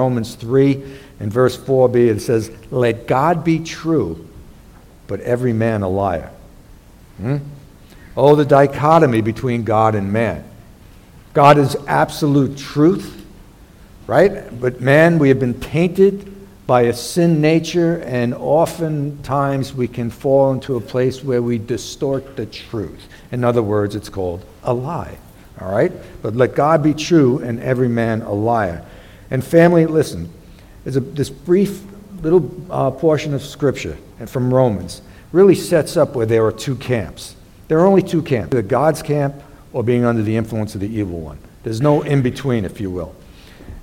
Romans 0.00 0.34
3 0.34 0.82
and 1.20 1.30
verse 1.30 1.54
4b, 1.54 1.94
it 1.94 2.20
says, 2.20 2.50
Let 2.70 3.06
God 3.06 3.44
be 3.44 3.58
true, 3.58 4.26
but 5.06 5.20
every 5.20 5.52
man 5.52 5.82
a 5.82 5.88
liar. 5.88 6.30
Hmm? 7.18 7.36
Oh, 8.16 8.34
the 8.34 8.46
dichotomy 8.46 9.20
between 9.20 9.62
God 9.62 9.94
and 9.94 10.10
man. 10.10 10.42
God 11.34 11.58
is 11.58 11.76
absolute 11.86 12.56
truth, 12.56 13.26
right? 14.06 14.58
But 14.58 14.80
man, 14.80 15.18
we 15.18 15.28
have 15.28 15.38
been 15.38 15.60
tainted 15.60 16.34
by 16.66 16.82
a 16.82 16.94
sin 16.94 17.42
nature, 17.42 18.00
and 18.06 18.32
oftentimes 18.32 19.74
we 19.74 19.86
can 19.86 20.08
fall 20.08 20.50
into 20.52 20.76
a 20.76 20.80
place 20.80 21.22
where 21.22 21.42
we 21.42 21.58
distort 21.58 22.36
the 22.36 22.46
truth. 22.46 23.06
In 23.32 23.44
other 23.44 23.62
words, 23.62 23.94
it's 23.94 24.08
called 24.08 24.46
a 24.62 24.72
lie. 24.72 25.18
All 25.60 25.70
right? 25.70 25.92
But 26.22 26.34
let 26.36 26.54
God 26.54 26.82
be 26.82 26.94
true 26.94 27.40
and 27.40 27.60
every 27.60 27.88
man 27.88 28.22
a 28.22 28.32
liar. 28.32 28.82
And 29.30 29.44
family, 29.44 29.86
listen, 29.86 30.30
a, 30.86 30.90
this 30.90 31.30
brief 31.30 31.82
little 32.22 32.50
uh, 32.70 32.90
portion 32.90 33.34
of 33.34 33.42
Scripture 33.42 33.96
from 34.26 34.52
Romans 34.52 35.02
really 35.32 35.54
sets 35.54 35.96
up 35.96 36.14
where 36.14 36.26
there 36.26 36.44
are 36.44 36.52
two 36.52 36.74
camps. 36.76 37.36
There 37.68 37.78
are 37.78 37.86
only 37.86 38.02
two 38.02 38.22
camps 38.22 38.50
the 38.52 38.62
God's 38.62 39.02
camp 39.02 39.34
or 39.72 39.84
being 39.84 40.04
under 40.04 40.22
the 40.22 40.36
influence 40.36 40.74
of 40.74 40.80
the 40.80 40.88
evil 40.88 41.20
one. 41.20 41.38
There's 41.62 41.80
no 41.80 42.02
in 42.02 42.22
between, 42.22 42.64
if 42.64 42.80
you 42.80 42.90
will. 42.90 43.14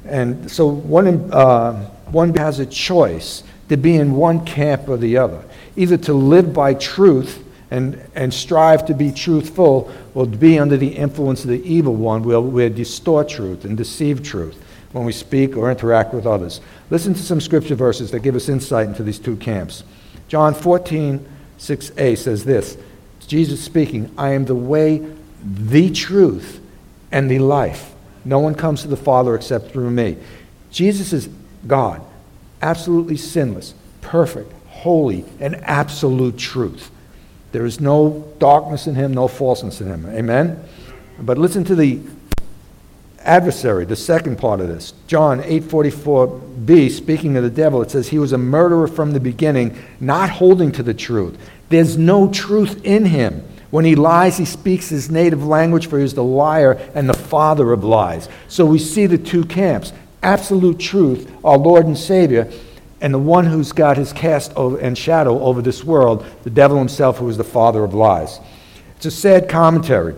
And 0.05 0.49
so 0.51 0.67
one, 0.67 1.31
uh, 1.31 1.89
one 2.11 2.35
has 2.35 2.59
a 2.59 2.65
choice 2.65 3.43
to 3.69 3.77
be 3.77 3.95
in 3.95 4.13
one 4.13 4.45
camp 4.45 4.87
or 4.87 4.97
the 4.97 5.17
other, 5.17 5.43
either 5.75 5.97
to 5.97 6.13
live 6.13 6.53
by 6.53 6.73
truth 6.73 7.43
and, 7.71 8.01
and 8.15 8.33
strive 8.33 8.85
to 8.85 8.93
be 8.93 9.11
truthful 9.11 9.91
or 10.13 10.25
to 10.25 10.37
be 10.37 10.57
under 10.57 10.77
the 10.77 10.87
influence 10.87 11.43
of 11.43 11.49
the 11.49 11.61
evil 11.69 11.95
one 11.95 12.23
where 12.23 12.39
we 12.39 12.67
distort 12.69 13.29
truth 13.29 13.65
and 13.65 13.77
deceive 13.77 14.23
truth 14.23 14.63
when 14.97 15.05
we 15.05 15.11
speak 15.13 15.55
or 15.55 15.69
interact 15.69 16.13
with 16.13 16.25
others. 16.25 16.59
Listen 16.89 17.13
to 17.13 17.21
some 17.21 17.39
scripture 17.39 17.75
verses 17.75 18.11
that 18.11 18.19
give 18.19 18.35
us 18.35 18.49
insight 18.49 18.87
into 18.87 19.03
these 19.03 19.19
two 19.19 19.35
camps. 19.37 19.83
John 20.27 20.53
14, 20.53 21.25
6a 21.59 22.17
says 22.17 22.43
this 22.43 22.77
Jesus 23.27 23.63
speaking, 23.63 24.11
I 24.17 24.31
am 24.31 24.45
the 24.45 24.55
way, 24.55 25.05
the 25.43 25.91
truth, 25.91 26.61
and 27.11 27.29
the 27.29 27.39
life. 27.39 27.93
No 28.25 28.39
one 28.39 28.55
comes 28.55 28.81
to 28.81 28.87
the 28.87 28.97
Father 28.97 29.35
except 29.35 29.71
through 29.71 29.91
me. 29.91 30.17
Jesus 30.71 31.13
is 31.13 31.29
God, 31.65 32.01
absolutely 32.61 33.17
sinless, 33.17 33.73
perfect, 34.01 34.51
holy, 34.67 35.25
and 35.39 35.55
absolute 35.63 36.37
truth. 36.37 36.91
There 37.51 37.65
is 37.65 37.79
no 37.79 38.33
darkness 38.39 38.87
in 38.87 38.95
him, 38.95 39.13
no 39.13 39.27
falseness 39.27 39.79
in 39.79 39.87
him. 39.87 40.05
Amen? 40.07 40.63
But 41.19 41.37
listen 41.37 41.63
to 41.65 41.75
the 41.75 42.01
adversary, 43.19 43.85
the 43.85 43.95
second 43.95 44.37
part 44.37 44.59
of 44.59 44.67
this. 44.67 44.93
John 45.07 45.41
8:44b, 45.41 46.89
speaking 46.89 47.37
of 47.37 47.43
the 47.43 47.49
devil, 47.49 47.81
it 47.81 47.91
says 47.91 48.07
he 48.07 48.19
was 48.19 48.33
a 48.33 48.37
murderer 48.37 48.87
from 48.87 49.11
the 49.11 49.19
beginning, 49.19 49.75
not 49.99 50.29
holding 50.29 50.71
to 50.73 50.83
the 50.83 50.93
truth. 50.93 51.37
There's 51.69 51.97
no 51.97 52.29
truth 52.29 52.81
in 52.83 53.05
him. 53.05 53.43
When 53.69 53.83
he 53.83 53.95
lies, 53.95 54.37
he 54.37 54.45
speaks 54.45 54.89
his 54.89 55.11
native 55.11 55.45
language, 55.45 55.87
for 55.87 55.97
he 55.97 56.05
is 56.05 56.13
the 56.13 56.23
liar 56.23 56.79
and 56.95 57.09
the 57.09 57.13
father 57.13 57.73
of 57.73 57.83
lies. 57.83 58.29
So 58.47 58.65
we 58.65 58.79
see 58.79 59.05
the 59.05 59.17
two 59.17 59.43
camps 59.43 59.93
absolute 60.23 60.79
truth, 60.79 61.31
our 61.43 61.57
Lord 61.57 61.85
and 61.85 61.97
Savior, 61.97 62.51
and 63.01 63.13
the 63.13 63.19
one 63.19 63.45
who's 63.45 63.71
got 63.71 63.97
his 63.97 64.11
cast 64.11 64.53
over, 64.55 64.77
and 64.77 64.97
shadow 64.97 65.39
over 65.41 65.61
this 65.61 65.83
world, 65.83 66.25
the 66.43 66.49
devil 66.49 66.77
himself, 66.77 67.17
who 67.17 67.29
is 67.29 67.37
the 67.37 67.43
father 67.43 67.83
of 67.83 67.93
lies. 67.93 68.39
It's 68.95 69.05
a 69.05 69.11
sad 69.11 69.47
commentary 69.47 70.15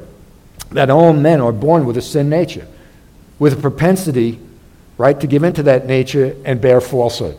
that 0.72 0.90
all 0.90 1.14
men 1.14 1.42
are 1.42 1.52
born 1.52 1.86
with 1.86 1.98
a 1.98 2.02
sin 2.02 2.30
nature, 2.30 2.68
with 3.40 3.54
a 3.54 3.62
propensity, 3.62 4.40
right, 4.98 5.20
to 5.20 5.28
give 5.28 5.44
into 5.44 5.64
that 5.64 5.88
nature 5.88 6.36
and 6.46 6.62
bear 6.62 6.82
falsehood. 6.82 7.38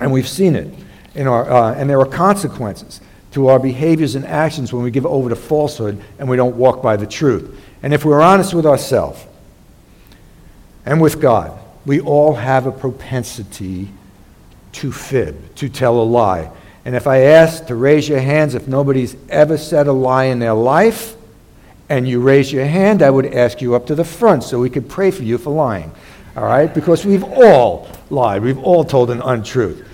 And 0.00 0.12
we've 0.12 0.28
seen 0.28 0.56
it. 0.56 0.74
In 1.14 1.26
our, 1.26 1.50
uh, 1.50 1.74
and 1.74 1.88
there 1.88 2.00
are 2.00 2.06
consequences 2.06 3.00
to 3.32 3.48
our 3.48 3.58
behaviors 3.58 4.14
and 4.14 4.26
actions 4.26 4.72
when 4.72 4.82
we 4.82 4.90
give 4.90 5.06
over 5.06 5.28
to 5.28 5.36
falsehood 5.36 6.02
and 6.18 6.28
we 6.28 6.36
don't 6.36 6.56
walk 6.56 6.82
by 6.82 6.96
the 6.96 7.06
truth. 7.06 7.58
And 7.82 7.94
if 7.94 8.04
we're 8.04 8.20
honest 8.20 8.54
with 8.54 8.66
ourselves 8.66 9.24
and 10.84 11.00
with 11.00 11.20
God, 11.20 11.58
we 11.84 12.00
all 12.00 12.34
have 12.34 12.66
a 12.66 12.72
propensity 12.72 13.88
to 14.72 14.92
fib, 14.92 15.54
to 15.56 15.68
tell 15.68 16.00
a 16.00 16.04
lie. 16.04 16.50
And 16.84 16.94
if 16.94 17.06
I 17.06 17.18
ask 17.18 17.66
to 17.66 17.74
raise 17.74 18.08
your 18.08 18.20
hands 18.20 18.54
if 18.54 18.66
nobody's 18.66 19.16
ever 19.28 19.56
said 19.56 19.86
a 19.86 19.92
lie 19.92 20.24
in 20.24 20.38
their 20.38 20.54
life, 20.54 21.14
and 21.92 22.08
you 22.08 22.20
raise 22.20 22.50
your 22.50 22.64
hand, 22.64 23.02
I 23.02 23.10
would 23.10 23.34
ask 23.34 23.60
you 23.60 23.74
up 23.74 23.86
to 23.88 23.94
the 23.94 24.02
front 24.02 24.44
so 24.44 24.58
we 24.58 24.70
could 24.70 24.88
pray 24.88 25.10
for 25.10 25.24
you 25.24 25.36
for 25.36 25.50
lying. 25.50 25.92
All 26.34 26.44
right? 26.44 26.72
Because 26.72 27.04
we've 27.04 27.22
all 27.22 27.86
lied. 28.08 28.42
We've 28.42 28.58
all 28.58 28.82
told 28.82 29.10
an 29.10 29.20
untruth. 29.20 29.86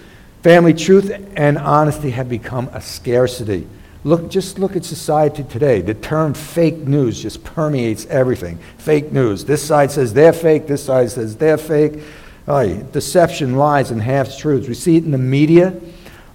Family 0.44 0.74
truth 0.74 1.10
and 1.34 1.58
honesty 1.58 2.10
have 2.10 2.28
become 2.28 2.68
a 2.72 2.80
scarcity. 2.80 3.66
Look, 4.04 4.30
just 4.30 4.60
look 4.60 4.76
at 4.76 4.84
society 4.84 5.42
today. 5.42 5.80
The 5.80 5.94
term 5.94 6.34
fake 6.34 6.76
news 6.76 7.20
just 7.20 7.42
permeates 7.42 8.06
everything. 8.06 8.60
Fake 8.76 9.10
news. 9.10 9.44
This 9.44 9.66
side 9.66 9.90
says 9.90 10.14
they're 10.14 10.32
fake, 10.32 10.68
this 10.68 10.84
side 10.84 11.10
says 11.10 11.36
they're 11.36 11.58
fake. 11.58 12.00
Oh, 12.46 12.76
deception, 12.92 13.56
lies, 13.56 13.90
and 13.90 14.00
half 14.00 14.38
truths. 14.38 14.68
We 14.68 14.74
see 14.74 14.98
it 14.98 15.04
in 15.04 15.10
the 15.10 15.18
media, 15.18 15.74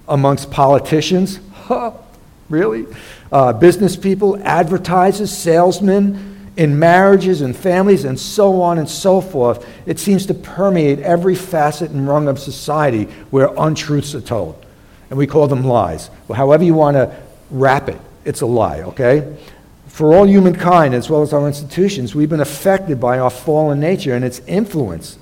amongst 0.08 0.50
politicians. 0.50 1.40
Really? 2.48 2.86
Uh, 3.32 3.52
business 3.52 3.96
people, 3.96 4.38
advertisers, 4.42 5.32
salesmen 5.32 6.34
in 6.56 6.78
marriages 6.78 7.40
and 7.40 7.56
families 7.56 8.04
and 8.04 8.18
so 8.18 8.62
on 8.62 8.78
and 8.78 8.88
so 8.88 9.20
forth, 9.20 9.66
it 9.86 9.98
seems 9.98 10.26
to 10.26 10.34
permeate 10.34 11.00
every 11.00 11.34
facet 11.34 11.90
and 11.90 12.06
rung 12.06 12.28
of 12.28 12.38
society 12.38 13.04
where 13.30 13.50
untruths 13.56 14.14
are 14.14 14.20
told. 14.20 14.64
And 15.10 15.18
we 15.18 15.26
call 15.26 15.48
them 15.48 15.64
lies. 15.64 16.10
Well, 16.28 16.36
however 16.36 16.64
you 16.64 16.74
want 16.74 16.96
to 16.96 17.14
wrap 17.50 17.88
it, 17.88 18.00
it's 18.24 18.40
a 18.40 18.46
lie, 18.46 18.82
okay? 18.82 19.36
For 19.88 20.14
all 20.14 20.26
humankind, 20.26 20.94
as 20.94 21.10
well 21.10 21.22
as 21.22 21.32
our 21.32 21.46
institutions, 21.46 22.14
we've 22.14 22.30
been 22.30 22.40
affected 22.40 23.00
by 23.00 23.18
our 23.18 23.30
fallen 23.30 23.80
nature 23.80 24.14
and 24.14 24.24
its 24.24 24.40
influence 24.40 25.18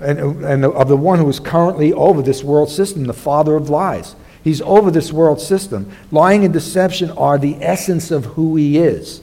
and, 0.00 0.44
and 0.44 0.64
of 0.64 0.88
the 0.88 0.96
one 0.96 1.18
who 1.18 1.28
is 1.28 1.38
currently 1.38 1.92
over 1.92 2.22
this 2.22 2.42
world 2.42 2.68
system, 2.68 3.04
the 3.04 3.12
father 3.12 3.54
of 3.54 3.70
lies. 3.70 4.16
He's 4.44 4.60
over 4.62 4.90
this 4.90 5.12
world 5.12 5.40
system. 5.40 5.92
Lying 6.10 6.44
and 6.44 6.52
deception 6.52 7.10
are 7.12 7.38
the 7.38 7.56
essence 7.60 8.10
of 8.10 8.24
who 8.24 8.56
he 8.56 8.78
is 8.78 9.22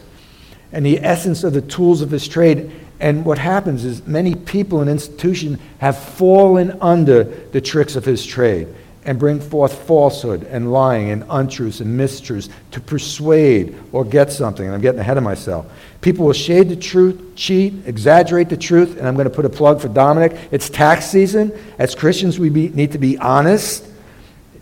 and 0.72 0.85
the 0.85 1.00
essence 1.00 1.44
of 1.44 1.53
the 1.53 1.62
tools 1.62 2.02
of 2.02 2.12
his 2.12 2.28
trade. 2.28 2.72
And 3.00 3.25
what 3.25 3.38
happens 3.38 3.85
is 3.85 4.06
many 4.06 4.35
people 4.35 4.81
and 4.81 4.90
institutions 4.90 5.59
have 5.79 5.97
fallen 5.97 6.78
under 6.81 7.24
the 7.24 7.62
tricks 7.62 7.96
of 7.96 8.06
his 8.06 8.25
trade 8.25 8.68
and 9.06 9.18
bring 9.18 9.40
forth 9.40 9.88
falsehood 9.88 10.44
and 10.44 10.72
lying 10.72 11.09
and 11.09 11.24
untruths 11.29 11.79
and 11.79 12.00
mistruths 12.00 12.50
to 12.72 12.81
persuade 12.81 13.75
or 13.94 14.03
get 14.03 14.31
something. 14.31 14.66
And 14.66 14.75
I'm 14.75 14.81
getting 14.81 15.00
ahead 15.00 15.18
of 15.18 15.24
myself. 15.24 15.72
People 16.02 16.25
will 16.25 16.34
shade 16.34 16.69
the 16.69 16.75
truth, 16.75 17.35
cheat, 17.35 17.74
exaggerate 17.85 18.50
the 18.50 18.58
truth. 18.58 18.97
And 18.97 19.08
I'm 19.08 19.16
going 19.16 19.29
to 19.29 19.34
put 19.34 19.46
a 19.46 19.50
plug 19.50 19.81
for 19.81 19.88
Dominic. 19.88 20.38
It's 20.52 20.69
tax 20.69 21.06
season. 21.06 21.58
As 21.79 21.96
Christians, 21.96 22.38
we 22.38 22.50
be, 22.50 22.69
need 22.69 22.91
to 22.91 22.97
be 22.97 23.18
honest, 23.18 23.88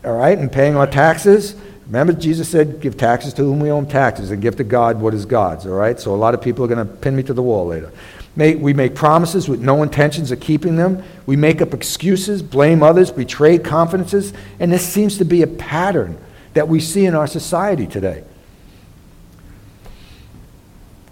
all 0.08 0.16
right, 0.16 0.38
and 0.38 0.50
paying 0.50 0.78
our 0.78 0.88
taxes. 0.88 1.54
Remember, 1.88 2.14
Jesus 2.14 2.48
said, 2.48 2.80
give 2.80 2.96
taxes 2.96 3.34
to 3.34 3.44
whom 3.44 3.60
we 3.60 3.70
owe 3.70 3.84
taxes 3.84 4.32
and 4.32 4.42
give 4.42 4.56
to 4.56 4.64
God 4.64 5.02
what 5.02 5.14
is 5.14 5.26
God's, 5.26 5.66
all 5.66 5.74
right? 5.74 6.00
So 6.00 6.16
a 6.16 6.18
lot 6.18 6.34
of 6.34 6.42
people 6.42 6.64
are 6.64 6.68
going 6.70 6.86
to 6.86 6.94
pin 6.94 7.14
me 7.14 7.24
to 7.24 7.34
the 7.34 7.44
wall 7.44 7.68
later. 7.68 7.92
we 8.36 8.74
make 8.74 8.96
promises 8.96 9.50
with 9.50 9.60
no 9.60 9.84
intentions 9.84 10.32
of 10.32 10.40
keeping 10.40 10.78
them. 10.78 11.04
We 11.26 11.36
make 11.36 11.62
up 11.62 11.74
excuses, 11.74 12.42
blame 12.42 12.84
others, 12.84 13.12
betray 13.12 13.58
confidences, 13.58 14.32
and 14.62 14.72
this 14.72 14.88
seems 14.88 15.18
to 15.18 15.26
be 15.26 15.42
a 15.42 15.48
pattern 15.48 16.18
that 16.54 16.70
we 16.70 16.80
see 16.80 17.06
in 17.06 17.14
our 17.14 17.28
society 17.28 17.86
today. 17.86 18.24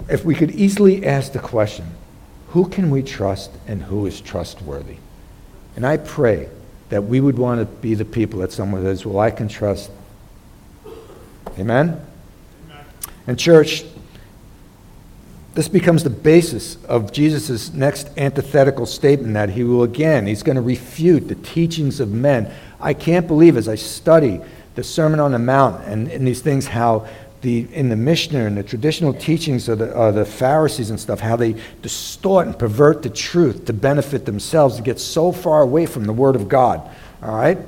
If 0.07 0.23
we 0.23 0.35
could 0.35 0.51
easily 0.51 1.05
ask 1.05 1.33
the 1.33 1.39
question, 1.39 1.85
who 2.49 2.69
can 2.69 2.89
we 2.89 3.03
trust 3.03 3.51
and 3.67 3.81
who 3.81 4.05
is 4.05 4.21
trustworthy? 4.21 4.97
And 5.75 5.85
I 5.85 5.97
pray 5.97 6.47
that 6.89 7.03
we 7.03 7.19
would 7.19 7.37
want 7.37 7.59
to 7.59 7.65
be 7.65 7.95
the 7.95 8.05
people 8.05 8.39
that 8.39 8.51
someone 8.51 8.83
says, 8.83 9.05
well, 9.05 9.19
I 9.19 9.31
can 9.31 9.47
trust 9.47 9.91
Amen? 11.57 12.01
Amen? 12.69 12.85
And, 13.27 13.39
church, 13.39 13.85
this 15.53 15.69
becomes 15.69 16.03
the 16.03 16.09
basis 16.09 16.83
of 16.85 17.13
Jesus' 17.13 17.73
next 17.73 18.09
antithetical 18.17 18.85
statement 18.85 19.33
that 19.35 19.49
he 19.49 19.63
will 19.63 19.83
again, 19.83 20.27
he's 20.27 20.43
going 20.43 20.57
to 20.57 20.61
refute 20.61 21.29
the 21.29 21.35
teachings 21.35 22.01
of 22.01 22.11
men. 22.11 22.51
I 22.79 22.93
can't 22.93 23.25
believe 23.25 23.55
as 23.55 23.69
I 23.69 23.75
study 23.75 24.41
the 24.75 24.83
Sermon 24.83 25.21
on 25.21 25.31
the 25.31 25.39
Mount 25.39 25.85
and, 25.85 26.09
and 26.09 26.27
these 26.27 26.41
things 26.41 26.67
how 26.67 27.07
the, 27.45 27.67
in 27.71 27.89
the 27.89 27.95
Mishnah 27.95 28.43
and 28.47 28.57
the 28.57 28.63
traditional 28.63 29.13
teachings 29.13 29.69
of 29.69 29.77
the, 29.77 29.85
of 29.91 30.15
the 30.15 30.25
Pharisees 30.25 30.89
and 30.89 30.99
stuff, 30.99 31.19
how 31.19 31.35
they 31.35 31.55
distort 31.83 32.47
and 32.47 32.57
pervert 32.57 33.03
the 33.03 33.09
truth 33.09 33.65
to 33.65 33.73
benefit 33.73 34.25
themselves 34.25 34.77
to 34.77 34.81
get 34.81 34.99
so 34.99 35.31
far 35.31 35.61
away 35.61 35.85
from 35.85 36.05
the 36.05 36.11
Word 36.11 36.35
of 36.35 36.49
God. 36.49 36.81
All 37.21 37.35
right? 37.35 37.59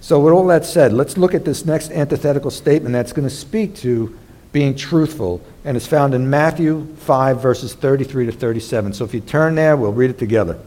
So, 0.00 0.20
with 0.20 0.32
all 0.32 0.46
that 0.46 0.64
said, 0.64 0.92
let's 0.92 1.18
look 1.18 1.34
at 1.34 1.44
this 1.44 1.64
next 1.64 1.90
antithetical 1.90 2.52
statement 2.52 2.92
that's 2.92 3.12
going 3.12 3.28
to 3.28 3.34
speak 3.34 3.74
to 3.78 4.16
being 4.52 4.76
truthful, 4.76 5.40
and 5.64 5.76
it's 5.76 5.86
found 5.86 6.14
in 6.14 6.30
Matthew 6.30 6.86
5, 6.98 7.42
verses 7.42 7.74
33 7.74 8.26
to 8.26 8.32
37. 8.32 8.92
So, 8.92 9.04
if 9.04 9.12
you 9.12 9.20
turn 9.20 9.56
there, 9.56 9.76
we'll 9.76 9.92
read 9.92 10.10
it 10.10 10.18
together. 10.18 10.60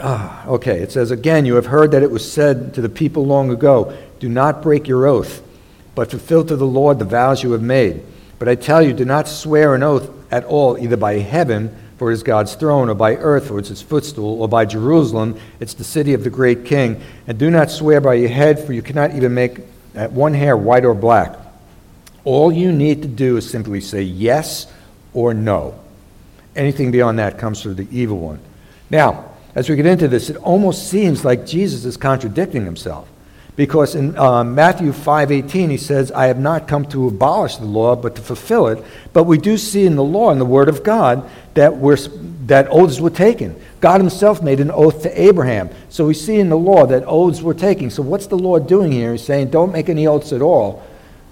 Ah, 0.00 0.46
okay, 0.46 0.78
it 0.78 0.92
says, 0.92 1.10
Again, 1.10 1.44
you 1.46 1.56
have 1.56 1.66
heard 1.66 1.90
that 1.90 2.04
it 2.04 2.12
was 2.12 2.30
said 2.30 2.74
to 2.74 2.80
the 2.80 2.88
people 2.88 3.26
long 3.26 3.50
ago, 3.50 3.92
Do 4.20 4.28
not 4.28 4.62
break 4.62 4.86
your 4.86 5.06
oath, 5.06 5.42
but 5.94 6.10
fulfill 6.10 6.44
to 6.44 6.54
the 6.54 6.66
Lord 6.66 6.98
the 6.98 7.04
vows 7.04 7.42
you 7.42 7.52
have 7.52 7.62
made. 7.62 8.02
But 8.38 8.48
I 8.48 8.54
tell 8.54 8.80
you, 8.80 8.92
do 8.92 9.04
not 9.04 9.26
swear 9.26 9.74
an 9.74 9.82
oath 9.82 10.10
at 10.30 10.44
all, 10.44 10.78
either 10.78 10.96
by 10.96 11.14
heaven, 11.14 11.76
for 11.98 12.10
it 12.10 12.14
is 12.14 12.22
God's 12.22 12.54
throne, 12.54 12.88
or 12.88 12.94
by 12.94 13.16
earth, 13.16 13.48
for 13.48 13.58
it's 13.58 13.68
his 13.68 13.82
footstool, 13.82 14.40
or 14.40 14.48
by 14.48 14.64
Jerusalem, 14.64 15.38
it's 15.58 15.74
the 15.74 15.84
city 15.84 16.14
of 16.14 16.24
the 16.24 16.30
great 16.30 16.64
king. 16.64 17.02
And 17.26 17.38
do 17.38 17.50
not 17.50 17.70
swear 17.70 18.00
by 18.00 18.14
your 18.14 18.30
head, 18.30 18.58
for 18.58 18.72
you 18.72 18.82
cannot 18.82 19.14
even 19.14 19.34
make 19.34 19.58
uh, 19.96 20.08
one 20.08 20.32
hair 20.32 20.56
white 20.56 20.84
or 20.84 20.94
black. 20.94 21.36
All 22.24 22.52
you 22.52 22.72
need 22.72 23.02
to 23.02 23.08
do 23.08 23.36
is 23.36 23.48
simply 23.48 23.80
say 23.80 24.02
yes 24.02 24.72
or 25.12 25.34
no. 25.34 25.78
Anything 26.54 26.90
beyond 26.90 27.18
that 27.18 27.38
comes 27.38 27.62
from 27.62 27.76
the 27.76 27.88
evil 27.90 28.18
one. 28.18 28.40
Now, 28.90 29.30
as 29.54 29.68
we 29.68 29.76
get 29.76 29.86
into 29.86 30.08
this, 30.08 30.30
it 30.30 30.36
almost 30.36 30.88
seems 30.88 31.24
like 31.24 31.46
Jesus 31.46 31.84
is 31.84 31.96
contradicting 31.96 32.64
himself. 32.64 33.08
Because 33.56 33.94
in 33.94 34.16
uh, 34.16 34.44
Matthew 34.44 34.92
5:18 34.92 35.70
he 35.70 35.76
says, 35.76 36.10
"I 36.12 36.26
have 36.26 36.38
not 36.38 36.68
come 36.68 36.84
to 36.86 37.08
abolish 37.08 37.56
the 37.56 37.66
law, 37.66 37.96
but 37.96 38.14
to 38.16 38.22
fulfill 38.22 38.68
it." 38.68 38.82
But 39.12 39.24
we 39.24 39.38
do 39.38 39.56
see 39.56 39.86
in 39.86 39.96
the 39.96 40.04
law, 40.04 40.30
in 40.30 40.38
the 40.38 40.46
Word 40.46 40.68
of 40.68 40.82
God, 40.82 41.28
that 41.54 41.76
we're, 41.76 41.98
that 42.46 42.68
oaths 42.70 43.00
were 43.00 43.10
taken. 43.10 43.56
God 43.80 44.00
Himself 44.00 44.42
made 44.42 44.60
an 44.60 44.70
oath 44.70 45.02
to 45.02 45.20
Abraham, 45.20 45.68
so 45.88 46.06
we 46.06 46.14
see 46.14 46.38
in 46.38 46.48
the 46.48 46.56
law 46.56 46.86
that 46.86 47.04
oaths 47.06 47.42
were 47.42 47.54
taken. 47.54 47.90
So 47.90 48.02
what's 48.02 48.26
the 48.26 48.38
Lord 48.38 48.66
doing 48.66 48.92
here? 48.92 49.12
He's 49.12 49.24
saying, 49.24 49.50
"Don't 49.50 49.72
make 49.72 49.88
any 49.88 50.06
oaths 50.06 50.32
at 50.32 50.42
all." 50.42 50.82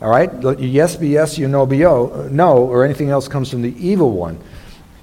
All 0.01 0.11
right, 0.11 0.31
yes 0.61 0.95
be 0.95 1.09
yes, 1.09 1.39
you 1.39 1.49
no 1.49 1.67
be 1.67 1.85
oh, 1.85 2.29
no, 2.31 2.59
or 2.59 2.85
anything 2.85 3.11
else 3.11 3.27
comes 3.27 3.51
from 3.51 3.63
the 3.63 3.75
evil 3.85 4.13
one. 4.13 4.39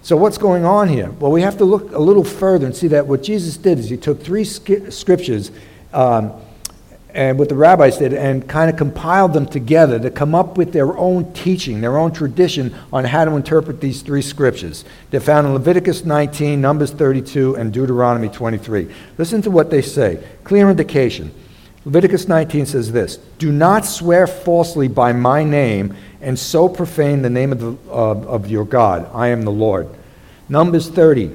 So, 0.04 0.16
what's 0.16 0.38
going 0.38 0.64
on 0.64 0.88
here? 0.88 1.10
Well, 1.20 1.32
we 1.32 1.42
have 1.42 1.58
to 1.58 1.66
look 1.66 1.92
a 1.92 2.00
little 2.00 2.24
further 2.24 2.66
and 2.66 2.76
see 2.76 2.88
that 2.90 3.08
what 3.08 3.24
Jesus 3.24 3.58
did 3.58 3.80
is 3.80 3.90
he 3.90 3.98
took 3.98 4.24
three 4.24 4.46
scriptures 4.46 5.52
um, 5.92 6.32
and 7.16 7.40
what 7.40 7.48
the 7.48 7.56
rabbis 7.56 7.98
did 7.98 8.14
and 8.14 8.48
kind 8.48 8.70
of 8.70 8.76
compiled 8.76 9.32
them 9.32 9.46
together 9.46 9.98
to 9.98 10.12
come 10.12 10.36
up 10.36 10.58
with 10.58 10.74
their 10.74 10.98
own 10.98 11.32
teaching, 11.32 11.80
their 11.80 11.98
own 11.98 12.12
tradition 12.12 12.76
on 12.92 13.06
how 13.06 13.24
to 13.24 13.32
interpret 13.32 13.80
these 13.80 14.02
three 14.02 14.22
scriptures. 14.22 14.84
They're 15.12 15.22
found 15.22 15.48
in 15.48 15.54
Leviticus 15.54 16.04
19, 16.04 16.60
Numbers 16.60 16.92
32, 16.92 17.56
and 17.56 17.72
Deuteronomy 17.72 18.28
23. 18.28 18.94
Listen 19.18 19.42
to 19.44 19.50
what 19.50 19.72
they 19.72 19.82
say. 19.82 20.22
Clear 20.44 20.70
indication. 20.70 21.34
Leviticus 21.86 22.28
19 22.28 22.66
says 22.66 22.92
this 22.92 23.16
Do 23.38 23.50
not 23.50 23.86
swear 23.86 24.28
falsely 24.28 24.90
by 24.90 25.14
my 25.14 25.44
name 25.44 25.96
and 26.20 26.38
so 26.38 26.68
profane 26.68 27.22
the 27.22 27.30
name 27.30 27.54
of, 27.54 27.60
the, 27.62 27.90
of 27.90 28.50
your 28.50 28.66
God. 28.66 29.10
I 29.14 29.30
am 29.30 29.44
the 29.44 29.52
Lord. 29.52 29.88
Numbers 30.50 30.90
30, 30.90 31.32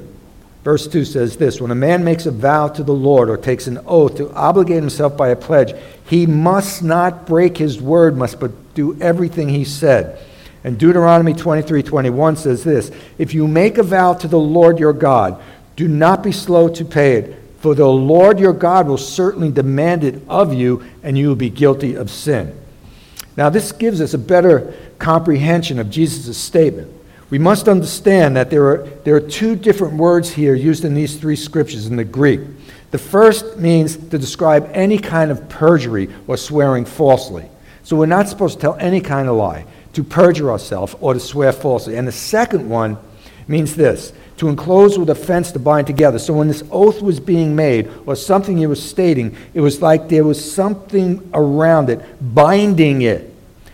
verse 0.62 0.87
2 0.87 1.05
says 1.05 1.37
this 1.37 1.61
When 1.61 1.71
a 1.71 1.77
man 1.77 2.05
makes 2.05 2.27
a 2.27 2.31
vow 2.31 2.69
to 2.69 2.83
the 2.83 2.95
Lord 2.95 3.31
or 3.31 3.37
takes 3.37 3.67
an 3.67 3.79
oath 3.87 4.17
to 4.17 4.33
obligate 4.33 4.83
himself 4.83 5.17
by 5.17 5.29
a 5.29 5.37
pledge, 5.37 5.75
he 6.05 6.27
must 6.27 6.83
not 6.83 7.27
break 7.27 7.57
his 7.57 7.81
word, 7.81 8.17
must 8.17 8.41
but 8.41 8.75
do 8.75 9.01
everything 9.01 9.49
he 9.49 9.65
said. 9.65 10.19
And 10.62 10.79
Deuteronomy 10.79 11.33
23 11.33 11.83
21 11.83 12.37
says 12.37 12.65
this 12.65 12.91
If 13.19 13.35
you 13.35 13.47
make 13.47 13.79
a 13.79 13.83
vow 13.83 14.15
to 14.15 14.29
the 14.29 14.39
Lord 14.39 14.79
your 14.79 14.93
God, 14.93 15.43
do 15.77 15.89
not 15.89 16.23
be 16.23 16.33
slow 16.33 16.69
to 16.69 16.85
pay 16.85 17.17
it 17.17 17.41
for 17.61 17.75
the 17.75 17.87
Lord 17.87 18.41
your 18.41 18.55
God 18.55 18.89
will 18.89 18.97
certainly 18.97 19.51
demand 19.51 20.03
it 20.03 20.23
of 20.29 20.55
you, 20.55 20.83
and 21.03 21.17
you 21.17 21.29
will 21.29 21.37
be 21.37 21.51
guilty 21.51 21.95
of 21.95 22.11
sin. 22.11 22.59
Now, 23.37 23.51
this 23.51 23.71
gives 23.71 24.01
us 24.01 24.15
a 24.15 24.19
better 24.19 24.75
comprehension 24.99 25.79
of 25.79 25.91
Jesus' 25.91 26.39
statement. 26.39 26.91
We 27.31 27.38
must 27.38 27.69
understand 27.69 28.37
that 28.37 28.50
there 28.50 28.67
are, 28.67 28.79
there 29.05 29.15
are 29.15 29.21
two 29.21 29.55
different 29.55 29.94
words 29.94 30.31
here 30.31 30.55
used 30.55 30.85
in 30.85 30.94
these 30.94 31.17
three 31.17 31.37
scriptures 31.37 31.87
in 31.87 31.97
the 31.97 32.05
Greek. 32.05 32.41
The 32.91 32.99
first 32.99 33.56
means 33.56 33.97
to 33.97 34.19
describe 34.19 34.69
any 34.75 34.99
kind 34.99 35.31
of 35.31 35.49
perjury 35.49 36.09
or 36.27 36.37
swearing 36.37 36.85
falsely. 36.85 37.49
So 37.85 37.97
we're 37.97 38.06
not 38.06 38.29
supposed 38.29 38.56
to 38.56 38.61
tell 38.61 38.77
any 38.81 39.00
kind 39.00 39.29
of 39.29 39.37
lie, 39.37 39.65
to 39.93 40.03
perjure 40.03 40.50
ourselves, 40.50 40.97
or 41.00 41.15
to 41.15 41.21
swear 41.21 41.53
falsely. 41.53 41.97
And 41.97 42.06
the 42.06 42.12
second 42.12 42.69
one 42.69 42.99
means 43.47 43.76
this 43.76 44.12
to 44.38 44.49
enclose 44.49 44.99
with 44.99 45.11
a 45.11 45.15
fence 45.15 45.53
to 45.53 45.59
bind 45.59 45.87
together. 45.87 46.19
So 46.19 46.33
when 46.33 46.49
this 46.49 46.65
oath 46.71 47.03
was 47.03 47.21
being 47.21 47.55
made 47.55 47.91
or 48.06 48.17
something 48.17 48.56
he 48.56 48.67
was 48.67 48.83
stating, 48.83 49.37
it 49.53 49.61
was 49.61 49.83
like 49.83 50.09
there 50.09 50.25
was 50.25 50.53
something 50.53 51.31
around 51.35 51.91
it, 51.91 52.00
binding 52.35 53.03
it 53.03 53.30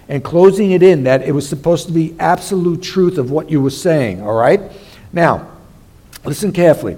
and 0.09 0.23
closing 0.23 0.71
it 0.71 0.83
in, 0.83 1.05
that 1.05 1.23
it 1.23 1.33
was 1.33 1.49
supposed 1.49 1.87
to 1.87 1.93
be 1.93 2.15
absolute 2.19 2.83
truth 2.83 3.19
of 3.19 3.31
what 3.31 3.51
you 3.51 3.61
were 3.61 3.71
saying, 3.71 4.23
all 4.23 4.35
right? 4.35 4.61
Now, 5.13 5.51
listen 6.25 6.53
carefully. 6.53 6.97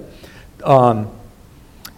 Um, 0.63 1.09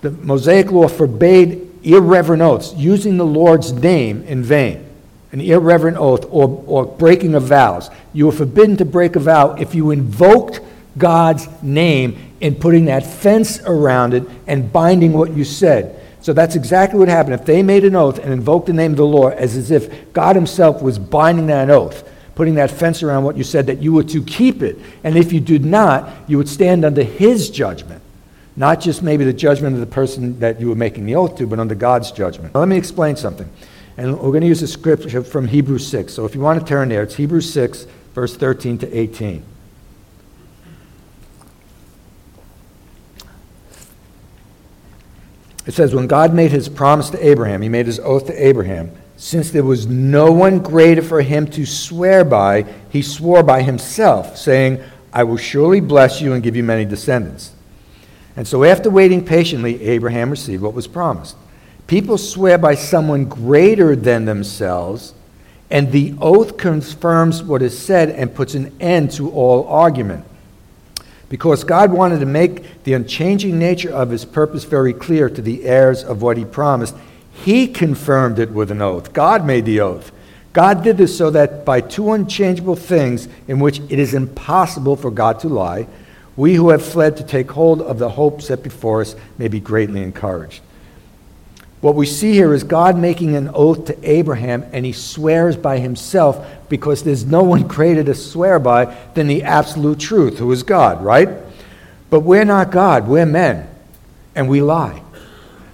the 0.01 0.11
Mosaic 0.11 0.71
law 0.71 0.87
forbade 0.87 1.67
irreverent 1.83 2.41
oaths, 2.41 2.73
using 2.75 3.17
the 3.17 3.25
Lord's 3.25 3.73
name 3.73 4.23
in 4.23 4.43
vain, 4.43 4.85
an 5.31 5.41
irreverent 5.41 5.97
oath, 5.97 6.25
or, 6.29 6.63
or 6.65 6.85
breaking 6.85 7.35
of 7.35 7.43
vows. 7.43 7.89
You 8.13 8.27
were 8.27 8.31
forbidden 8.31 8.77
to 8.77 8.85
break 8.85 9.15
a 9.15 9.19
vow 9.19 9.55
if 9.55 9.75
you 9.75 9.91
invoked 9.91 10.61
God's 10.97 11.47
name 11.61 12.17
in 12.39 12.55
putting 12.55 12.85
that 12.85 13.05
fence 13.05 13.61
around 13.61 14.13
it 14.13 14.27
and 14.47 14.71
binding 14.71 15.13
what 15.13 15.31
you 15.31 15.43
said. 15.43 15.99
So 16.21 16.33
that's 16.33 16.55
exactly 16.55 16.99
what 16.99 17.07
happened. 17.07 17.33
If 17.33 17.45
they 17.45 17.63
made 17.63 17.83
an 17.83 17.95
oath 17.95 18.19
and 18.19 18.31
invoked 18.31 18.67
the 18.67 18.73
name 18.73 18.91
of 18.91 18.97
the 18.97 19.05
Lord 19.05 19.33
as, 19.33 19.57
as 19.57 19.71
if 19.71 20.13
God 20.13 20.35
Himself 20.35 20.81
was 20.81 20.99
binding 20.99 21.47
that 21.47 21.69
oath, 21.69 22.07
putting 22.35 22.55
that 22.55 22.71
fence 22.71 23.03
around 23.03 23.23
what 23.23 23.37
you 23.37 23.43
said, 23.43 23.67
that 23.67 23.81
you 23.81 23.93
were 23.93 24.03
to 24.03 24.23
keep 24.23 24.61
it. 24.61 24.77
And 25.03 25.17
if 25.17 25.33
you 25.33 25.39
did 25.39 25.65
not, 25.65 26.09
you 26.27 26.37
would 26.37 26.49
stand 26.49 26.85
under 26.85 27.03
His 27.03 27.49
judgment. 27.49 28.01
Not 28.55 28.81
just 28.81 29.01
maybe 29.01 29.23
the 29.23 29.33
judgment 29.33 29.73
of 29.73 29.79
the 29.79 29.87
person 29.87 30.39
that 30.39 30.59
you 30.59 30.69
were 30.69 30.75
making 30.75 31.05
the 31.05 31.15
oath 31.15 31.37
to, 31.37 31.47
but 31.47 31.59
under 31.59 31.75
God's 31.75 32.11
judgment. 32.11 32.53
Now, 32.53 32.59
let 32.59 32.69
me 32.69 32.77
explain 32.77 33.15
something. 33.15 33.49
And 33.97 34.13
we're 34.13 34.29
going 34.29 34.41
to 34.41 34.47
use 34.47 34.61
a 34.61 34.67
scripture 34.67 35.23
from 35.23 35.47
Hebrews 35.47 35.87
6. 35.87 36.13
So 36.13 36.25
if 36.25 36.35
you 36.35 36.41
want 36.41 36.59
to 36.59 36.65
turn 36.65 36.89
there, 36.89 37.03
it's 37.03 37.15
Hebrews 37.15 37.51
6, 37.51 37.85
verse 38.13 38.35
13 38.35 38.77
to 38.79 38.97
18. 38.97 39.43
It 45.65 45.73
says, 45.73 45.93
when 45.93 46.07
God 46.07 46.33
made 46.33 46.51
his 46.51 46.67
promise 46.67 47.09
to 47.11 47.27
Abraham, 47.27 47.61
he 47.61 47.69
made 47.69 47.85
his 47.85 47.99
oath 47.99 48.25
to 48.27 48.47
Abraham, 48.47 48.91
since 49.15 49.51
there 49.51 49.63
was 49.63 49.85
no 49.85 50.31
one 50.31 50.59
greater 50.59 51.03
for 51.03 51.21
him 51.21 51.45
to 51.51 51.65
swear 51.65 52.23
by, 52.23 52.65
he 52.89 53.03
swore 53.03 53.43
by 53.43 53.61
himself, 53.61 54.35
saying, 54.35 54.83
I 55.13 55.23
will 55.23 55.37
surely 55.37 55.79
bless 55.79 56.21
you 56.21 56.33
and 56.33 56.41
give 56.41 56.55
you 56.55 56.63
many 56.63 56.85
descendants. 56.85 57.51
And 58.35 58.47
so, 58.47 58.63
after 58.63 58.89
waiting 58.89 59.23
patiently, 59.23 59.81
Abraham 59.83 60.31
received 60.31 60.63
what 60.63 60.73
was 60.73 60.87
promised. 60.87 61.35
People 61.85 62.17
swear 62.17 62.57
by 62.57 62.73
someone 62.73 63.25
greater 63.25 63.95
than 63.95 64.25
themselves, 64.25 65.13
and 65.69 65.91
the 65.91 66.15
oath 66.19 66.57
confirms 66.57 67.43
what 67.43 67.61
is 67.61 67.77
said 67.77 68.09
and 68.09 68.33
puts 68.33 68.55
an 68.55 68.75
end 68.79 69.11
to 69.11 69.29
all 69.31 69.67
argument. 69.67 70.25
Because 71.31 71.63
God 71.63 71.93
wanted 71.93 72.19
to 72.19 72.25
make 72.25 72.83
the 72.83 72.91
unchanging 72.91 73.57
nature 73.57 73.89
of 73.89 74.09
his 74.09 74.25
purpose 74.25 74.65
very 74.65 74.91
clear 74.91 75.29
to 75.29 75.41
the 75.41 75.63
heirs 75.63 76.03
of 76.03 76.21
what 76.21 76.35
he 76.35 76.43
promised, 76.43 76.93
he 77.31 77.69
confirmed 77.69 78.37
it 78.37 78.51
with 78.51 78.69
an 78.69 78.81
oath. 78.81 79.13
God 79.13 79.45
made 79.45 79.63
the 79.63 79.79
oath. 79.79 80.11
God 80.51 80.83
did 80.83 80.97
this 80.97 81.17
so 81.17 81.29
that 81.29 81.63
by 81.63 81.79
two 81.79 82.11
unchangeable 82.11 82.75
things 82.75 83.29
in 83.47 83.61
which 83.61 83.79
it 83.79 83.97
is 83.97 84.13
impossible 84.13 84.97
for 84.97 85.09
God 85.09 85.39
to 85.39 85.47
lie, 85.47 85.87
we 86.35 86.55
who 86.55 86.67
have 86.71 86.83
fled 86.83 87.15
to 87.15 87.23
take 87.23 87.49
hold 87.51 87.81
of 87.81 87.97
the 87.97 88.09
hope 88.09 88.41
set 88.41 88.61
before 88.61 88.99
us 88.99 89.15
may 89.37 89.47
be 89.47 89.61
greatly 89.61 90.03
encouraged. 90.03 90.61
What 91.81 91.95
we 91.95 92.05
see 92.05 92.33
here 92.33 92.53
is 92.53 92.63
God 92.63 92.95
making 92.95 93.35
an 93.35 93.49
oath 93.53 93.85
to 93.85 94.09
Abraham, 94.09 94.63
and 94.71 94.85
he 94.85 94.93
swears 94.93 95.57
by 95.57 95.79
himself 95.79 96.45
because 96.69 97.03
there's 97.03 97.25
no 97.25 97.41
one 97.41 97.67
greater 97.67 98.03
to 98.03 98.13
swear 98.13 98.59
by 98.59 98.95
than 99.15 99.27
the 99.27 99.43
absolute 99.43 99.99
truth, 99.99 100.37
who 100.37 100.51
is 100.51 100.61
God, 100.61 101.03
right? 101.03 101.29
But 102.11 102.19
we're 102.19 102.45
not 102.45 102.71
God, 102.71 103.07
we're 103.07 103.25
men, 103.25 103.67
and 104.35 104.47
we 104.47 104.61
lie. 104.61 105.01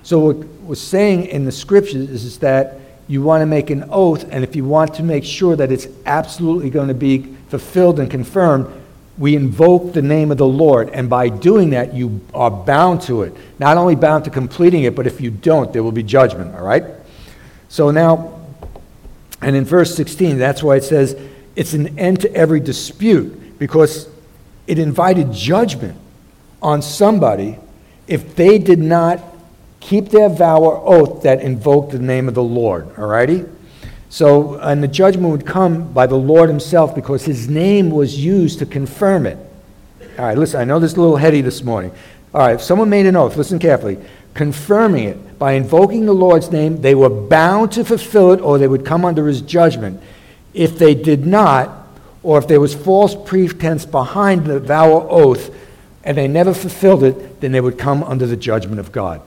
So, 0.04 0.20
what 0.20 0.38
we're 0.38 0.76
saying 0.76 1.26
in 1.26 1.44
the 1.44 1.52
scriptures 1.52 2.10
is 2.10 2.40
that 2.40 2.80
you 3.10 3.22
want 3.22 3.42
to 3.42 3.46
make 3.46 3.70
an 3.70 3.86
oath, 3.90 4.26
and 4.32 4.44
if 4.44 4.56
you 4.56 4.64
want 4.64 4.94
to 4.96 5.04
make 5.04 5.26
sure 5.26 5.58
that 5.58 5.72
it's 5.72 5.88
absolutely 6.06 6.70
going 6.70 6.88
to 6.88 6.94
be 6.94 7.36
fulfilled 7.50 8.00
and 8.00 8.10
confirmed, 8.10 8.68
we 9.18 9.36
invoke 9.36 9.94
the 9.94 10.02
name 10.02 10.32
of 10.32 10.38
the 10.38 10.48
Lord, 10.48 10.90
and 10.90 11.10
by 11.10 11.30
doing 11.30 11.72
that, 11.72 11.94
you 11.94 12.22
are 12.34 12.52
bound 12.52 13.02
to 13.04 13.24
it. 13.24 13.34
Not 13.58 13.78
only 13.78 13.96
bound 13.96 14.26
to 14.26 14.30
completing 14.30 14.84
it, 14.84 14.96
but 14.96 15.08
if 15.08 15.20
you 15.20 15.32
don't, 15.32 15.74
there 15.74 15.82
will 15.82 15.92
be 15.92 16.04
judgment, 16.04 16.56
all 16.56 16.64
right? 16.64 16.84
So 17.70 17.90
now, 17.92 18.40
and 19.42 19.56
in 19.56 19.66
verse 19.66 19.96
16, 19.96 20.38
that's 20.38 20.62
why 20.62 20.76
it 20.76 20.84
says 20.84 21.20
it's 21.56 21.74
an 21.74 21.98
end 21.98 22.22
to 22.22 22.34
every 22.34 22.60
dispute, 22.60 23.58
because 23.58 24.08
it 24.68 24.78
invited 24.78 25.34
judgment 25.34 25.98
on 26.62 26.82
somebody 26.82 27.58
if 28.08 28.36
they 28.36 28.58
did 28.58 28.80
not 28.80 29.22
keep 29.80 30.10
their 30.10 30.30
vow 30.30 30.62
or 30.62 30.82
oath 30.86 31.24
that 31.24 31.42
invoked 31.42 31.92
the 31.92 32.00
name 32.00 32.28
of 32.28 32.34
the 32.34 32.44
Lord, 32.44 32.88
all 32.98 33.08
righty? 33.08 33.46
So, 34.10 34.56
and 34.56 34.82
the 34.82 34.88
judgment 34.88 35.32
would 35.32 35.46
come 35.46 35.92
by 35.92 36.08
the 36.08 36.16
Lord 36.16 36.50
Himself 36.50 36.96
because 36.96 37.26
His 37.26 37.50
name 37.50 37.90
was 37.90 38.24
used 38.24 38.60
to 38.60 38.66
confirm 38.66 39.26
it. 39.26 39.38
All 40.18 40.26
right, 40.26 40.38
listen, 40.38 40.60
I 40.60 40.64
know 40.64 40.80
this 40.80 40.92
is 40.92 40.98
a 40.98 41.02
little 41.02 41.18
heady 41.18 41.42
this 41.42 41.64
morning. 41.64 41.92
All 42.34 42.42
right, 42.42 42.56
if 42.56 42.62
someone 42.62 42.90
made 42.90 43.06
an 43.06 43.16
oath, 43.16 43.38
listen 43.38 43.60
carefully, 43.60 43.98
confirming 44.34 45.06
it 45.06 45.40
by 45.40 45.54
invoking 45.54 46.06
the 46.06 46.14
Lord's 46.14 46.52
name, 46.52 46.82
they 46.82 46.96
were 46.96 47.10
bound 47.10 47.72
to 47.74 47.84
fulfill 47.84 48.32
it 48.32 48.42
or 48.42 48.58
they 48.58 48.68
would 48.68 48.86
come 48.86 49.06
under 49.06 49.28
his 49.28 49.42
judgment. 49.42 50.02
If 50.54 50.78
they 50.78 50.96
did 50.96 51.26
not, 51.26 51.88
or 52.24 52.38
if 52.38 52.48
there 52.48 52.60
was 52.60 52.74
false 52.74 53.16
pretense 53.16 53.86
behind 53.86 54.46
the 54.46 54.60
vow 54.60 54.92
or 54.92 55.08
oath 55.10 55.56
and 56.04 56.18
they 56.18 56.28
never 56.28 56.54
fulfilled 56.54 57.04
it, 57.04 57.42
then 57.42 57.52
they 57.52 57.62
would 57.62 57.78
come 57.78 58.04
under 58.04 58.26
the 58.26 58.38
judgment 58.38 58.80
of 58.80 58.92
God. 58.92 59.22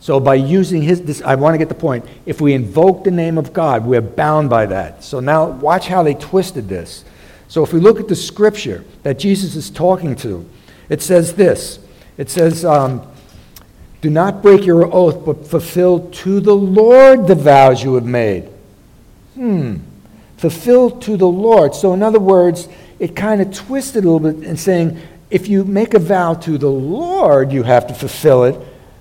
So 0.00 0.20
by 0.20 0.34
using 0.34 0.82
his, 0.82 1.02
this, 1.02 1.22
I 1.22 1.34
want 1.34 1.54
to 1.54 1.58
get 1.58 1.68
the 1.68 1.74
point. 1.74 2.04
If 2.26 2.40
we 2.40 2.52
invoke 2.52 3.04
the 3.04 3.10
name 3.10 3.38
of 3.38 3.52
God, 3.52 3.84
we're 3.84 4.00
bound 4.00 4.50
by 4.50 4.66
that. 4.66 5.02
So 5.02 5.20
now 5.20 5.46
watch 5.46 5.88
how 5.88 6.02
they 6.02 6.14
twisted 6.14 6.68
this. 6.68 7.04
So 7.48 7.64
if 7.64 7.72
we 7.72 7.80
look 7.80 7.98
at 7.98 8.08
the 8.08 8.16
scripture 8.16 8.84
that 9.02 9.18
Jesus 9.18 9.56
is 9.56 9.70
talking 9.70 10.14
to, 10.16 10.48
it 10.88 11.02
says 11.02 11.34
this. 11.34 11.78
It 12.16 12.30
says, 12.30 12.64
um, 12.64 13.02
"Do 14.00 14.10
not 14.10 14.42
break 14.42 14.64
your 14.64 14.92
oath, 14.92 15.24
but 15.24 15.46
fulfill 15.46 16.10
to 16.10 16.40
the 16.40 16.54
Lord 16.54 17.26
the 17.26 17.34
vows 17.34 17.82
you 17.82 17.94
have 17.94 18.04
made." 18.04 18.48
Hmm. 19.34 19.76
Fulfill 20.36 20.90
to 20.90 21.16
the 21.16 21.26
Lord. 21.26 21.74
So 21.74 21.94
in 21.94 22.02
other 22.02 22.20
words, 22.20 22.68
it 22.98 23.16
kind 23.16 23.40
of 23.40 23.52
twisted 23.52 24.04
a 24.04 24.10
little 24.10 24.32
bit 24.32 24.46
in 24.46 24.56
saying, 24.56 24.98
if 25.30 25.48
you 25.48 25.64
make 25.64 25.94
a 25.94 25.98
vow 25.98 26.34
to 26.34 26.56
the 26.56 26.70
Lord, 26.70 27.52
you 27.52 27.62
have 27.62 27.86
to 27.88 27.94
fulfill 27.94 28.44
it. 28.44 28.56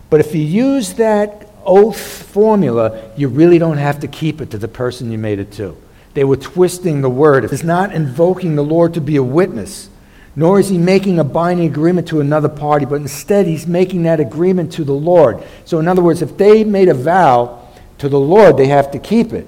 But 0.09 0.19
if 0.19 0.35
you 0.35 0.41
use 0.41 0.93
that 0.93 1.49
oath 1.65 1.99
formula, 1.99 3.11
you 3.17 3.27
really 3.27 3.57
don't 3.57 3.77
have 3.77 3.99
to 4.01 4.07
keep 4.07 4.41
it 4.41 4.51
to 4.51 4.57
the 4.57 4.67
person 4.67 5.11
you 5.11 5.17
made 5.17 5.39
it 5.39 5.51
to. 5.53 5.75
They 6.13 6.23
were 6.23 6.37
twisting 6.37 7.01
the 7.01 7.09
word. 7.09 7.43
It's 7.45 7.63
not 7.63 7.93
invoking 7.93 8.55
the 8.55 8.63
Lord 8.63 8.93
to 8.93 9.01
be 9.01 9.17
a 9.17 9.23
witness, 9.23 9.89
nor 10.35 10.59
is 10.59 10.69
he 10.69 10.77
making 10.77 11.19
a 11.19 11.23
binding 11.23 11.67
agreement 11.67 12.07
to 12.09 12.21
another 12.21 12.49
party, 12.49 12.85
but 12.85 12.95
instead 12.95 13.47
he's 13.47 13.67
making 13.67 14.03
that 14.03 14.19
agreement 14.19 14.71
to 14.73 14.83
the 14.83 14.93
Lord. 14.93 15.43
So, 15.65 15.79
in 15.79 15.87
other 15.87 16.01
words, 16.01 16.21
if 16.21 16.37
they 16.37 16.63
made 16.63 16.87
a 16.87 16.93
vow 16.93 17.67
to 17.97 18.07
the 18.07 18.19
Lord, 18.19 18.55
they 18.55 18.67
have 18.67 18.91
to 18.91 18.99
keep 18.99 19.33
it. 19.33 19.47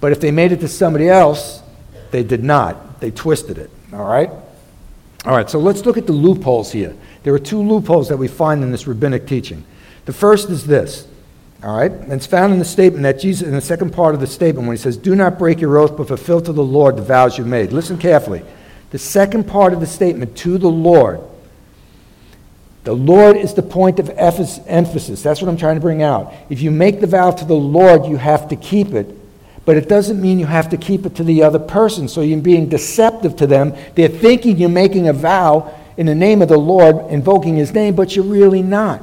But 0.00 0.12
if 0.12 0.20
they 0.20 0.30
made 0.30 0.52
it 0.52 0.60
to 0.60 0.68
somebody 0.68 1.08
else, 1.08 1.62
they 2.10 2.22
did 2.22 2.42
not. 2.42 3.00
They 3.00 3.10
twisted 3.10 3.58
it. 3.58 3.70
All 3.92 4.04
right? 4.04 4.30
All 5.26 5.36
right, 5.36 5.50
so 5.50 5.58
let's 5.58 5.84
look 5.84 5.98
at 5.98 6.06
the 6.06 6.12
loopholes 6.12 6.70
here. 6.70 6.94
There 7.26 7.34
are 7.34 7.40
two 7.40 7.60
loopholes 7.60 8.08
that 8.10 8.18
we 8.18 8.28
find 8.28 8.62
in 8.62 8.70
this 8.70 8.86
rabbinic 8.86 9.26
teaching. 9.26 9.64
The 10.04 10.12
first 10.12 10.48
is 10.48 10.64
this, 10.64 11.08
all 11.60 11.76
right? 11.76 11.90
And 11.90 12.12
it's 12.12 12.24
found 12.24 12.52
in 12.52 12.60
the 12.60 12.64
statement 12.64 13.02
that 13.02 13.18
Jesus, 13.18 13.48
in 13.48 13.52
the 13.52 13.60
second 13.60 13.92
part 13.92 14.14
of 14.14 14.20
the 14.20 14.28
statement, 14.28 14.68
when 14.68 14.76
he 14.76 14.80
says, 14.80 14.96
Do 14.96 15.16
not 15.16 15.36
break 15.36 15.60
your 15.60 15.76
oath, 15.76 15.96
but 15.96 16.06
fulfill 16.06 16.40
to 16.42 16.52
the 16.52 16.62
Lord 16.62 16.94
the 16.94 17.02
vows 17.02 17.36
you 17.36 17.44
made. 17.44 17.72
Listen 17.72 17.98
carefully. 17.98 18.44
The 18.90 19.00
second 19.00 19.48
part 19.48 19.72
of 19.72 19.80
the 19.80 19.88
statement, 19.88 20.36
to 20.36 20.56
the 20.56 20.68
Lord, 20.68 21.20
the 22.84 22.94
Lord 22.94 23.36
is 23.36 23.54
the 23.54 23.62
point 23.62 23.98
of 23.98 24.08
emphasis. 24.10 25.20
That's 25.20 25.42
what 25.42 25.48
I'm 25.48 25.56
trying 25.56 25.74
to 25.74 25.80
bring 25.80 26.04
out. 26.04 26.32
If 26.48 26.62
you 26.62 26.70
make 26.70 27.00
the 27.00 27.08
vow 27.08 27.32
to 27.32 27.44
the 27.44 27.54
Lord, 27.54 28.06
you 28.06 28.18
have 28.18 28.50
to 28.50 28.56
keep 28.56 28.92
it. 28.92 29.12
But 29.64 29.76
it 29.76 29.88
doesn't 29.88 30.22
mean 30.22 30.38
you 30.38 30.46
have 30.46 30.68
to 30.68 30.76
keep 30.76 31.04
it 31.04 31.16
to 31.16 31.24
the 31.24 31.42
other 31.42 31.58
person. 31.58 32.06
So 32.06 32.20
you're 32.20 32.38
being 32.38 32.68
deceptive 32.68 33.34
to 33.38 33.48
them. 33.48 33.74
They're 33.96 34.06
thinking 34.06 34.58
you're 34.58 34.68
making 34.68 35.08
a 35.08 35.12
vow 35.12 35.74
in 35.96 36.06
the 36.06 36.14
name 36.14 36.42
of 36.42 36.48
the 36.48 36.58
Lord, 36.58 37.10
invoking 37.10 37.56
his 37.56 37.72
name, 37.72 37.94
but 37.94 38.14
you're 38.14 38.24
really 38.24 38.62
not. 38.62 39.02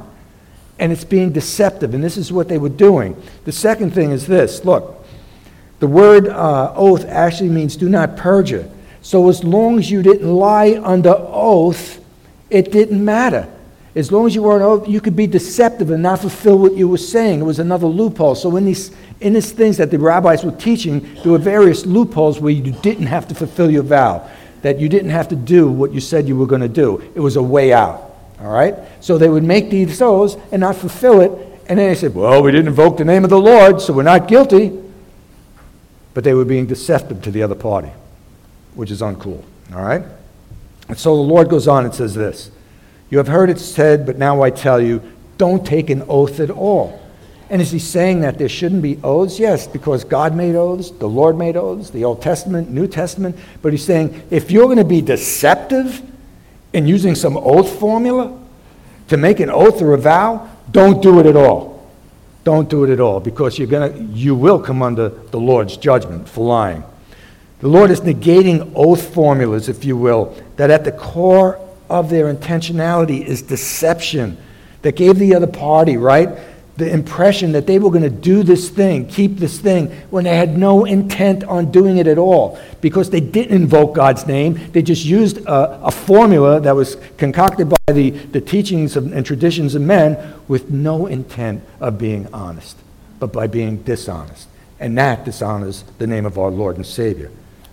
And 0.78 0.92
it's 0.92 1.04
being 1.04 1.32
deceptive, 1.32 1.94
and 1.94 2.02
this 2.02 2.16
is 2.16 2.32
what 2.32 2.48
they 2.48 2.58
were 2.58 2.68
doing. 2.68 3.20
The 3.44 3.52
second 3.52 3.92
thing 3.92 4.10
is 4.10 4.26
this 4.26 4.64
look, 4.64 5.04
the 5.80 5.86
word 5.86 6.28
uh, 6.28 6.72
oath 6.74 7.04
actually 7.06 7.50
means 7.50 7.76
do 7.76 7.88
not 7.88 8.16
perjure. 8.16 8.68
So 9.02 9.28
as 9.28 9.44
long 9.44 9.78
as 9.78 9.90
you 9.90 10.02
didn't 10.02 10.32
lie 10.32 10.80
under 10.82 11.14
oath, 11.18 12.02
it 12.48 12.72
didn't 12.72 13.04
matter. 13.04 13.50
As 13.94 14.10
long 14.10 14.26
as 14.26 14.34
you 14.34 14.42
were 14.42 14.56
an 14.56 14.62
oath, 14.62 14.88
you 14.88 15.00
could 15.00 15.14
be 15.14 15.26
deceptive 15.26 15.90
and 15.90 16.02
not 16.02 16.20
fulfill 16.20 16.58
what 16.58 16.74
you 16.74 16.88
were 16.88 16.98
saying. 16.98 17.40
It 17.40 17.44
was 17.44 17.60
another 17.60 17.86
loophole. 17.86 18.34
So 18.34 18.56
in 18.56 18.64
these, 18.64 18.90
in 19.20 19.34
these 19.34 19.52
things 19.52 19.76
that 19.76 19.92
the 19.92 19.98
rabbis 19.98 20.44
were 20.44 20.52
teaching, 20.52 21.00
there 21.22 21.30
were 21.30 21.38
various 21.38 21.86
loopholes 21.86 22.40
where 22.40 22.50
you 22.50 22.72
didn't 22.72 23.06
have 23.06 23.28
to 23.28 23.34
fulfill 23.34 23.70
your 23.70 23.84
vow 23.84 24.28
that 24.64 24.80
you 24.80 24.88
didn't 24.88 25.10
have 25.10 25.28
to 25.28 25.36
do 25.36 25.70
what 25.70 25.92
you 25.92 26.00
said 26.00 26.26
you 26.26 26.34
were 26.34 26.46
going 26.46 26.62
to 26.62 26.70
do. 26.70 26.98
It 27.14 27.20
was 27.20 27.36
a 27.36 27.42
way 27.42 27.74
out. 27.74 28.14
All 28.40 28.50
right? 28.50 28.74
So 29.00 29.18
they 29.18 29.28
would 29.28 29.44
make 29.44 29.68
these 29.68 30.00
oaths 30.00 30.38
and 30.50 30.60
not 30.60 30.74
fulfill 30.74 31.20
it. 31.20 31.30
And 31.68 31.78
then 31.78 31.90
they 31.90 31.94
said, 31.94 32.14
well, 32.14 32.42
we 32.42 32.50
didn't 32.50 32.68
invoke 32.68 32.96
the 32.96 33.04
name 33.04 33.24
of 33.24 33.30
the 33.30 33.38
Lord, 33.38 33.82
so 33.82 33.92
we're 33.92 34.04
not 34.04 34.26
guilty. 34.26 34.72
But 36.14 36.24
they 36.24 36.32
were 36.32 36.46
being 36.46 36.64
deceptive 36.64 37.20
to 37.24 37.30
the 37.30 37.42
other 37.42 37.54
party, 37.54 37.90
which 38.74 38.90
is 38.90 39.02
uncool. 39.02 39.44
All 39.74 39.82
right? 39.82 40.02
And 40.88 40.98
so 40.98 41.14
the 41.14 41.20
Lord 41.20 41.50
goes 41.50 41.68
on 41.68 41.84
and 41.84 41.94
says 41.94 42.14
this 42.14 42.50
You 43.10 43.18
have 43.18 43.28
heard 43.28 43.50
it 43.50 43.58
said, 43.58 44.06
but 44.06 44.16
now 44.16 44.40
I 44.40 44.48
tell 44.48 44.80
you, 44.80 45.02
don't 45.36 45.66
take 45.66 45.90
an 45.90 46.04
oath 46.08 46.40
at 46.40 46.48
all 46.48 47.03
and 47.50 47.60
is 47.60 47.70
he 47.70 47.78
saying 47.78 48.20
that 48.20 48.38
there 48.38 48.48
shouldn't 48.48 48.82
be 48.82 48.98
oaths? 49.02 49.38
Yes, 49.38 49.66
because 49.66 50.02
God 50.02 50.34
made 50.34 50.54
oaths, 50.54 50.90
the 50.90 51.08
Lord 51.08 51.36
made 51.36 51.56
oaths, 51.56 51.90
the 51.90 52.04
Old 52.04 52.22
Testament, 52.22 52.70
New 52.70 52.86
Testament. 52.86 53.36
But 53.60 53.72
he's 53.72 53.84
saying 53.84 54.22
if 54.30 54.50
you're 54.50 54.64
going 54.64 54.78
to 54.78 54.84
be 54.84 55.02
deceptive 55.02 56.02
in 56.72 56.86
using 56.86 57.14
some 57.14 57.36
oath 57.36 57.78
formula 57.78 58.40
to 59.08 59.16
make 59.16 59.40
an 59.40 59.50
oath 59.50 59.82
or 59.82 59.92
a 59.92 59.98
vow, 59.98 60.48
don't 60.70 61.02
do 61.02 61.20
it 61.20 61.26
at 61.26 61.36
all. 61.36 61.88
Don't 62.44 62.68
do 62.68 62.84
it 62.84 62.90
at 62.90 63.00
all 63.00 63.20
because 63.20 63.58
you're 63.58 63.68
gonna, 63.68 63.96
you 64.12 64.34
will 64.34 64.58
come 64.58 64.82
under 64.82 65.08
the 65.08 65.40
Lord's 65.40 65.76
judgment 65.76 66.28
for 66.28 66.46
lying. 66.46 66.82
The 67.60 67.68
Lord 67.68 67.90
is 67.90 68.00
negating 68.02 68.72
oath 68.74 69.14
formulas, 69.14 69.68
if 69.68 69.84
you 69.84 69.96
will, 69.96 70.36
that 70.56 70.70
at 70.70 70.84
the 70.84 70.92
core 70.92 71.58
of 71.88 72.10
their 72.10 72.32
intentionality 72.32 73.24
is 73.24 73.40
deception 73.40 74.36
that 74.82 74.96
gave 74.96 75.18
the 75.18 75.34
other 75.34 75.46
party, 75.46 75.96
right? 75.96 76.28
The 76.76 76.90
impression 76.90 77.52
that 77.52 77.66
they 77.66 77.78
were 77.78 77.90
going 77.90 78.02
to 78.02 78.10
do 78.10 78.42
this 78.42 78.68
thing, 78.68 79.06
keep 79.06 79.36
this 79.36 79.60
thing, 79.60 79.86
when 80.10 80.24
they 80.24 80.36
had 80.36 80.58
no 80.58 80.84
intent 80.84 81.44
on 81.44 81.70
doing 81.70 81.98
it 81.98 82.06
at 82.08 82.18
all 82.18 82.58
because 82.80 83.10
they 83.10 83.20
didn't 83.20 83.54
invoke 83.54 83.94
God's 83.94 84.26
name. 84.26 84.60
They 84.72 84.82
just 84.82 85.04
used 85.04 85.38
a, 85.46 85.86
a 85.86 85.90
formula 85.92 86.60
that 86.60 86.74
was 86.74 86.96
concocted 87.16 87.68
by 87.68 87.92
the, 87.92 88.10
the 88.10 88.40
teachings 88.40 88.96
of, 88.96 89.12
and 89.12 89.24
traditions 89.24 89.76
of 89.76 89.82
men 89.82 90.34
with 90.48 90.70
no 90.70 91.06
intent 91.06 91.62
of 91.78 91.96
being 91.96 92.26
honest, 92.32 92.76
but 93.20 93.32
by 93.32 93.46
being 93.46 93.82
dishonest. 93.84 94.48
And 94.80 94.98
that 94.98 95.24
dishonors 95.24 95.84
the 95.98 96.08
name 96.08 96.26
of 96.26 96.38
our 96.38 96.50
Lord 96.50 96.76
and 96.76 96.84
Savior. 96.84 97.30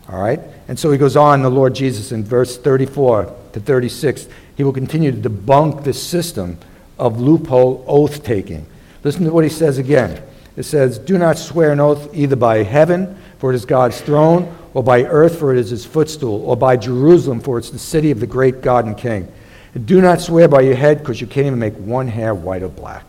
All 0.09 0.21
right? 0.21 0.39
And 0.67 0.77
so 0.77 0.91
he 0.91 0.97
goes 0.99 1.15
on, 1.15 1.41
the 1.41 1.49
Lord 1.49 1.73
Jesus, 1.73 2.11
in 2.11 2.23
verse 2.23 2.55
34 2.55 3.35
to 3.53 3.59
36, 3.59 4.27
he 4.55 4.63
will 4.63 4.73
continue 4.73 5.11
to 5.11 5.29
debunk 5.29 5.83
this 5.83 6.01
system 6.01 6.59
of 6.99 7.19
loophole 7.19 7.83
oath 7.87 8.23
taking 8.23 8.67
Listen 9.03 9.25
to 9.25 9.31
what 9.31 9.43
he 9.43 9.49
says 9.49 9.77
again. 9.77 10.21
It 10.55 10.63
says, 10.63 10.99
Do 10.99 11.17
not 11.17 11.37
swear 11.37 11.71
an 11.71 11.79
oath 11.79 12.13
either 12.13 12.35
by 12.35 12.63
heaven, 12.63 13.17
for 13.39 13.51
it 13.51 13.55
is 13.55 13.65
God's 13.65 13.99
throne, 14.01 14.55
or 14.73 14.83
by 14.83 15.03
earth, 15.03 15.39
for 15.39 15.53
it 15.53 15.59
is 15.59 15.69
his 15.69 15.85
footstool, 15.85 16.43
or 16.45 16.55
by 16.55 16.77
Jerusalem, 16.77 17.39
for 17.39 17.57
it's 17.57 17.69
the 17.69 17.79
city 17.79 18.11
of 18.11 18.19
the 18.19 18.27
great 18.27 18.61
God 18.61 18.85
and 18.85 18.97
King. 18.97 19.31
And 19.73 19.85
do 19.85 20.01
not 20.01 20.21
swear 20.21 20.47
by 20.47 20.61
your 20.61 20.75
head, 20.75 20.99
because 20.99 21.21
you 21.21 21.27
can't 21.27 21.47
even 21.47 21.59
make 21.59 21.75
one 21.75 22.07
hair 22.07 22.35
white 22.35 22.63
or 22.63 22.69
black. 22.69 23.07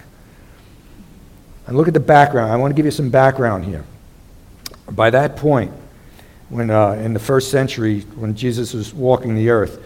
And 1.67 1.77
look 1.77 1.89
at 1.89 1.95
the 1.95 2.01
background. 2.01 2.53
I 2.53 2.57
want 2.57 2.73
to 2.73 2.77
give 2.77 2.85
you 2.85 2.91
some 2.91 3.11
background 3.11 3.65
here. 3.65 3.85
By 4.91 5.11
that 5.11 5.37
point, 5.37 5.73
when 6.49 6.71
uh, 6.71 6.93
in 6.93 7.15
the 7.15 7.21
first 7.21 7.51
century, 7.51 8.01
when 8.15 8.35
Jesus 8.35 8.75
was 8.75 8.93
walking 8.93 9.35
the 9.35 9.51
earth, 9.51 9.83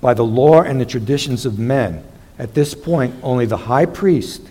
by 0.00 0.14
the 0.14 0.24
law 0.24 0.62
and 0.62 0.80
the 0.80 0.86
traditions 0.86 1.46
of 1.46 1.58
men, 1.58 2.04
at 2.38 2.54
this 2.54 2.74
point, 2.74 3.14
only 3.22 3.46
the 3.46 3.56
high 3.56 3.86
priest 3.86 4.50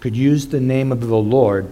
could 0.00 0.16
use 0.16 0.46
the 0.46 0.60
name 0.60 0.92
of 0.92 1.00
the 1.00 1.16
Lord 1.16 1.68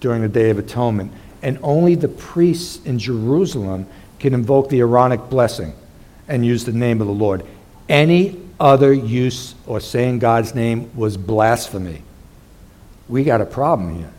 during 0.00 0.22
the 0.22 0.28
Day 0.28 0.50
of 0.50 0.58
Atonement. 0.58 1.12
And 1.42 1.58
only 1.62 1.94
the 1.94 2.08
priests 2.08 2.84
in 2.84 2.98
Jerusalem 2.98 3.86
can 4.18 4.34
invoke 4.34 4.68
the 4.68 4.80
Aaronic 4.80 5.28
blessing 5.30 5.74
and 6.26 6.44
use 6.44 6.64
the 6.64 6.72
name 6.72 7.00
of 7.00 7.06
the 7.06 7.12
Lord. 7.12 7.44
Any 7.88 8.40
other 8.58 8.92
use 8.92 9.54
or 9.66 9.80
saying 9.80 10.18
God's 10.18 10.54
name 10.54 10.90
was 10.96 11.16
blasphemy. 11.16 12.02
We 13.08 13.24
got 13.24 13.40
a 13.40 13.46
problem 13.46 13.96
here. 13.96 14.12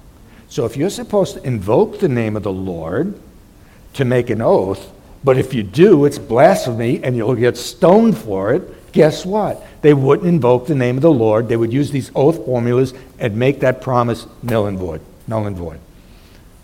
So 0.47 0.65
if 0.65 0.77
you're 0.77 0.89
supposed 0.89 1.35
to 1.35 1.45
invoke 1.45 1.99
the 1.99 2.09
name 2.09 2.35
of 2.35 2.43
the 2.43 2.51
Lord 2.51 3.19
to 3.93 4.05
make 4.05 4.29
an 4.29 4.41
oath, 4.41 4.91
but 5.23 5.37
if 5.37 5.53
you 5.53 5.63
do, 5.63 6.05
it's 6.05 6.17
blasphemy 6.17 7.03
and 7.03 7.15
you'll 7.15 7.35
get 7.35 7.57
stoned 7.57 8.17
for 8.17 8.53
it, 8.53 8.63
guess 8.91 9.25
what? 9.25 9.65
They 9.81 9.93
wouldn't 9.93 10.27
invoke 10.27 10.67
the 10.67 10.75
name 10.75 10.97
of 10.97 11.01
the 11.01 11.11
Lord. 11.11 11.47
They 11.47 11.57
would 11.57 11.73
use 11.73 11.91
these 11.91 12.11
oath 12.15 12.45
formulas 12.45 12.93
and 13.17 13.35
make 13.35 13.59
that 13.61 13.81
promise 13.81 14.27
null 14.43 14.67
and 14.67 14.77
void. 14.77 15.01
Null 15.27 15.47
and 15.47 15.55
void. 15.55 15.79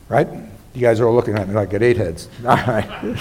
Right? 0.09 0.27
You 0.73 0.81
guys 0.81 0.99
are 0.99 1.07
all 1.07 1.15
looking 1.15 1.37
at 1.37 1.47
me 1.47 1.55
like 1.55 1.69
I 1.69 1.71
got 1.71 1.83
eight 1.83 1.97
heads. 1.97 2.27
All 2.45 2.57
right. 2.57 3.17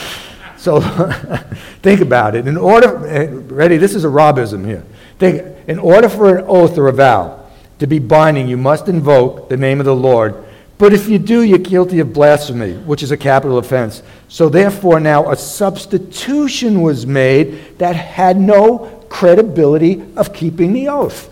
So 0.56 0.80
think 1.82 2.00
about 2.00 2.34
it. 2.34 2.48
In 2.48 2.56
order, 2.56 3.06
eh, 3.06 3.28
ready, 3.30 3.76
this 3.76 3.94
is 3.94 4.02
a 4.02 4.08
Robism 4.08 4.64
here. 4.64 4.84
Think, 5.18 5.56
in 5.68 5.78
order 5.78 6.08
for 6.08 6.36
an 6.36 6.44
oath 6.48 6.76
or 6.76 6.88
a 6.88 6.92
vow 6.92 7.46
to 7.78 7.86
be 7.86 7.98
binding, 8.00 8.48
you 8.48 8.56
must 8.56 8.88
invoke 8.88 9.48
the 9.48 9.56
name 9.56 9.78
of 9.78 9.86
the 9.86 9.94
Lord. 9.94 10.44
But 10.76 10.92
if 10.92 11.08
you 11.08 11.18
do, 11.18 11.42
you're 11.42 11.58
guilty 11.58 12.00
of 12.00 12.12
blasphemy, 12.12 12.74
which 12.74 13.02
is 13.02 13.12
a 13.12 13.16
capital 13.16 13.58
offense. 13.58 14.02
So 14.28 14.48
therefore, 14.48 14.98
now 14.98 15.30
a 15.30 15.36
substitution 15.36 16.82
was 16.82 17.06
made 17.06 17.78
that 17.78 17.94
had 17.94 18.38
no 18.38 19.06
credibility 19.08 20.02
of 20.16 20.32
keeping 20.32 20.72
the 20.72 20.88
oath. 20.88 21.30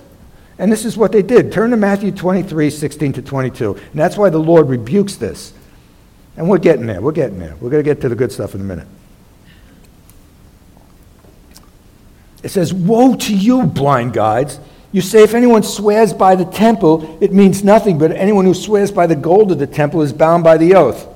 And 0.59 0.71
this 0.71 0.85
is 0.85 0.97
what 0.97 1.11
they 1.11 1.23
did. 1.23 1.51
Turn 1.51 1.71
to 1.71 1.77
Matthew 1.77 2.13
23, 2.13 2.71
16 2.71 3.15
to 3.15 3.23
22. 3.23 3.75
And 3.75 3.95
that's 3.95 4.17
why 4.17 4.31
the 4.31 4.39
Lord 4.39 4.69
rebukes 4.69 5.17
this. 5.17 5.53
And 6.37 6.49
we're 6.49 6.59
getting 6.59 6.87
there. 6.87 7.01
We're 7.01 7.11
getting 7.13 7.41
there. 7.41 7.57
We're 7.61 7.71
going 7.71 7.83
to 7.83 7.91
get 7.91 8.01
to 8.03 8.09
the 8.09 8.15
good 8.15 8.31
stuff 8.31 8.55
in 8.55 8.61
a 8.61 8.65
minute. 8.65 8.87
It 12.43 12.51
says, 12.51 12.73
Woe 12.73 13.17
to 13.17 13.37
you, 13.37 13.65
blind 13.65 14.13
guides! 14.13 14.61
You 14.93 15.01
say, 15.01 15.23
if 15.23 15.35
anyone 15.35 15.63
swears 15.63 16.13
by 16.13 16.37
the 16.37 16.45
temple, 16.45 17.19
it 17.23 17.33
means 17.33 17.65
nothing, 17.65 17.99
but 17.99 18.13
anyone 18.13 18.45
who 18.45 18.53
swears 18.53 18.91
by 18.91 19.07
the 19.07 19.17
gold 19.17 19.51
of 19.51 19.59
the 19.59 19.67
temple 19.67 20.03
is 20.03 20.13
bound 20.13 20.45
by 20.45 20.59
the 20.59 20.75
oath. 20.75 21.09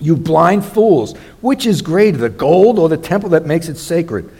You 0.00 0.16
blind 0.16 0.64
fools, 0.64 1.14
which 1.42 1.66
is 1.66 1.82
greater, 1.82 2.16
the 2.16 2.30
gold 2.30 2.78
or 2.78 2.88
the 2.88 2.96
temple 2.96 3.30
that 3.30 3.46
makes 3.46 3.68
it 3.68 3.76
sacred? 3.76 4.30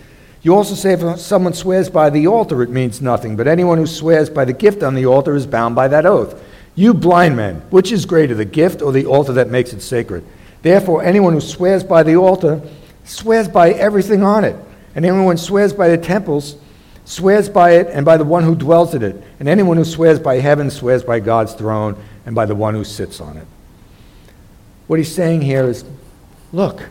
You 0.40 0.56
also 0.56 0.74
say, 0.74 0.94
if 0.94 1.20
someone 1.20 1.52
swears 1.52 1.88
by 1.90 2.10
the 2.10 2.26
altar, 2.26 2.62
it 2.62 2.70
means 2.70 3.02
nothing, 3.02 3.36
but 3.36 3.46
anyone 3.46 3.78
who 3.78 3.86
swears 3.86 4.28
by 4.28 4.44
the 4.46 4.52
gift 4.52 4.82
on 4.82 4.94
the 4.94 5.06
altar 5.06 5.36
is 5.36 5.46
bound 5.46 5.76
by 5.76 5.86
that 5.88 6.06
oath. 6.06 6.42
You 6.74 6.94
blind 6.94 7.36
men, 7.36 7.56
which 7.70 7.92
is 7.92 8.06
greater, 8.06 8.34
the 8.34 8.46
gift 8.46 8.80
or 8.80 8.90
the 8.90 9.04
altar 9.04 9.34
that 9.34 9.50
makes 9.50 9.74
it 9.74 9.82
sacred? 9.82 10.24
Therefore, 10.62 11.04
anyone 11.04 11.34
who 11.34 11.40
swears 11.40 11.84
by 11.84 12.02
the 12.02 12.16
altar 12.16 12.62
swears 13.04 13.48
by 13.48 13.70
everything 13.72 14.22
on 14.22 14.44
it, 14.44 14.56
and 14.94 15.04
anyone 15.04 15.36
who 15.36 15.42
swears 15.42 15.72
by 15.72 15.88
the 15.88 15.98
temples 15.98 16.56
swears 17.04 17.48
by 17.48 17.72
it 17.72 17.88
and 17.88 18.04
by 18.04 18.16
the 18.16 18.24
one 18.24 18.44
who 18.44 18.54
dwells 18.54 18.94
in 18.94 19.02
it. 19.02 19.22
And 19.40 19.48
anyone 19.48 19.76
who 19.76 19.84
swears 19.84 20.18
by 20.18 20.36
heaven 20.36 20.70
swears 20.70 21.02
by 21.02 21.20
God's 21.20 21.54
throne 21.54 21.96
and 22.26 22.34
by 22.34 22.46
the 22.46 22.54
one 22.54 22.74
who 22.74 22.84
sits 22.84 23.20
on 23.20 23.36
it. 23.36 23.46
What 24.86 24.98
he's 24.98 25.14
saying 25.14 25.42
here 25.42 25.64
is 25.64 25.84
look, 26.52 26.88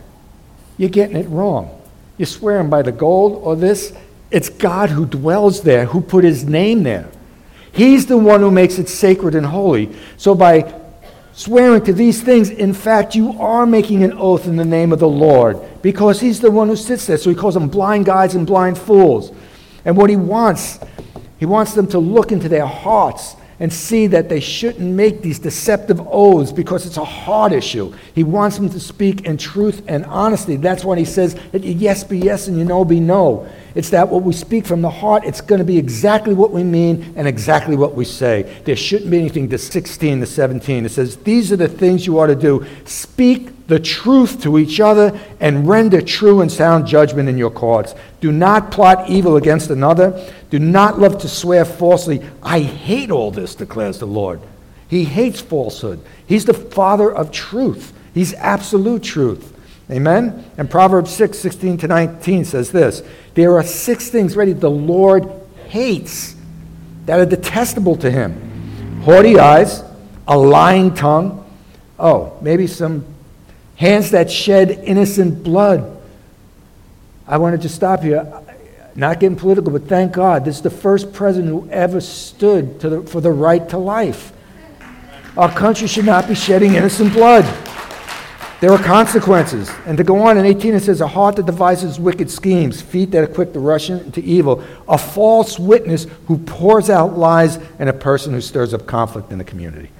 you're 0.76 0.90
getting 0.90 1.16
it 1.16 1.28
wrong. 1.28 1.80
You're 2.18 2.26
swearing 2.26 2.68
by 2.68 2.82
the 2.82 2.92
gold 2.92 3.40
or 3.42 3.56
this. 3.56 3.94
It's 4.30 4.48
God 4.48 4.90
who 4.90 5.06
dwells 5.06 5.62
there, 5.62 5.84
who 5.86 6.00
put 6.00 6.24
his 6.24 6.44
name 6.44 6.82
there. 6.82 7.08
He's 7.72 8.06
the 8.06 8.18
one 8.18 8.40
who 8.40 8.50
makes 8.50 8.78
it 8.78 8.88
sacred 8.88 9.34
and 9.34 9.46
holy. 9.46 9.94
So 10.16 10.34
by 10.34 10.74
swearing 11.32 11.84
to 11.84 11.92
these 11.92 12.22
things, 12.22 12.50
in 12.50 12.74
fact, 12.74 13.14
you 13.14 13.32
are 13.40 13.66
making 13.66 14.04
an 14.04 14.12
oath 14.12 14.46
in 14.46 14.56
the 14.56 14.64
name 14.64 14.92
of 14.92 14.98
the 14.98 15.08
Lord 15.08 15.58
because 15.80 16.20
he's 16.20 16.40
the 16.40 16.50
one 16.50 16.68
who 16.68 16.76
sits 16.76 17.06
there. 17.06 17.16
So 17.18 17.30
he 17.30 17.36
calls 17.36 17.54
them 17.54 17.68
blind 17.68 18.04
guides 18.04 18.34
and 18.34 18.46
blind 18.46 18.78
fools. 18.78 19.32
And 19.84 19.96
what 19.96 20.10
he 20.10 20.16
wants, 20.16 20.78
he 21.38 21.46
wants 21.46 21.74
them 21.74 21.86
to 21.88 21.98
look 21.98 22.32
into 22.32 22.48
their 22.48 22.66
hearts 22.66 23.36
and 23.62 23.72
see 23.72 24.08
that 24.08 24.28
they 24.28 24.40
shouldn't 24.40 24.80
make 24.80 25.22
these 25.22 25.38
deceptive 25.38 26.00
oaths 26.08 26.50
because 26.50 26.84
it's 26.84 26.96
a 26.96 27.04
heart 27.04 27.52
issue. 27.52 27.94
He 28.14 28.24
wants 28.24 28.56
them 28.56 28.68
to 28.70 28.80
speak 28.80 29.22
in 29.22 29.36
truth 29.36 29.82
and 29.86 30.04
honesty. 30.06 30.56
That's 30.56 30.84
why 30.84 30.98
he 30.98 31.04
says 31.04 31.36
that 31.52 31.62
yes 31.62 32.02
be 32.02 32.18
yes 32.18 32.48
and 32.48 32.58
you 32.58 32.64
no 32.64 32.84
be 32.84 32.98
no. 32.98 33.48
It's 33.74 33.90
that 33.90 34.08
what 34.08 34.22
we 34.22 34.32
speak 34.32 34.66
from 34.66 34.82
the 34.82 34.90
heart, 34.90 35.24
it's 35.24 35.40
going 35.40 35.58
to 35.60 35.64
be 35.64 35.78
exactly 35.78 36.34
what 36.34 36.50
we 36.50 36.62
mean 36.62 37.14
and 37.16 37.26
exactly 37.26 37.76
what 37.76 37.94
we 37.94 38.04
say. 38.04 38.42
There 38.64 38.76
shouldn't 38.76 39.10
be 39.10 39.18
anything 39.18 39.48
to 39.50 39.58
16 39.58 40.20
to 40.20 40.26
17. 40.26 40.84
It 40.84 40.90
says, 40.90 41.16
These 41.16 41.52
are 41.52 41.56
the 41.56 41.68
things 41.68 42.06
you 42.06 42.18
ought 42.18 42.26
to 42.26 42.34
do. 42.34 42.66
Speak 42.84 43.66
the 43.68 43.80
truth 43.80 44.42
to 44.42 44.58
each 44.58 44.80
other 44.80 45.18
and 45.40 45.66
render 45.66 46.02
true 46.02 46.42
and 46.42 46.52
sound 46.52 46.86
judgment 46.86 47.28
in 47.28 47.38
your 47.38 47.50
courts. 47.50 47.94
Do 48.20 48.30
not 48.30 48.70
plot 48.70 49.08
evil 49.08 49.36
against 49.36 49.70
another. 49.70 50.30
Do 50.50 50.58
not 50.58 50.98
love 50.98 51.18
to 51.22 51.28
swear 51.28 51.64
falsely. 51.64 52.22
I 52.42 52.60
hate 52.60 53.10
all 53.10 53.30
this, 53.30 53.54
declares 53.54 53.98
the 53.98 54.06
Lord. 54.06 54.40
He 54.88 55.04
hates 55.04 55.40
falsehood. 55.40 56.04
He's 56.26 56.44
the 56.44 56.52
father 56.52 57.10
of 57.10 57.30
truth, 57.30 57.94
He's 58.12 58.34
absolute 58.34 59.02
truth. 59.02 59.51
Amen? 59.92 60.50
And 60.56 60.70
Proverbs 60.70 61.10
6 61.12 61.38
16 61.38 61.78
to 61.78 61.86
19 61.88 62.44
says 62.46 62.72
this 62.72 63.02
There 63.34 63.56
are 63.56 63.62
six 63.62 64.08
things 64.08 64.34
ready 64.36 64.52
the 64.52 64.70
Lord 64.70 65.30
hates 65.68 66.34
that 67.06 67.20
are 67.20 67.26
detestable 67.26 67.96
to 67.96 68.10
him 68.10 68.52
haughty 69.02 69.38
eyes, 69.38 69.82
a 70.26 70.36
lying 70.38 70.94
tongue. 70.94 71.44
Oh, 71.98 72.36
maybe 72.40 72.66
some 72.66 73.04
hands 73.76 74.10
that 74.12 74.30
shed 74.30 74.70
innocent 74.84 75.42
blood. 75.42 76.00
I 77.26 77.38
wanted 77.38 77.62
to 77.62 77.68
stop 77.68 78.02
here. 78.02 78.40
Not 78.94 79.20
getting 79.20 79.36
political, 79.36 79.72
but 79.72 79.84
thank 79.84 80.12
God, 80.12 80.44
this 80.44 80.56
is 80.56 80.62
the 80.62 80.70
first 80.70 81.12
president 81.12 81.50
who 81.50 81.68
ever 81.70 82.00
stood 82.00 82.78
the, 82.80 83.02
for 83.02 83.20
the 83.20 83.30
right 83.30 83.66
to 83.70 83.78
life. 83.78 84.32
Our 85.36 85.50
country 85.50 85.88
should 85.88 86.04
not 86.04 86.28
be 86.28 86.34
shedding 86.34 86.74
innocent 86.74 87.12
blood. 87.14 87.44
There 88.62 88.70
are 88.70 88.78
consequences. 88.78 89.68
And 89.86 89.98
to 89.98 90.04
go 90.04 90.22
on 90.22 90.38
in 90.38 90.46
18, 90.46 90.74
it 90.74 90.84
says, 90.84 91.00
A 91.00 91.08
heart 91.08 91.34
that 91.34 91.46
devises 91.46 91.98
wicked 91.98 92.30
schemes, 92.30 92.80
feet 92.80 93.10
that 93.10 93.24
are 93.24 93.26
quick 93.34 93.52
to 93.54 93.58
rush 93.58 93.90
into 93.90 94.20
evil, 94.20 94.62
a 94.86 94.96
false 94.96 95.58
witness 95.58 96.06
who 96.28 96.38
pours 96.38 96.88
out 96.88 97.18
lies, 97.18 97.58
and 97.80 97.88
a 97.88 97.92
person 97.92 98.32
who 98.32 98.40
stirs 98.40 98.72
up 98.72 98.86
conflict 98.86 99.32
in 99.32 99.38
the 99.38 99.44
community. 99.44 99.90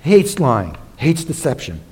Hates 0.00 0.38
lying, 0.38 0.78
hates 0.96 1.22
deception. 1.22 1.82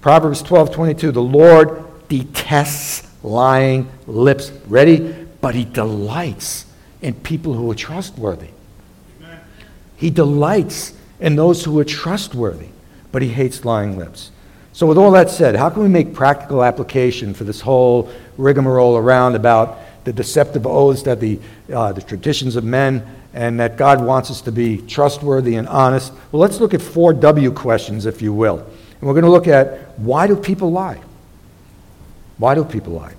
Proverbs 0.00 0.40
12 0.40 0.72
22, 0.72 1.12
the 1.12 1.20
Lord 1.20 1.84
detests 2.08 3.06
lying 3.22 3.90
lips. 4.06 4.52
Ready? 4.68 5.26
But 5.42 5.54
he 5.54 5.66
delights 5.66 6.64
in 7.02 7.12
people 7.12 7.52
who 7.52 7.70
are 7.70 7.74
trustworthy. 7.74 8.48
Amen. 9.20 9.38
He 9.98 10.08
delights 10.08 10.94
in 11.20 11.36
those 11.36 11.62
who 11.62 11.78
are 11.78 11.84
trustworthy, 11.84 12.68
but 13.12 13.20
he 13.20 13.28
hates 13.28 13.62
lying 13.62 13.98
lips. 13.98 14.30
So, 14.76 14.86
with 14.86 14.98
all 14.98 15.12
that 15.12 15.30
said, 15.30 15.56
how 15.56 15.70
can 15.70 15.80
we 15.80 15.88
make 15.88 16.12
practical 16.12 16.62
application 16.62 17.32
for 17.32 17.44
this 17.44 17.62
whole 17.62 18.10
rigmarole 18.36 18.98
around 18.98 19.34
about 19.34 19.78
the 20.04 20.12
deceptive 20.12 20.66
oaths 20.66 21.04
that 21.04 21.18
the, 21.18 21.40
uh, 21.72 21.92
the 21.92 22.02
traditions 22.02 22.56
of 22.56 22.64
men 22.64 23.02
and 23.32 23.58
that 23.58 23.78
God 23.78 24.04
wants 24.04 24.30
us 24.30 24.42
to 24.42 24.52
be 24.52 24.82
trustworthy 24.82 25.54
and 25.54 25.66
honest? 25.66 26.12
Well, 26.30 26.42
let's 26.42 26.60
look 26.60 26.74
at 26.74 26.82
four 26.82 27.14
W 27.14 27.52
questions, 27.52 28.04
if 28.04 28.20
you 28.20 28.34
will. 28.34 28.58
And 28.58 29.00
we're 29.00 29.14
going 29.14 29.24
to 29.24 29.30
look 29.30 29.48
at 29.48 29.98
why 29.98 30.26
do 30.26 30.36
people 30.36 30.70
lie? 30.70 31.00
Why 32.36 32.54
do 32.54 32.62
people 32.62 32.92
lie? 32.92 33.14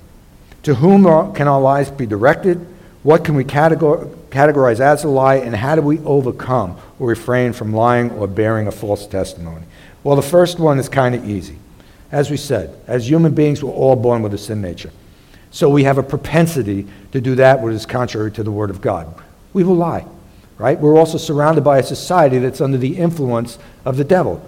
To 0.62 0.76
whom 0.76 1.08
are, 1.08 1.32
can 1.32 1.48
our 1.48 1.60
lies 1.60 1.90
be 1.90 2.06
directed? 2.06 2.68
What 3.02 3.26
can 3.26 3.34
we 3.34 3.44
categor- 3.44 4.16
categorize 4.30 4.80
as 4.80 5.06
a 5.06 5.08
lie? 5.08 5.38
And 5.38 5.56
how 5.56 5.74
do 5.74 5.82
we 5.82 5.98
overcome 6.02 6.78
or 7.00 7.08
refrain 7.08 7.52
from 7.52 7.74
lying 7.74 8.12
or 8.12 8.28
bearing 8.28 8.68
a 8.68 8.72
false 8.72 9.08
testimony? 9.08 9.64
Well, 10.08 10.16
the 10.16 10.22
first 10.22 10.58
one 10.58 10.80
is 10.80 10.88
kind 10.88 11.16
of 11.16 11.30
easy. 11.30 11.58
As 12.14 12.32
we 12.32 12.38
said, 12.38 12.80
as 12.88 13.10
human 13.10 13.36
beings, 13.36 13.62
we're 13.62 13.74
all 13.74 13.98
born 13.98 14.22
with 14.22 14.34
a 14.34 14.38
sin 14.38 14.62
nature. 14.62 14.94
So 15.52 15.68
we 15.68 15.84
have 15.84 15.98
a 15.98 16.02
propensity 16.02 16.88
to 17.12 17.20
do 17.20 17.36
that 17.36 17.62
which 17.62 17.76
is 17.76 17.86
contrary 17.86 18.32
to 18.32 18.42
the 18.42 18.50
Word 18.50 18.70
of 18.70 18.80
God. 18.80 19.14
We 19.52 19.66
will 19.66 19.76
lie, 19.76 20.06
right? 20.58 20.80
We're 20.80 20.98
also 20.98 21.18
surrounded 21.18 21.66
by 21.66 21.80
a 21.80 21.84
society 21.84 22.38
that's 22.40 22.62
under 22.62 22.78
the 22.78 22.96
influence 22.96 23.60
of 23.84 23.98
the 23.98 24.06
devil. 24.06 24.42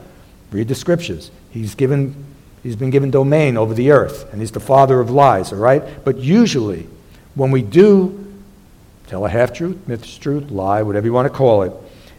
Read 0.50 0.69
the 0.69 0.76
scriptures. 0.76 1.30
He's, 1.52 1.76
given, 1.76 2.15
he's 2.63 2.78
been 2.78 2.89
given 2.89 3.12
domain 3.12 3.58
over 3.58 3.74
the 3.74 3.91
earth, 3.91 4.32
and 4.32 4.39
he's 4.39 4.54
the 4.54 4.62
father 4.62 5.02
of 5.02 5.12
lies, 5.12 5.52
all 5.52 5.60
right? 5.60 5.84
But 6.06 6.19
usually, 6.19 6.88
when 7.36 7.52
we 7.52 7.63
do 7.63 8.34
tell 9.08 9.26
a 9.26 9.30
half 9.30 9.52
truth, 9.52 9.86
myth 9.89 10.19
truth, 10.22 10.52
lie, 10.52 10.84
whatever 10.84 11.06
you 11.06 11.12
want 11.12 11.30
to 11.30 11.38
call 11.38 11.63
it, 11.63 11.74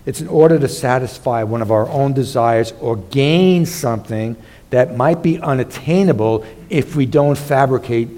it's 0.07 0.21
in 0.21 0.29
order 0.29 0.59
to 0.59 0.69
satisfy 0.69 1.43
one 1.43 1.63
of 1.63 1.71
our 1.71 1.89
own 1.89 2.13
desires 2.13 2.73
or 2.81 2.97
gain 2.97 3.67
something 3.67 4.37
that 4.71 4.97
might 4.97 5.23
be 5.23 5.39
unattainable 5.39 6.45
if 6.69 6.97
we 6.97 7.07
don't 7.07 7.37
fabricate 7.37 8.09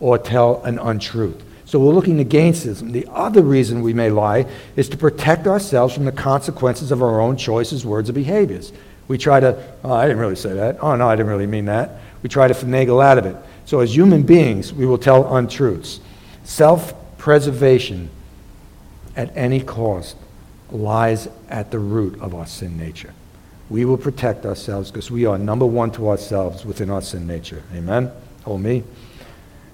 or 0.00 0.18
tell 0.18 0.62
an 0.64 0.78
untruth. 0.78 1.42
So 1.64 1.78
we're 1.78 1.92
looking 1.92 2.18
to 2.18 2.24
gain 2.24 2.52
something. 2.52 2.90
The 2.90 3.06
other 3.10 3.42
reason 3.42 3.82
we 3.82 3.94
may 3.94 4.10
lie 4.10 4.46
is 4.74 4.88
to 4.88 4.96
protect 4.96 5.46
ourselves 5.46 5.94
from 5.94 6.04
the 6.04 6.12
consequences 6.12 6.90
of 6.90 7.02
our 7.02 7.20
own 7.20 7.36
choices, 7.36 7.86
words, 7.86 8.10
or 8.10 8.12
behaviors. 8.12 8.72
We 9.06 9.18
try 9.18 9.40
to, 9.40 9.62
oh, 9.84 9.92
I 9.92 10.06
didn't 10.06 10.18
really 10.18 10.36
say 10.36 10.52
that. 10.54 10.78
Oh, 10.82 10.96
no, 10.96 11.08
I 11.08 11.14
didn't 11.14 11.30
really 11.30 11.46
mean 11.46 11.66
that. 11.66 12.00
We 12.22 12.28
try 12.28 12.48
to 12.48 12.54
finagle 12.54 13.02
out 13.02 13.18
of 13.18 13.26
it. 13.26 13.36
So 13.66 13.80
as 13.80 13.94
human 13.94 14.24
beings, 14.24 14.72
we 14.72 14.84
will 14.84 14.98
tell 14.98 15.36
untruths. 15.36 16.00
Self 16.42 16.92
preservation 17.18 18.10
at 19.16 19.36
any 19.36 19.60
cost 19.60 20.16
lies 20.72 21.28
at 21.48 21.70
the 21.70 21.78
root 21.78 22.20
of 22.20 22.34
our 22.34 22.46
sin 22.46 22.76
nature. 22.76 23.12
We 23.68 23.84
will 23.84 23.96
protect 23.96 24.46
ourselves 24.46 24.90
because 24.90 25.10
we 25.10 25.26
are 25.26 25.38
number 25.38 25.66
one 25.66 25.90
to 25.92 26.08
ourselves 26.08 26.64
within 26.64 26.90
our 26.90 27.02
sin 27.02 27.26
nature. 27.26 27.62
Amen? 27.74 28.10
Oh, 28.44 28.58
me. 28.58 28.82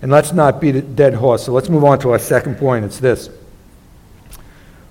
And 0.03 0.11
let's 0.11 0.33
not 0.33 0.61
beat 0.61 0.77
a 0.77 0.83
dead 0.83 1.15
horse. 1.15 1.45
So 1.45 1.53
let's 1.53 1.69
move 1.69 1.85
on 1.85 1.99
to 2.01 2.11
our 2.11 2.19
second 2.19 2.57
point. 2.59 2.85
It's 2.85 2.99
this 2.99 3.31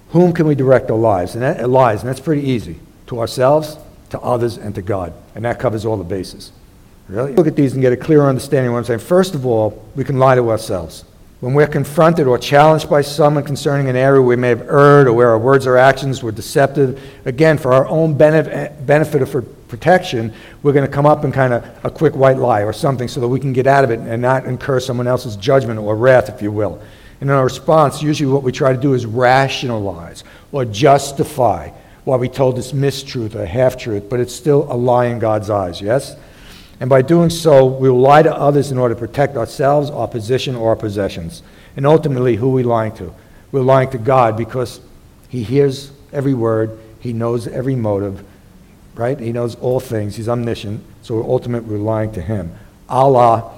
Whom 0.09 0.33
can 0.33 0.47
we 0.47 0.55
direct 0.55 0.89
our 0.89 0.97
lives? 0.97 1.35
And 1.35 1.43
that, 1.43 1.61
uh, 1.61 1.67
lies, 1.67 2.01
and 2.01 2.09
that's 2.09 2.19
pretty 2.19 2.41
easy. 2.41 2.79
To 3.07 3.19
ourselves, 3.19 3.77
to 4.09 4.19
others, 4.21 4.57
and 4.57 4.73
to 4.75 4.81
God. 4.81 5.13
And 5.35 5.45
that 5.45 5.59
covers 5.59 5.85
all 5.85 5.97
the 5.97 6.03
bases. 6.03 6.51
Really? 7.07 7.33
Look 7.33 7.47
at 7.47 7.55
these 7.55 7.73
and 7.73 7.81
get 7.81 7.93
a 7.93 7.97
clearer 7.97 8.27
understanding 8.27 8.67
of 8.67 8.73
what 8.73 8.79
I'm 8.79 8.85
saying. 8.85 8.99
First 8.99 9.35
of 9.35 9.45
all, 9.45 9.85
we 9.95 10.03
can 10.03 10.17
lie 10.17 10.35
to 10.35 10.49
ourselves. 10.49 11.03
When 11.41 11.53
we're 11.53 11.67
confronted 11.67 12.27
or 12.27 12.37
challenged 12.37 12.89
by 12.89 13.01
someone 13.01 13.43
concerning 13.43 13.89
an 13.89 13.97
area 13.97 14.21
we 14.21 14.37
may 14.37 14.49
have 14.49 14.61
erred 14.61 15.07
or 15.07 15.13
where 15.13 15.29
our 15.29 15.37
words 15.37 15.67
or 15.67 15.77
actions 15.77 16.23
were 16.23 16.31
deceptive, 16.31 17.01
again, 17.25 17.57
for 17.57 17.73
our 17.73 17.85
own 17.87 18.15
benefit 18.17 19.21
or 19.21 19.25
for 19.25 19.41
protection, 19.41 20.33
we're 20.63 20.71
going 20.71 20.85
to 20.85 20.91
come 20.91 21.05
up 21.05 21.25
and 21.25 21.33
kind 21.33 21.53
of 21.53 21.65
a 21.83 21.89
quick 21.89 22.15
white 22.15 22.37
lie 22.37 22.63
or 22.63 22.71
something 22.71 23.09
so 23.09 23.19
that 23.19 23.27
we 23.27 23.39
can 23.39 23.51
get 23.51 23.67
out 23.67 23.83
of 23.83 23.91
it 23.91 23.99
and 23.99 24.21
not 24.21 24.45
incur 24.45 24.79
someone 24.79 25.07
else's 25.07 25.35
judgment 25.35 25.77
or 25.77 25.97
wrath, 25.97 26.29
if 26.29 26.41
you 26.41 26.51
will. 26.51 26.81
And 27.19 27.29
in 27.29 27.35
our 27.35 27.43
response, 27.43 28.01
usually 28.01 28.31
what 28.31 28.43
we 28.43 28.53
try 28.53 28.71
to 28.71 28.79
do 28.79 28.93
is 28.93 29.05
rationalize 29.05 30.23
or 30.53 30.63
justify 30.63 31.69
why 32.05 32.15
we 32.15 32.29
told 32.29 32.55
this 32.55 32.71
mistruth 32.71 33.35
or 33.35 33.45
half 33.45 33.77
truth, 33.77 34.09
but 34.09 34.21
it's 34.21 34.33
still 34.33 34.71
a 34.71 34.75
lie 34.75 35.07
in 35.07 35.19
God's 35.19 35.49
eyes, 35.49 35.81
yes? 35.81 36.15
And 36.79 36.89
by 36.89 37.01
doing 37.01 37.29
so, 37.29 37.65
we 37.65 37.89
will 37.89 37.99
lie 37.99 38.23
to 38.23 38.35
others 38.35 38.71
in 38.71 38.77
order 38.77 38.93
to 38.93 38.99
protect 38.99 39.37
ourselves, 39.37 39.89
our 39.89 40.07
position, 40.07 40.55
or 40.55 40.69
our 40.69 40.75
possessions. 40.75 41.41
And 41.77 41.85
ultimately, 41.85 42.35
who 42.35 42.49
are 42.49 42.53
we 42.53 42.63
lying 42.63 42.93
to? 42.97 43.13
We're 43.51 43.61
lying 43.61 43.89
to 43.91 43.97
God 43.97 44.35
because 44.35 44.81
He 45.29 45.43
hears 45.43 45.91
every 46.11 46.33
word, 46.33 46.77
He 46.99 47.13
knows 47.13 47.47
every 47.47 47.75
motive, 47.75 48.25
right? 48.95 49.19
He 49.19 49.31
knows 49.31 49.55
all 49.55 49.79
things, 49.79 50.17
He's 50.17 50.27
omniscient. 50.27 50.83
So 51.01 51.23
ultimately, 51.23 51.77
we're 51.77 51.83
lying 51.83 52.11
to 52.13 52.21
Him. 52.21 52.53
Allah, 52.89 53.53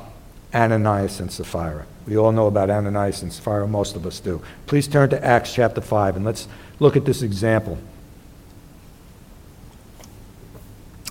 Ananias 0.54 1.20
and 1.20 1.32
Sapphira. 1.32 1.86
We 2.08 2.18
all 2.18 2.32
know 2.32 2.48
about 2.48 2.70
Ananias 2.70 3.22
and 3.22 3.34
Sapphira, 3.34 3.68
most 3.68 3.96
of 3.96 4.06
us 4.06 4.20
do. 4.20 4.42
Please 4.66 4.88
turn 4.88 5.10
to 5.10 5.24
Acts 5.24 5.54
chapter 5.54 5.82
5 5.82 6.16
and 6.16 6.26
let's 6.26 6.48
look 6.80 6.96
at 6.96 7.04
this 7.04 7.22
example. 7.22 7.78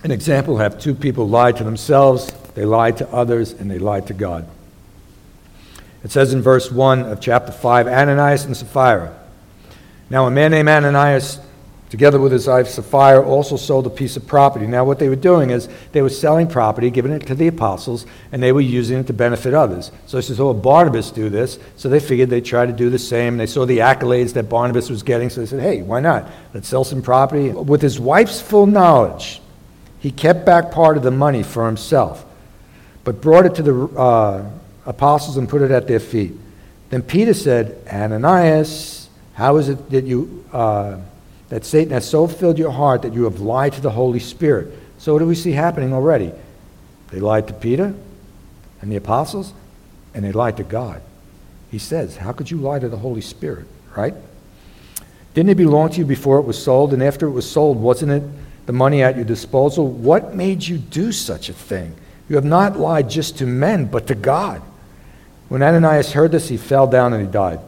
An 0.03 0.11
example 0.11 0.57
have 0.57 0.79
two 0.79 0.93
people 0.93 1.27
lied 1.27 1.57
to 1.57 1.63
themselves, 1.63 2.31
they 2.55 2.65
lied 2.65 2.97
to 2.97 3.09
others, 3.09 3.53
and 3.53 3.69
they 3.69 3.79
lied 3.79 4.07
to 4.07 4.13
God. 4.13 4.47
It 6.03 6.11
says 6.11 6.33
in 6.33 6.41
verse 6.41 6.71
1 6.71 7.01
of 7.01 7.19
chapter 7.19 7.51
5 7.51 7.87
Ananias 7.87 8.45
and 8.45 8.55
Sapphira. 8.55 9.17
Now, 10.09 10.25
a 10.25 10.31
man 10.31 10.51
named 10.51 10.69
Ananias 10.69 11.39
together 11.89 12.19
with 12.19 12.31
his 12.31 12.47
wife 12.47 12.67
Sapphira, 12.67 13.25
also 13.25 13.55
sold 13.55 13.87
a 13.87 13.89
piece 13.89 14.17
of 14.17 14.27
property. 14.27 14.67
Now, 14.67 14.83
what 14.83 14.99
they 14.99 15.09
were 15.09 15.15
doing 15.15 15.51
is 15.51 15.69
they 15.91 16.01
were 16.01 16.09
selling 16.09 16.47
property, 16.47 16.89
giving 16.89 17.11
it 17.11 17.25
to 17.27 17.35
the 17.35 17.47
apostles, 17.47 18.05
and 18.31 18.43
they 18.43 18.51
were 18.51 18.61
using 18.61 18.99
it 18.99 19.07
to 19.07 19.13
benefit 19.13 19.53
others. 19.53 19.91
So 20.05 20.17
he 20.17 20.21
says, 20.21 20.39
Oh, 20.39 20.53
Barnabas 20.53 21.11
do 21.11 21.29
this. 21.29 21.59
So 21.77 21.89
they 21.89 21.99
figured 21.99 22.29
they'd 22.29 22.45
try 22.45 22.65
to 22.65 22.73
do 22.73 22.89
the 22.89 22.99
same. 22.99 23.37
They 23.37 23.45
saw 23.45 23.65
the 23.65 23.79
accolades 23.79 24.33
that 24.33 24.49
Barnabas 24.49 24.89
was 24.89 25.03
getting, 25.03 25.29
so 25.29 25.41
they 25.41 25.47
said, 25.47 25.61
Hey, 25.61 25.81
why 25.81 25.99
not? 25.99 26.29
Let's 26.53 26.67
sell 26.67 26.83
some 26.83 27.01
property. 27.01 27.51
With 27.51 27.81
his 27.81 27.99
wife's 27.99 28.41
full 28.41 28.65
knowledge, 28.65 29.41
he 29.99 30.11
kept 30.11 30.45
back 30.45 30.71
part 30.71 30.97
of 30.97 31.03
the 31.03 31.11
money 31.11 31.43
for 31.43 31.65
himself, 31.65 32.25
but 33.03 33.21
brought 33.21 33.45
it 33.45 33.55
to 33.55 33.63
the 33.63 33.83
uh, 33.97 34.49
apostles 34.85 35.37
and 35.37 35.49
put 35.49 35.61
it 35.61 35.71
at 35.71 35.87
their 35.87 35.99
feet. 35.99 36.33
Then 36.89 37.01
Peter 37.01 37.33
said, 37.33 37.77
Ananias, 37.91 39.09
how 39.33 39.57
is 39.57 39.69
it 39.69 39.89
that 39.91 40.05
you. 40.05 40.45
Uh, 40.51 40.99
that 41.49 41.63
Satan 41.63 41.93
has 41.93 42.07
so 42.07 42.27
filled 42.27 42.57
your 42.57 42.71
heart 42.71 43.03
that 43.03 43.13
you 43.13 43.23
have 43.23 43.39
lied 43.39 43.73
to 43.73 43.81
the 43.81 43.89
Holy 43.89 44.19
Spirit. 44.19 44.73
So, 44.97 45.13
what 45.13 45.19
do 45.19 45.25
we 45.25 45.35
see 45.35 45.51
happening 45.51 45.93
already? 45.93 46.31
They 47.09 47.19
lied 47.19 47.47
to 47.47 47.53
Peter 47.53 47.93
and 48.81 48.91
the 48.91 48.97
apostles, 48.97 49.53
and 50.13 50.25
they 50.25 50.31
lied 50.31 50.57
to 50.57 50.63
God. 50.63 51.01
He 51.71 51.79
says, 51.79 52.17
How 52.17 52.33
could 52.33 52.51
you 52.51 52.57
lie 52.57 52.79
to 52.79 52.89
the 52.89 52.97
Holy 52.97 53.21
Spirit, 53.21 53.67
right? 53.95 54.13
Didn't 55.33 55.51
it 55.51 55.55
belong 55.55 55.89
to 55.91 55.99
you 55.99 56.05
before 56.05 56.39
it 56.39 56.45
was 56.45 56.61
sold? 56.61 56.93
And 56.93 57.03
after 57.03 57.27
it 57.27 57.31
was 57.31 57.49
sold, 57.49 57.77
wasn't 57.77 58.11
it 58.11 58.23
the 58.67 58.73
money 58.73 59.01
at 59.01 59.15
your 59.15 59.25
disposal? 59.25 59.87
What 59.87 60.35
made 60.35 60.65
you 60.65 60.77
do 60.77 61.11
such 61.11 61.49
a 61.49 61.53
thing? 61.53 61.95
You 62.29 62.35
have 62.35 62.45
not 62.45 62.77
lied 62.77 63.09
just 63.09 63.39
to 63.39 63.47
men, 63.47 63.85
but 63.85 64.05
to 64.07 64.15
God. 64.15 64.61
When 65.49 65.63
Ananias 65.63 66.11
heard 66.11 66.31
this, 66.31 66.49
he 66.49 66.57
fell 66.57 66.85
down 66.85 67.13
and 67.13 67.25
he 67.25 67.31
died. 67.31 67.59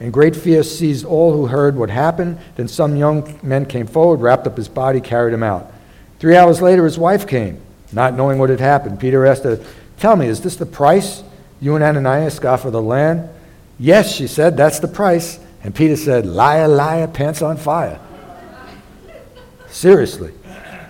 And 0.00 0.12
great 0.12 0.36
fear 0.36 0.62
seized 0.62 1.04
all 1.04 1.32
who 1.32 1.46
heard 1.46 1.76
what 1.76 1.90
happened. 1.90 2.38
Then 2.56 2.68
some 2.68 2.96
young 2.96 3.38
men 3.42 3.66
came 3.66 3.86
forward, 3.86 4.20
wrapped 4.20 4.46
up 4.46 4.56
his 4.56 4.68
body, 4.68 5.00
carried 5.00 5.32
him 5.34 5.42
out. 5.42 5.72
Three 6.18 6.36
hours 6.36 6.60
later, 6.60 6.84
his 6.84 6.98
wife 6.98 7.26
came, 7.26 7.60
not 7.92 8.14
knowing 8.14 8.38
what 8.38 8.50
had 8.50 8.60
happened. 8.60 9.00
Peter 9.00 9.24
asked 9.24 9.44
her, 9.44 9.60
Tell 9.98 10.16
me, 10.16 10.26
is 10.26 10.40
this 10.40 10.56
the 10.56 10.66
price 10.66 11.22
you 11.60 11.74
and 11.74 11.82
Ananias 11.82 12.38
got 12.38 12.60
for 12.60 12.70
the 12.70 12.82
land? 12.82 13.28
Yes, 13.78 14.12
she 14.14 14.26
said, 14.26 14.56
that's 14.56 14.80
the 14.80 14.88
price. 14.88 15.38
And 15.62 15.74
Peter 15.74 15.96
said, 15.96 16.26
Liar, 16.26 16.68
liar, 16.68 17.06
pants 17.06 17.42
on 17.42 17.56
fire. 17.56 18.00
Seriously. 19.68 20.32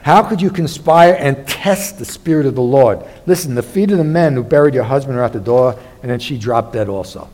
How 0.09 0.23
could 0.23 0.41
you 0.41 0.49
conspire 0.49 1.15
and 1.19 1.47
test 1.47 1.99
the 1.99 2.05
Spirit 2.07 2.47
of 2.47 2.55
the 2.55 2.63
Lord? 2.63 3.05
Listen, 3.27 3.55
the 3.55 3.63
feet 3.63 3.91
of 3.91 3.99
the 3.99 4.05
men 4.05 4.33
who 4.33 4.43
buried 4.43 4.73
your 4.73 4.85
husband 4.85 5.19
are 5.19 5.23
at 5.23 5.35
the 5.35 5.39
door, 5.39 5.79
and 6.01 6.11
then 6.11 6.19
she 6.19 6.39
dropped 6.39 6.73
dead 6.73 6.89
also. 6.89 7.29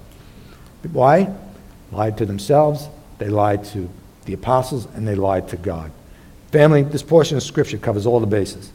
Why? 0.90 1.32
lied 1.92 2.18
to 2.18 2.26
themselves, 2.26 2.88
they 3.18 3.28
lied 3.28 3.64
to 3.66 3.88
the 4.24 4.32
apostles, 4.32 4.88
and 4.96 5.06
they 5.06 5.14
lied 5.14 5.46
to 5.50 5.56
God. 5.56 5.92
Family, 6.50 6.82
this 6.82 7.04
portion 7.04 7.36
of 7.36 7.44
Scripture 7.44 7.78
covers 7.78 8.06
all 8.06 8.18
the 8.18 8.26
bases. 8.26 8.72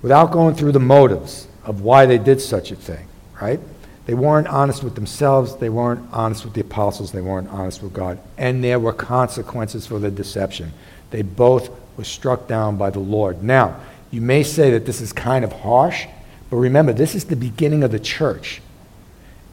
Without 0.00 0.32
going 0.32 0.54
through 0.54 0.72
the 0.72 0.80
motives 0.80 1.48
of 1.64 1.82
why 1.82 2.06
they 2.06 2.16
did 2.16 2.40
such 2.40 2.70
a 2.70 2.76
thing, 2.76 3.06
right? 3.38 3.60
They 4.06 4.14
weren't 4.14 4.48
honest 4.48 4.82
with 4.82 4.94
themselves, 4.94 5.56
they 5.56 5.68
weren't 5.68 6.08
honest 6.10 6.46
with 6.46 6.54
the 6.54 6.62
apostles, 6.62 7.12
they 7.12 7.20
weren't 7.20 7.50
honest 7.50 7.82
with 7.82 7.92
God. 7.92 8.18
And 8.38 8.64
there 8.64 8.80
were 8.80 8.94
consequences 8.94 9.86
for 9.86 9.98
their 9.98 10.10
deception. 10.10 10.72
They 11.10 11.20
both 11.20 11.68
were 11.96 12.04
struck 12.04 12.48
down 12.48 12.76
by 12.76 12.90
the 12.90 13.00
Lord. 13.00 13.42
Now, 13.42 13.80
you 14.10 14.20
may 14.20 14.42
say 14.42 14.70
that 14.70 14.86
this 14.86 15.00
is 15.00 15.12
kind 15.12 15.44
of 15.44 15.52
harsh, 15.52 16.06
but 16.50 16.56
remember, 16.56 16.92
this 16.92 17.14
is 17.14 17.24
the 17.24 17.36
beginning 17.36 17.82
of 17.82 17.92
the 17.92 18.00
church. 18.00 18.60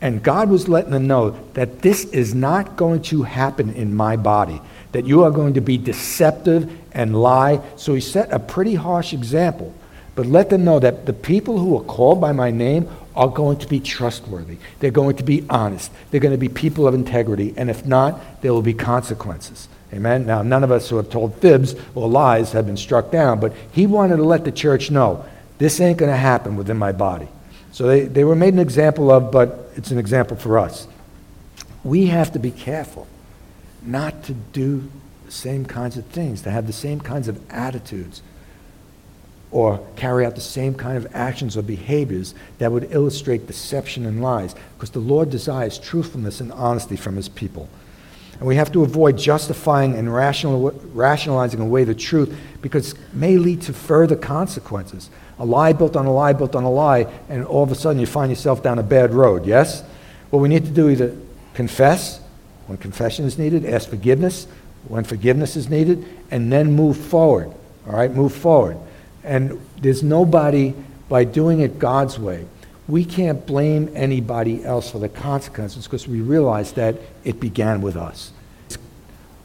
And 0.01 0.23
God 0.23 0.49
was 0.49 0.67
letting 0.67 0.91
them 0.91 1.07
know 1.07 1.31
that 1.53 1.81
this 1.81 2.05
is 2.05 2.33
not 2.33 2.75
going 2.77 3.01
to 3.03 3.23
happen 3.23 3.73
in 3.73 3.93
my 3.93 4.15
body, 4.15 4.61
that 4.91 5.05
you 5.05 5.23
are 5.23 5.31
going 5.31 5.53
to 5.55 5.61
be 5.61 5.77
deceptive 5.77 6.71
and 6.93 7.21
lie. 7.21 7.61
So 7.75 7.93
he 7.93 8.01
set 8.01 8.31
a 8.31 8.39
pretty 8.39 8.75
harsh 8.75 9.13
example. 9.13 9.73
But 10.15 10.25
let 10.25 10.49
them 10.49 10.65
know 10.65 10.79
that 10.79 11.05
the 11.05 11.13
people 11.13 11.59
who 11.59 11.77
are 11.77 11.83
called 11.83 12.19
by 12.19 12.33
my 12.33 12.51
name 12.51 12.89
are 13.15 13.29
going 13.29 13.57
to 13.59 13.67
be 13.67 13.79
trustworthy. 13.79 14.57
They're 14.79 14.91
going 14.91 15.15
to 15.17 15.23
be 15.23 15.45
honest. 15.49 15.91
They're 16.11 16.19
going 16.19 16.33
to 16.33 16.37
be 16.37 16.49
people 16.49 16.87
of 16.87 16.93
integrity. 16.93 17.53
And 17.55 17.69
if 17.69 17.85
not, 17.85 18.41
there 18.41 18.53
will 18.53 18.61
be 18.61 18.73
consequences. 18.73 19.69
Amen. 19.91 20.25
Now, 20.25 20.43
none 20.43 20.63
of 20.63 20.71
us 20.71 20.89
who 20.89 20.97
have 20.97 21.09
told 21.09 21.35
fibs 21.35 21.75
or 21.95 22.07
lies 22.07 22.51
have 22.51 22.67
been 22.67 22.77
struck 22.77 23.11
down, 23.11 23.39
but 23.39 23.53
he 23.71 23.87
wanted 23.87 24.17
to 24.17 24.23
let 24.23 24.45
the 24.45 24.51
church 24.51 24.91
know 24.91 25.25
this 25.57 25.79
ain't 25.79 25.97
going 25.97 26.11
to 26.11 26.17
happen 26.17 26.55
within 26.55 26.77
my 26.77 26.91
body. 26.91 27.27
So 27.71 27.87
they, 27.87 28.01
they 28.01 28.23
were 28.23 28.35
made 28.35 28.53
an 28.53 28.59
example 28.59 29.11
of, 29.11 29.31
but 29.31 29.71
it's 29.75 29.91
an 29.91 29.97
example 29.97 30.37
for 30.37 30.59
us. 30.59 30.87
We 31.83 32.07
have 32.07 32.31
to 32.33 32.39
be 32.39 32.51
careful 32.51 33.07
not 33.81 34.23
to 34.23 34.33
do 34.33 34.89
the 35.25 35.31
same 35.31 35.65
kinds 35.65 35.97
of 35.97 36.05
things, 36.05 36.41
to 36.43 36.51
have 36.51 36.67
the 36.67 36.73
same 36.73 36.99
kinds 36.99 37.27
of 37.27 37.39
attitudes, 37.51 38.21
or 39.51 39.85
carry 39.95 40.25
out 40.25 40.35
the 40.35 40.41
same 40.41 40.75
kind 40.75 40.97
of 40.97 41.07
actions 41.15 41.57
or 41.57 41.63
behaviors 41.63 42.35
that 42.59 42.71
would 42.71 42.91
illustrate 42.91 43.47
deception 43.47 44.05
and 44.05 44.21
lies, 44.21 44.53
because 44.75 44.91
the 44.91 44.99
Lord 44.99 45.29
desires 45.29 45.79
truthfulness 45.79 46.39
and 46.39 46.51
honesty 46.51 46.95
from 46.95 47.15
his 47.15 47.29
people. 47.29 47.67
And 48.39 48.47
we 48.47 48.55
have 48.55 48.71
to 48.71 48.83
avoid 48.83 49.17
justifying 49.17 49.95
and 49.95 50.13
rational, 50.13 50.71
rationalizing 50.93 51.59
away 51.59 51.83
the 51.83 51.93
truth 51.93 52.35
because 52.61 52.93
it 52.93 52.99
may 53.13 53.37
lead 53.37 53.61
to 53.63 53.73
further 53.73 54.15
consequences. 54.15 55.09
A 55.39 55.45
lie 55.45 55.73
built 55.73 55.95
on 55.95 56.05
a 56.05 56.11
lie 56.11 56.33
built 56.33 56.55
on 56.55 56.63
a 56.63 56.71
lie, 56.71 57.07
and 57.27 57.45
all 57.45 57.63
of 57.63 57.71
a 57.71 57.75
sudden 57.75 57.99
you 57.99 58.05
find 58.05 58.31
yourself 58.31 58.63
down 58.63 58.79
a 58.79 58.83
bad 58.83 59.13
road, 59.13 59.45
yes? 59.45 59.83
What 60.29 60.39
we 60.39 60.49
need 60.49 60.65
to 60.65 60.71
do 60.71 60.89
either 60.89 61.15
confess 61.53 62.21
when 62.67 62.77
confession 62.77 63.25
is 63.25 63.37
needed, 63.37 63.65
ask 63.65 63.89
forgiveness 63.89 64.47
when 64.87 65.03
forgiveness 65.03 65.55
is 65.55 65.69
needed, 65.69 66.05
and 66.31 66.51
then 66.51 66.71
move 66.71 66.97
forward. 66.97 67.51
All 67.87 67.93
right, 67.93 68.11
move 68.11 68.33
forward. 68.33 68.77
And 69.23 69.59
there's 69.81 70.03
nobody, 70.03 70.73
by 71.09 71.23
doing 71.25 71.59
it 71.59 71.79
God's 71.79 72.17
way, 72.17 72.45
we 72.89 73.05
can't 73.05 73.45
blame 73.45 73.91
anybody 73.93 74.65
else 74.65 74.89
for 74.89 74.97
the 74.97 75.07
consequences 75.07 75.85
because 75.85 76.07
we 76.07 76.21
realize 76.21 76.71
that 76.73 76.95
it 77.23 77.39
began 77.39 77.81
with 77.81 77.95
us. 77.95 78.31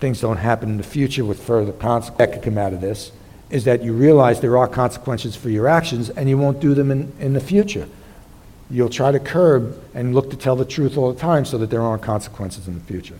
Things 0.01 0.23
don't 0.23 0.39
happen 0.39 0.71
in 0.71 0.77
the 0.79 0.83
future 0.83 1.27
with 1.27 1.43
further 1.43 1.73
consequences 1.73 2.17
that 2.17 2.33
could 2.33 2.43
come 2.43 2.59
out 2.59 2.73
of 2.73 2.81
this 2.81 3.13
is 3.51 3.65
that 3.65 3.83
you 3.83 3.93
realize 3.93 4.41
there 4.41 4.57
are 4.57 4.67
consequences 4.67 5.37
for 5.37 5.51
your 5.51 5.69
actions 5.69 6.09
and 6.09 6.29
you 6.29 6.39
won't 6.39 6.59
do 6.59 6.73
them 6.73 6.91
in, 6.91 7.13
in 7.21 7.35
the 7.35 7.41
future. 7.41 7.87
You'll 8.71 8.89
try 8.89 9.13
to 9.13 9.21
curb 9.21 9.79
and 9.93 10.15
look 10.15 10.31
to 10.31 10.37
tell 10.37 10.57
the 10.57 10.65
truth 10.65 10.97
all 10.97 11.13
the 11.13 11.21
time 11.21 11.45
so 11.45 11.59
that 11.59 11.69
there 11.69 11.83
aren't 11.83 12.03
consequences 12.03 12.67
in 12.67 12.75
the 12.75 12.81
future. 12.81 13.19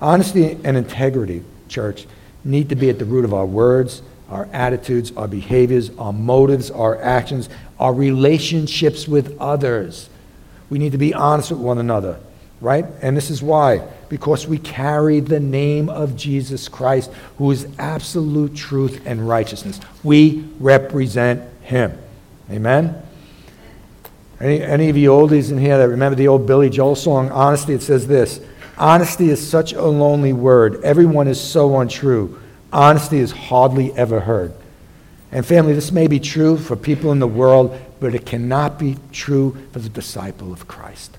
Honesty 0.00 0.58
and 0.64 0.78
integrity, 0.78 1.44
church, 1.68 2.06
need 2.42 2.70
to 2.70 2.74
be 2.74 2.88
at 2.88 2.98
the 2.98 3.04
root 3.04 3.26
of 3.26 3.34
our 3.34 3.44
words, 3.44 4.00
our 4.28 4.48
attitudes, 4.52 5.12
our 5.16 5.28
behaviors, 5.28 5.90
our 5.98 6.12
motives, 6.12 6.70
our 6.70 7.00
actions, 7.00 7.48
our 7.78 7.94
relationships 7.94 9.08
with 9.08 9.38
others. 9.40 10.08
We 10.70 10.78
need 10.78 10.92
to 10.92 10.98
be 10.98 11.14
honest 11.14 11.50
with 11.50 11.60
one 11.60 11.78
another, 11.78 12.20
right? 12.60 12.84
And 13.00 13.16
this 13.16 13.30
is 13.30 13.42
why 13.42 13.86
because 14.08 14.46
we 14.46 14.58
carry 14.58 15.20
the 15.20 15.40
name 15.40 15.88
of 15.88 16.16
Jesus 16.16 16.68
Christ, 16.68 17.10
who 17.36 17.50
is 17.50 17.68
absolute 17.78 18.54
truth 18.54 19.02
and 19.04 19.28
righteousness. 19.28 19.80
We 20.02 20.44
represent 20.58 21.42
him. 21.62 21.96
Amen? 22.50 23.02
Any, 24.40 24.62
any 24.62 24.88
of 24.88 24.96
you 24.96 25.10
oldies 25.10 25.50
in 25.50 25.58
here 25.58 25.78
that 25.78 25.88
remember 25.88 26.16
the 26.16 26.28
old 26.28 26.46
Billy 26.46 26.70
Joel 26.70 26.94
song, 26.94 27.30
Honesty? 27.30 27.74
It 27.74 27.82
says 27.82 28.06
this 28.06 28.40
Honesty 28.76 29.30
is 29.30 29.46
such 29.46 29.72
a 29.72 29.84
lonely 29.84 30.32
word. 30.32 30.82
Everyone 30.84 31.28
is 31.28 31.40
so 31.40 31.80
untrue. 31.80 32.40
Honesty 32.72 33.18
is 33.18 33.32
hardly 33.32 33.92
ever 33.94 34.20
heard. 34.20 34.52
And 35.30 35.44
family, 35.44 35.74
this 35.74 35.92
may 35.92 36.06
be 36.06 36.20
true 36.20 36.56
for 36.56 36.76
people 36.76 37.12
in 37.12 37.18
the 37.18 37.26
world, 37.26 37.78
but 38.00 38.14
it 38.14 38.24
cannot 38.24 38.78
be 38.78 38.96
true 39.12 39.56
for 39.72 39.78
the 39.78 39.88
disciple 39.88 40.52
of 40.52 40.68
Christ. 40.68 41.18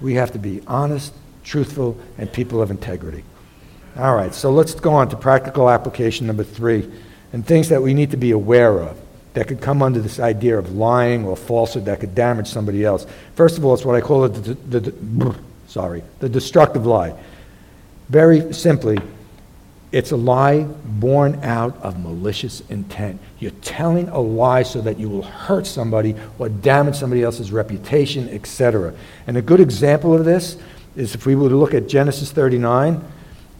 We 0.00 0.14
have 0.14 0.32
to 0.32 0.38
be 0.38 0.60
honest, 0.66 1.14
truthful, 1.44 1.96
and 2.18 2.32
people 2.32 2.60
of 2.60 2.70
integrity. 2.70 3.24
All 3.96 4.16
right, 4.16 4.34
so 4.34 4.50
let's 4.50 4.74
go 4.74 4.92
on 4.92 5.08
to 5.10 5.16
practical 5.16 5.70
application 5.70 6.26
number 6.26 6.42
three 6.42 6.90
and 7.32 7.46
things 7.46 7.68
that 7.68 7.82
we 7.82 7.94
need 7.94 8.10
to 8.10 8.16
be 8.16 8.32
aware 8.32 8.80
of 8.80 9.00
that 9.34 9.48
could 9.48 9.60
come 9.60 9.82
under 9.82 10.00
this 10.00 10.18
idea 10.18 10.58
of 10.58 10.74
lying 10.74 11.24
or 11.24 11.36
falsehood 11.36 11.84
that 11.84 12.00
could 12.00 12.14
damage 12.14 12.48
somebody 12.48 12.84
else. 12.84 13.06
First 13.34 13.58
of 13.58 13.64
all, 13.64 13.74
it's 13.74 13.84
what 13.84 13.96
I 13.96 14.00
call 14.00 14.24
it 14.24 14.30
the, 14.30 14.54
the, 14.54 14.80
the 14.90 15.36
sorry, 15.68 16.02
the 16.20 16.28
destructive 16.28 16.86
lie. 16.86 17.14
Very 18.08 18.52
simply, 18.52 18.98
it's 19.94 20.10
a 20.10 20.16
lie 20.16 20.64
born 20.64 21.38
out 21.44 21.80
of 21.80 22.00
malicious 22.00 22.62
intent. 22.68 23.20
You're 23.38 23.52
telling 23.62 24.08
a 24.08 24.18
lie 24.18 24.64
so 24.64 24.80
that 24.80 24.98
you 24.98 25.08
will 25.08 25.22
hurt 25.22 25.68
somebody 25.68 26.16
or 26.36 26.48
damage 26.48 26.96
somebody 26.96 27.22
else's 27.22 27.52
reputation, 27.52 28.28
etc. 28.30 28.92
And 29.28 29.36
a 29.36 29.42
good 29.42 29.60
example 29.60 30.12
of 30.12 30.24
this 30.24 30.56
is 30.96 31.14
if 31.14 31.26
we 31.26 31.36
were 31.36 31.48
to 31.48 31.54
look 31.54 31.74
at 31.74 31.86
Genesis 31.86 32.32
39, 32.32 33.04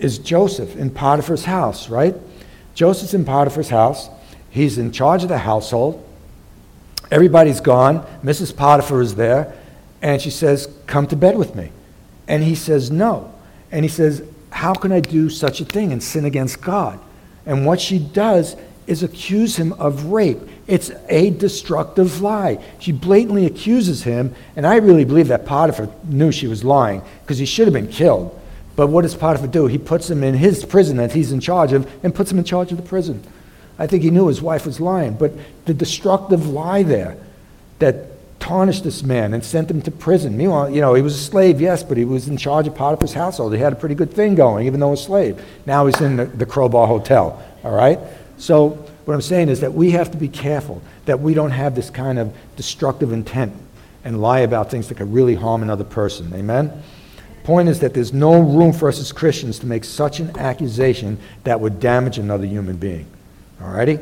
is 0.01 0.19
Joseph 0.19 0.75
in 0.75 0.91
Potiphar's 0.91 1.45
house, 1.45 1.89
right? 1.89 2.17
Joseph's 2.75 3.15
in 3.15 3.25
Potiphar's 3.25 3.69
house. 3.69 4.09
He's 4.51 4.77
in 4.77 4.91
charge 4.91 5.23
of 5.23 5.29
the 5.29 5.39
household. 5.39 6.05
Everybody's 7.13 7.61
gone. 7.61 8.05
Mrs. 8.25 8.57
Potiphar 8.57 9.03
is 9.03 9.15
there. 9.15 9.55
And 10.03 10.21
she 10.21 10.31
says, 10.31 10.67
Come 10.89 11.07
to 11.07 11.17
bed 11.17 11.39
with 11.39 11.55
me. 11.55 11.71
And 12.27 12.43
he 12.43 12.57
says, 12.57 12.91
No. 12.91 13.33
And 13.71 13.85
he 13.85 13.89
says, 13.89 14.25
how 14.55 14.73
can 14.73 14.93
I 14.93 15.01
do 15.01 15.29
such 15.29 15.61
a 15.61 15.65
thing 15.65 15.91
and 15.91 16.01
sin 16.01 16.25
against 16.25 16.63
God? 16.63 17.01
And 17.45 17.67
what 17.67 17.81
she 17.81 17.99
does 17.99 18.55
is 18.87 19.03
accuse 19.03 19.57
him 19.57 19.73
of 19.75 20.05
rape. 20.07 20.39
It's 20.69 20.93
a 21.09 21.31
destructive 21.31 22.21
lie. 22.21 22.65
She 22.79 22.93
blatantly 22.93 23.47
accuses 23.47 24.05
him, 24.05 24.33
and 24.55 24.65
I 24.65 24.77
really 24.77 25.05
believe 25.05 25.27
that 25.27 25.45
Potiphar 25.45 25.89
knew 26.05 26.31
she 26.31 26.47
was 26.47 26.63
lying 26.63 27.03
because 27.23 27.39
he 27.39 27.47
should 27.47 27.67
have 27.67 27.75
been 27.75 27.89
killed. 27.89 28.41
But 28.77 28.87
what 28.87 29.03
does 29.03 29.17
Potiphar 29.17 29.49
do? 29.49 29.67
He 29.67 29.77
puts 29.77 30.09
him 30.09 30.23
in 30.23 30.35
his 30.35 30.65
prison 30.65 30.99
that 30.99 31.13
he's 31.13 31.33
in 31.33 31.41
charge 31.41 31.73
of 31.73 31.91
and 32.05 32.15
puts 32.15 32.31
him 32.31 32.39
in 32.39 32.45
charge 32.45 32.71
of 32.71 32.77
the 32.77 32.85
prison. 32.85 33.25
I 33.77 33.89
think 33.89 34.05
he 34.05 34.11
knew 34.11 34.29
his 34.29 34.41
wife 34.41 34.67
was 34.67 34.81
lying, 34.81 35.15
but 35.15 35.33
the 35.65 35.75
destructive 35.75 36.47
lie 36.47 36.85
there 36.85 37.17
that 37.81 38.07
tarnished 38.45 38.85
this 38.85 39.03
man 39.03 39.33
and 39.33 39.43
sent 39.43 39.71
him 39.71 39.81
to 39.81 39.91
prison. 39.91 40.37
Meanwhile, 40.37 40.69
you 40.69 40.83
know, 40.83 40.93
he 40.93 41.01
was 41.01 41.15
a 41.15 41.19
slave, 41.19 41.63
yes, 41.63 41.83
but 41.83 41.97
he 41.97 42.05
was 42.05 42.29
in 42.29 42.37
charge 42.37 42.67
of 42.67 42.75
Potiphar's 42.75 43.15
household. 43.15 43.55
He 43.55 43.59
had 43.59 43.73
a 43.73 43.77
pretty 43.77 43.95
good 43.95 44.13
thing 44.13 44.35
going, 44.35 44.67
even 44.67 44.81
though 44.81 44.93
a 44.93 44.99
slave. 44.99 45.43
Now 45.65 45.87
he's 45.87 45.99
in 46.03 46.17
the, 46.17 46.27
the 46.27 46.45
Crowbar 46.45 46.87
Hotel, 46.87 47.43
all 47.65 47.75
right? 47.75 47.99
So 48.37 48.69
what 49.07 49.15
I'm 49.15 49.23
saying 49.23 49.49
is 49.49 49.61
that 49.61 49.73
we 49.73 49.93
have 49.93 50.11
to 50.11 50.19
be 50.19 50.29
careful 50.29 50.83
that 51.07 51.21
we 51.21 51.33
don't 51.33 51.53
have 51.53 51.75
this 51.75 51.89
kind 51.89 52.19
of 52.19 52.37
destructive 52.55 53.13
intent 53.13 53.55
and 54.05 54.21
lie 54.21 54.41
about 54.41 54.71
things 54.71 54.89
that 54.89 54.99
could 54.99 55.11
really 55.11 55.37
harm 55.37 55.63
another 55.63 55.85
person. 55.85 56.31
Amen? 56.35 56.71
Point 57.45 57.71
is 57.71 57.81
that 57.81 57.95
there's 57.95 58.13
no 58.13 58.41
room 58.41 58.75
for 58.75 58.89
us 58.89 59.01
as 59.01 59.11
Christians 59.11 59.59
to 59.61 59.67
make 59.67 59.85
such 59.85 60.21
an 60.21 60.37
accusation 60.37 61.19
that 61.45 61.61
would 61.61 61.81
damage 61.81 62.19
another 62.19 62.45
human 62.45 62.77
being. 62.77 63.07
All 63.63 63.71
righty? 63.71 63.99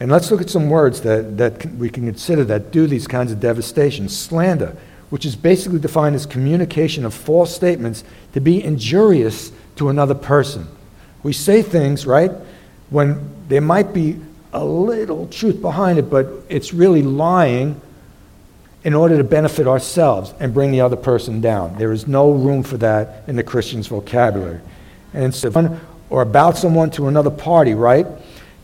And 0.00 0.10
let's 0.10 0.30
look 0.30 0.40
at 0.40 0.50
some 0.50 0.68
words 0.68 1.02
that, 1.02 1.38
that 1.38 1.66
we 1.74 1.88
can 1.88 2.06
consider 2.06 2.44
that 2.44 2.70
do 2.72 2.86
these 2.86 3.06
kinds 3.06 3.30
of 3.30 3.40
devastation. 3.40 4.08
Slander, 4.08 4.76
which 5.10 5.24
is 5.26 5.36
basically 5.36 5.78
defined 5.78 6.14
as 6.14 6.26
communication 6.26 7.04
of 7.04 7.14
false 7.14 7.54
statements 7.54 8.02
to 8.32 8.40
be 8.40 8.62
injurious 8.62 9.52
to 9.76 9.88
another 9.88 10.14
person. 10.14 10.66
We 11.22 11.32
say 11.32 11.62
things, 11.62 12.06
right, 12.06 12.32
when 12.90 13.30
there 13.48 13.60
might 13.60 13.92
be 13.92 14.18
a 14.52 14.64
little 14.64 15.28
truth 15.28 15.60
behind 15.60 15.98
it, 15.98 16.10
but 16.10 16.28
it's 16.48 16.72
really 16.72 17.02
lying 17.02 17.80
in 18.84 18.94
order 18.94 19.16
to 19.16 19.24
benefit 19.24 19.66
ourselves 19.66 20.34
and 20.40 20.52
bring 20.52 20.72
the 20.72 20.80
other 20.80 20.96
person 20.96 21.40
down. 21.40 21.76
There 21.78 21.92
is 21.92 22.08
no 22.08 22.32
room 22.32 22.62
for 22.62 22.76
that 22.78 23.24
in 23.28 23.36
the 23.36 23.42
Christian's 23.42 23.86
vocabulary. 23.86 24.60
And 25.14 25.24
it's 25.24 25.44
or 26.10 26.22
about 26.22 26.58
someone 26.58 26.90
to 26.90 27.08
another 27.08 27.30
party, 27.30 27.74
right? 27.74 28.06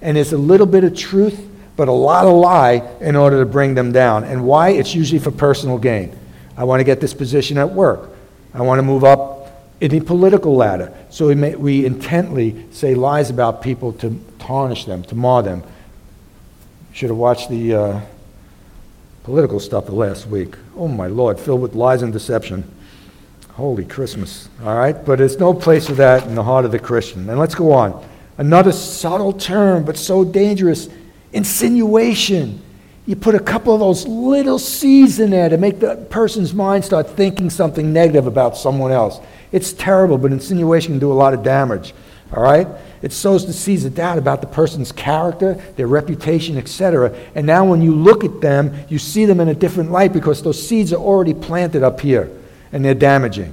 And 0.00 0.16
it's 0.16 0.32
a 0.32 0.38
little 0.38 0.66
bit 0.66 0.84
of 0.84 0.96
truth, 0.96 1.48
but 1.76 1.88
a 1.88 1.92
lot 1.92 2.26
of 2.26 2.34
lie 2.34 2.88
in 3.00 3.16
order 3.16 3.40
to 3.40 3.46
bring 3.46 3.74
them 3.74 3.92
down. 3.92 4.24
And 4.24 4.44
why? 4.44 4.70
It's 4.70 4.94
usually 4.94 5.18
for 5.18 5.30
personal 5.30 5.78
gain. 5.78 6.16
I 6.56 6.64
want 6.64 6.80
to 6.80 6.84
get 6.84 7.00
this 7.00 7.14
position 7.14 7.58
at 7.58 7.70
work. 7.70 8.10
I 8.52 8.62
want 8.62 8.78
to 8.78 8.82
move 8.82 9.04
up 9.04 9.38
in 9.80 9.90
the 9.90 10.00
political 10.00 10.56
ladder. 10.56 10.92
So 11.10 11.28
we, 11.28 11.34
may, 11.34 11.54
we 11.54 11.86
intently 11.86 12.66
say 12.72 12.94
lies 12.94 13.30
about 13.30 13.62
people 13.62 13.92
to 13.94 14.20
tarnish 14.38 14.84
them, 14.84 15.02
to 15.04 15.14
mar 15.14 15.42
them. 15.42 15.62
Should 16.92 17.10
have 17.10 17.18
watched 17.18 17.48
the 17.48 17.74
uh, 17.74 18.00
political 19.22 19.60
stuff 19.60 19.86
the 19.86 19.94
last 19.94 20.26
week. 20.26 20.56
Oh 20.76 20.88
my 20.88 21.06
Lord, 21.06 21.38
filled 21.38 21.60
with 21.60 21.74
lies 21.74 22.02
and 22.02 22.12
deception. 22.12 22.64
Holy 23.52 23.84
Christmas. 23.84 24.48
All 24.64 24.76
right? 24.76 25.04
But 25.04 25.20
it's 25.20 25.36
no 25.36 25.52
place 25.52 25.86
for 25.86 25.94
that 25.94 26.26
in 26.26 26.34
the 26.34 26.42
heart 26.42 26.64
of 26.64 26.72
the 26.72 26.78
Christian. 26.78 27.28
And 27.28 27.38
let's 27.38 27.54
go 27.54 27.72
on. 27.72 28.04
Another 28.38 28.72
subtle 28.72 29.32
term, 29.32 29.84
but 29.84 29.96
so 29.96 30.24
dangerous 30.24 30.88
insinuation. 31.32 32.62
You 33.04 33.16
put 33.16 33.34
a 33.34 33.40
couple 33.40 33.74
of 33.74 33.80
those 33.80 34.06
little 34.06 34.58
seeds 34.58 35.18
in 35.18 35.30
there 35.30 35.48
to 35.48 35.58
make 35.58 35.80
the 35.80 35.96
person's 36.08 36.54
mind 36.54 36.84
start 36.84 37.10
thinking 37.10 37.50
something 37.50 37.92
negative 37.92 38.26
about 38.26 38.56
someone 38.56 38.92
else. 38.92 39.18
It's 39.50 39.72
terrible, 39.72 40.18
but 40.18 40.30
insinuation 40.30 40.92
can 40.92 40.98
do 41.00 41.10
a 41.10 41.14
lot 41.14 41.34
of 41.34 41.42
damage. 41.42 41.94
All 42.32 42.42
right? 42.42 42.68
It 43.02 43.12
sows 43.12 43.46
the 43.46 43.52
seeds 43.52 43.84
of 43.84 43.94
doubt 43.94 44.18
about 44.18 44.40
the 44.40 44.46
person's 44.46 44.92
character, 44.92 45.54
their 45.76 45.86
reputation, 45.86 46.58
etc. 46.58 47.16
And 47.34 47.46
now 47.46 47.64
when 47.64 47.80
you 47.80 47.94
look 47.94 48.24
at 48.24 48.40
them, 48.40 48.74
you 48.88 48.98
see 48.98 49.24
them 49.24 49.40
in 49.40 49.48
a 49.48 49.54
different 49.54 49.90
light 49.90 50.12
because 50.12 50.42
those 50.42 50.64
seeds 50.64 50.92
are 50.92 51.00
already 51.00 51.34
planted 51.34 51.82
up 51.82 52.00
here 52.00 52.30
and 52.72 52.84
they're 52.84 52.94
damaging. 52.94 53.52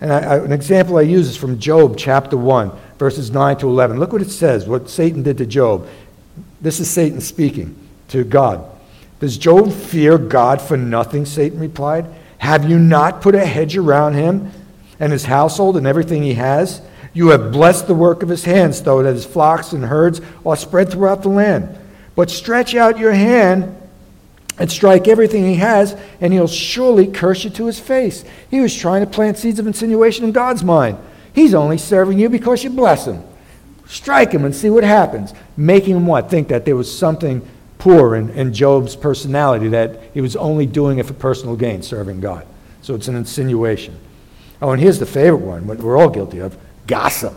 And 0.00 0.12
I, 0.12 0.18
I, 0.18 0.44
an 0.44 0.52
example 0.52 0.98
I 0.98 1.02
use 1.02 1.28
is 1.28 1.36
from 1.36 1.58
Job 1.58 1.96
chapter 1.96 2.36
1 2.36 2.70
verses 2.98 3.30
9 3.30 3.58
to 3.58 3.68
11. 3.68 3.98
Look 3.98 4.12
what 4.12 4.22
it 4.22 4.30
says, 4.30 4.66
what 4.66 4.88
Satan 4.88 5.22
did 5.22 5.38
to 5.38 5.46
Job. 5.46 5.88
This 6.60 6.80
is 6.80 6.90
Satan 6.90 7.20
speaking 7.20 7.76
to 8.08 8.24
God. 8.24 8.64
Does 9.20 9.38
Job 9.38 9.72
fear 9.72 10.18
God 10.18 10.60
for 10.60 10.76
nothing? 10.76 11.24
Satan 11.24 11.58
replied. 11.58 12.06
Have 12.38 12.68
you 12.68 12.78
not 12.78 13.22
put 13.22 13.34
a 13.34 13.44
hedge 13.44 13.76
around 13.76 14.14
him 14.14 14.52
and 15.00 15.12
his 15.12 15.24
household 15.24 15.76
and 15.76 15.86
everything 15.86 16.22
he 16.22 16.34
has? 16.34 16.82
You 17.14 17.28
have 17.28 17.50
blessed 17.50 17.86
the 17.86 17.94
work 17.94 18.22
of 18.22 18.28
his 18.28 18.44
hands, 18.44 18.82
though 18.82 19.02
that 19.02 19.14
his 19.14 19.24
flocks 19.24 19.72
and 19.72 19.84
herds 19.84 20.20
are 20.44 20.56
spread 20.56 20.90
throughout 20.90 21.22
the 21.22 21.30
land. 21.30 21.78
But 22.14 22.30
stretch 22.30 22.74
out 22.74 22.98
your 22.98 23.12
hand 23.12 23.74
and 24.58 24.70
strike 24.70 25.08
everything 25.08 25.44
he 25.44 25.54
has, 25.56 25.96
and 26.20 26.32
he'll 26.32 26.46
surely 26.46 27.06
curse 27.06 27.44
you 27.44 27.50
to 27.50 27.66
his 27.66 27.80
face. 27.80 28.24
He 28.50 28.60
was 28.60 28.74
trying 28.74 29.04
to 29.04 29.10
plant 29.10 29.38
seeds 29.38 29.58
of 29.58 29.66
insinuation 29.66 30.24
in 30.24 30.32
God's 30.32 30.64
mind. 30.64 30.98
He's 31.36 31.52
only 31.52 31.76
serving 31.76 32.18
you 32.18 32.30
because 32.30 32.64
you 32.64 32.70
bless 32.70 33.06
him. 33.06 33.22
Strike 33.86 34.32
him 34.32 34.46
and 34.46 34.54
see 34.54 34.70
what 34.70 34.84
happens. 34.84 35.34
Making 35.54 35.96
him 35.96 36.06
what? 36.06 36.30
Think 36.30 36.48
that 36.48 36.64
there 36.64 36.74
was 36.74 36.90
something 36.90 37.46
poor 37.76 38.16
in, 38.16 38.30
in 38.30 38.54
Job's 38.54 38.96
personality, 38.96 39.68
that 39.68 40.00
he 40.14 40.22
was 40.22 40.34
only 40.34 40.64
doing 40.64 40.98
it 40.98 41.04
for 41.04 41.12
personal 41.12 41.54
gain, 41.54 41.82
serving 41.82 42.20
God. 42.20 42.46
So 42.80 42.94
it's 42.94 43.06
an 43.08 43.16
insinuation. 43.16 43.98
Oh, 44.62 44.70
and 44.70 44.80
here's 44.80 44.98
the 44.98 45.04
favorite 45.04 45.42
one, 45.42 45.66
what 45.66 45.76
we're 45.76 45.98
all 45.98 46.08
guilty 46.08 46.38
of 46.38 46.56
gossip. 46.86 47.34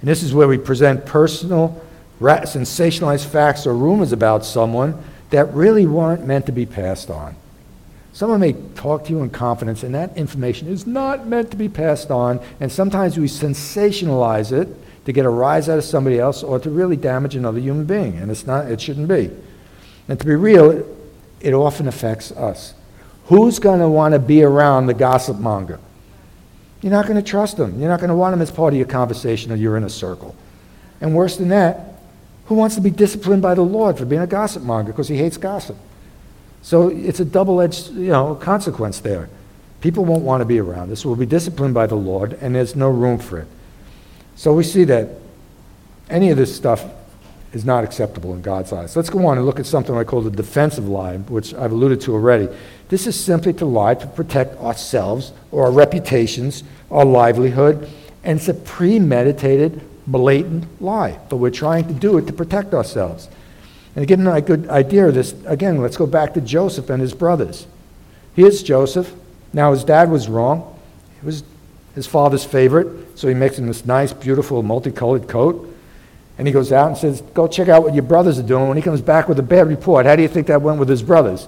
And 0.00 0.10
this 0.10 0.24
is 0.24 0.34
where 0.34 0.48
we 0.48 0.58
present 0.58 1.06
personal, 1.06 1.80
sensationalized 2.20 3.26
facts 3.26 3.68
or 3.68 3.74
rumors 3.74 4.10
about 4.10 4.44
someone 4.44 5.00
that 5.30 5.54
really 5.54 5.86
weren't 5.86 6.26
meant 6.26 6.46
to 6.46 6.52
be 6.52 6.66
passed 6.66 7.08
on. 7.08 7.36
Someone 8.12 8.40
may 8.40 8.52
talk 8.74 9.04
to 9.06 9.10
you 9.10 9.22
in 9.22 9.30
confidence, 9.30 9.82
and 9.82 9.94
that 9.94 10.16
information 10.16 10.68
is 10.68 10.86
not 10.86 11.26
meant 11.26 11.50
to 11.50 11.56
be 11.56 11.68
passed 11.68 12.10
on. 12.10 12.40
And 12.60 12.70
sometimes 12.70 13.16
we 13.16 13.26
sensationalize 13.26 14.52
it 14.52 14.68
to 15.06 15.12
get 15.12 15.24
a 15.24 15.30
rise 15.30 15.68
out 15.68 15.78
of 15.78 15.84
somebody 15.84 16.18
else 16.18 16.42
or 16.42 16.58
to 16.58 16.70
really 16.70 16.96
damage 16.96 17.34
another 17.34 17.58
human 17.58 17.86
being. 17.86 18.16
And 18.18 18.30
it's 18.30 18.46
not, 18.46 18.70
it 18.70 18.80
shouldn't 18.80 19.08
be. 19.08 19.30
And 20.08 20.20
to 20.20 20.26
be 20.26 20.34
real, 20.34 20.70
it, 20.70 20.86
it 21.40 21.54
often 21.54 21.88
affects 21.88 22.32
us. 22.32 22.74
Who's 23.26 23.58
going 23.58 23.80
to 23.80 23.88
want 23.88 24.12
to 24.12 24.18
be 24.18 24.42
around 24.42 24.86
the 24.86 24.94
gossip 24.94 25.38
monger? 25.38 25.80
You're 26.82 26.92
not 26.92 27.06
going 27.06 27.22
to 27.22 27.28
trust 27.28 27.56
them. 27.56 27.80
You're 27.80 27.88
not 27.88 28.00
going 28.00 28.10
to 28.10 28.16
want 28.16 28.32
them 28.32 28.42
as 28.42 28.50
part 28.50 28.74
of 28.74 28.76
your 28.76 28.88
conversation 28.88 29.52
or 29.52 29.54
you're 29.54 29.76
in 29.76 29.84
a 29.84 29.90
circle. 29.90 30.36
And 31.00 31.14
worse 31.14 31.36
than 31.36 31.48
that, 31.48 32.00
who 32.46 32.56
wants 32.56 32.74
to 32.74 32.80
be 32.82 32.90
disciplined 32.90 33.40
by 33.40 33.54
the 33.54 33.62
Lord 33.62 33.96
for 33.96 34.04
being 34.04 34.20
a 34.20 34.26
gossip 34.26 34.62
monger 34.62 34.92
because 34.92 35.08
he 35.08 35.16
hates 35.16 35.36
gossip? 35.36 35.76
So 36.62 36.88
it's 36.88 37.20
a 37.20 37.24
double-edged, 37.24 37.90
you 37.90 38.08
know, 38.08 38.34
consequence 38.36 39.00
there. 39.00 39.28
People 39.80 40.04
won't 40.04 40.22
want 40.22 40.40
to 40.40 40.44
be 40.44 40.60
around 40.60 40.90
this. 40.90 41.04
We'll 41.04 41.16
be 41.16 41.26
disciplined 41.26 41.74
by 41.74 41.86
the 41.86 41.96
Lord, 41.96 42.34
and 42.34 42.54
there's 42.54 42.76
no 42.76 42.88
room 42.88 43.18
for 43.18 43.38
it. 43.40 43.48
So 44.36 44.54
we 44.54 44.62
see 44.62 44.84
that 44.84 45.08
any 46.08 46.30
of 46.30 46.36
this 46.36 46.54
stuff 46.54 46.84
is 47.52 47.64
not 47.64 47.84
acceptable 47.84 48.32
in 48.32 48.42
God's 48.42 48.72
eyes. 48.72 48.96
Let's 48.96 49.10
go 49.10 49.26
on 49.26 49.36
and 49.36 49.44
look 49.44 49.60
at 49.60 49.66
something 49.66 49.94
I 49.94 50.04
call 50.04 50.22
the 50.22 50.30
defensive 50.30 50.88
lie, 50.88 51.18
which 51.18 51.52
I've 51.52 51.72
alluded 51.72 52.00
to 52.02 52.14
already. 52.14 52.48
This 52.88 53.06
is 53.06 53.18
simply 53.18 53.52
to 53.54 53.66
lie 53.66 53.94
to 53.94 54.06
protect 54.06 54.56
ourselves 54.58 55.32
or 55.50 55.64
our 55.64 55.72
reputations, 55.72 56.64
our 56.90 57.04
livelihood, 57.04 57.90
and 58.24 58.38
it's 58.38 58.48
a 58.48 58.54
premeditated, 58.54 59.82
blatant 60.06 60.80
lie. 60.80 61.18
But 61.28 61.36
we're 61.38 61.50
trying 61.50 61.88
to 61.88 61.94
do 61.94 62.18
it 62.18 62.26
to 62.28 62.32
protect 62.32 62.72
ourselves. 62.72 63.28
And 63.94 64.06
to 64.06 64.16
get 64.16 64.26
a 64.26 64.40
good 64.40 64.68
idea 64.68 65.08
of 65.08 65.14
this, 65.14 65.34
again, 65.46 65.80
let's 65.82 65.96
go 65.96 66.06
back 66.06 66.34
to 66.34 66.40
Joseph 66.40 66.88
and 66.88 67.00
his 67.00 67.12
brothers. 67.12 67.66
Here's 68.34 68.62
Joseph. 68.62 69.12
Now, 69.52 69.72
his 69.72 69.84
dad 69.84 70.10
was 70.10 70.28
wrong. 70.28 70.78
He 71.20 71.26
was 71.26 71.44
his 71.94 72.06
father's 72.06 72.44
favorite, 72.44 73.18
so 73.18 73.28
he 73.28 73.34
makes 73.34 73.58
him 73.58 73.66
this 73.66 73.84
nice, 73.84 74.12
beautiful, 74.12 74.62
multicolored 74.62 75.28
coat. 75.28 75.68
And 76.38 76.46
he 76.46 76.52
goes 76.52 76.72
out 76.72 76.88
and 76.88 76.96
says, 76.96 77.20
Go 77.34 77.46
check 77.46 77.68
out 77.68 77.82
what 77.82 77.94
your 77.94 78.02
brothers 78.02 78.38
are 78.38 78.42
doing. 78.42 78.68
When 78.68 78.78
he 78.78 78.82
comes 78.82 79.02
back 79.02 79.28
with 79.28 79.38
a 79.38 79.42
bad 79.42 79.68
report, 79.68 80.06
how 80.06 80.16
do 80.16 80.22
you 80.22 80.28
think 80.28 80.46
that 80.46 80.62
went 80.62 80.78
with 80.78 80.88
his 80.88 81.02
brothers? 81.02 81.46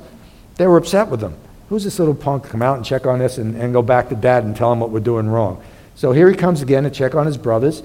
They 0.57 0.66
were 0.66 0.76
upset 0.76 1.09
with 1.09 1.22
him. 1.22 1.35
Who's 1.70 1.85
this 1.85 1.98
little 1.98 2.14
punk 2.14 2.44
come 2.44 2.61
out 2.61 2.76
and 2.76 2.85
check 2.85 3.07
on 3.07 3.22
us 3.22 3.38
and, 3.38 3.57
and 3.57 3.72
go 3.72 3.80
back 3.80 4.11
to 4.11 4.14
dad 4.14 4.44
and 4.44 4.54
tell 4.54 4.70
him 4.70 4.80
what 4.80 4.90
we're 4.90 5.00
doing 5.00 5.28
wrong? 5.28 5.62
So 5.94 6.12
here 6.12 6.28
he 6.28 6.37
comes 6.37 6.61
again 6.61 6.85
to 6.85 6.90
check 6.90 7.14
on 7.14 7.24
his 7.24 7.38
brothers. 7.38 7.83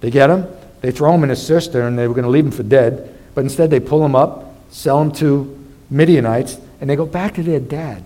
They 0.00 0.10
get 0.10 0.28
him, 0.28 0.46
they 0.80 0.90
throw 0.90 1.14
him 1.14 1.22
in 1.22 1.30
a 1.30 1.36
cistern, 1.36 1.94
they 1.94 2.08
were 2.08 2.14
going 2.14 2.24
to 2.24 2.30
leave 2.30 2.44
him 2.44 2.50
for 2.50 2.64
dead, 2.64 3.11
but 3.34 3.42
instead 3.44 3.70
they 3.70 3.80
pull 3.80 4.04
him 4.04 4.14
up, 4.14 4.54
sell 4.70 5.00
him 5.00 5.12
to 5.12 5.58
Midianites, 5.90 6.58
and 6.80 6.88
they 6.88 6.96
go 6.96 7.06
back 7.06 7.34
to 7.34 7.42
their 7.42 7.60
dad, 7.60 8.02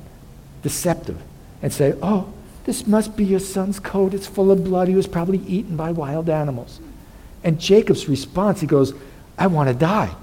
deceptive, 0.63 1.21
and 1.63 1.73
say, 1.73 1.95
Oh, 2.03 2.33
this 2.65 2.87
must 2.87 3.17
be 3.17 3.25
your 3.25 3.41
son's 3.41 3.79
coat. 3.79 4.13
It's 4.13 4.27
full 4.27 4.51
of 4.51 4.65
blood. 4.65 4.89
He 4.89 4.95
was 4.95 5.07
probably 5.07 5.39
eaten 5.39 5.77
by 5.77 5.93
wild 5.93 6.29
animals. 6.29 6.81
And 7.45 7.61
Jacob's 7.61 8.09
response, 8.09 8.61
he 8.61 8.67
goes, 8.67 8.93
I 9.39 9.47
want 9.47 9.69
to 9.69 9.75
die. 9.75 10.15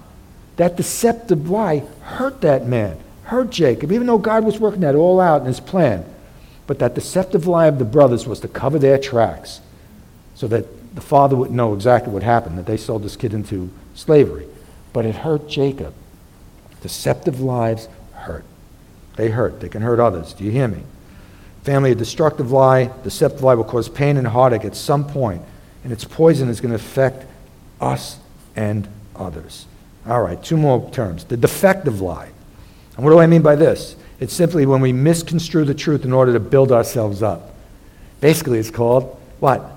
That 0.57 0.75
deceptive 0.75 1.49
lie 1.49 1.79
hurt 2.01 2.41
that 2.41 2.67
man, 2.67 2.99
hurt 3.23 3.49
Jacob, 3.49 3.91
even 3.91 4.07
though 4.07 4.17
God 4.17 4.43
was 4.43 4.59
working 4.59 4.81
that 4.81 4.93
all 4.93 5.19
out 5.19 5.41
in 5.41 5.47
his 5.47 5.59
plan. 5.59 6.05
But 6.67 6.79
that 6.79 6.95
deceptive 6.95 7.47
lie 7.47 7.67
of 7.67 7.79
the 7.79 7.85
brothers 7.85 8.27
was 8.27 8.39
to 8.41 8.47
cover 8.47 8.77
their 8.77 8.97
tracks 8.97 9.61
so 10.35 10.47
that 10.47 10.95
the 10.95 11.01
father 11.01 11.35
wouldn't 11.35 11.55
know 11.55 11.73
exactly 11.73 12.11
what 12.11 12.23
happened, 12.23 12.57
that 12.57 12.65
they 12.65 12.77
sold 12.77 13.03
this 13.03 13.15
kid 13.15 13.33
into 13.33 13.69
slavery. 13.95 14.45
But 14.93 15.06
it 15.06 15.15
hurt 15.15 15.49
Jacob. 15.49 15.93
Deceptive 16.82 17.41
lies 17.41 17.88
hurt. 18.13 18.45
They 19.15 19.29
hurt. 19.29 19.60
They 19.60 19.69
can 19.69 19.82
hurt 19.82 19.99
others. 19.99 20.34
Do 20.34 20.43
you 20.43 20.51
hear 20.51 20.67
me? 20.67 20.84
Family, 21.63 21.91
a 21.91 21.95
destructive 21.95 22.51
lie, 22.51 22.91
deceptive 23.03 23.41
lie 23.41 23.56
will 23.56 23.63
cause 23.63 23.88
pain 23.88 24.17
and 24.17 24.27
heartache 24.27 24.65
at 24.65 24.75
some 24.75 25.08
point, 25.08 25.41
and 25.84 25.93
its 25.93 26.03
poison 26.03 26.49
is 26.49 26.60
going 26.60 26.71
to 26.71 26.75
affect 26.75 27.25
us 27.79 28.19
and 28.56 28.88
others. 29.15 29.65
All 30.06 30.21
right, 30.21 30.41
two 30.43 30.58
more 30.58 30.89
terms. 30.91 31.23
The 31.23 31.38
defective 31.38 32.01
lie. 32.01 32.29
And 32.95 33.06
what 33.06 33.12
do 33.12 33.19
I 33.19 33.27
mean 33.27 33.41
by 33.41 33.56
this? 33.56 33.95
It's 34.19 34.34
simply 34.34 34.65
when 34.65 34.82
we 34.82 34.93
misconstrue 34.93 35.65
the 35.65 35.73
truth 35.73 36.03
in 36.06 36.13
order 36.13 36.34
to 36.34 36.39
build 36.39 36.71
ourselves 36.71 37.23
up. 37.23 37.56
Basically, 38.19 38.60
it's 38.60 38.69
called 38.69 39.19
what? 39.39 39.72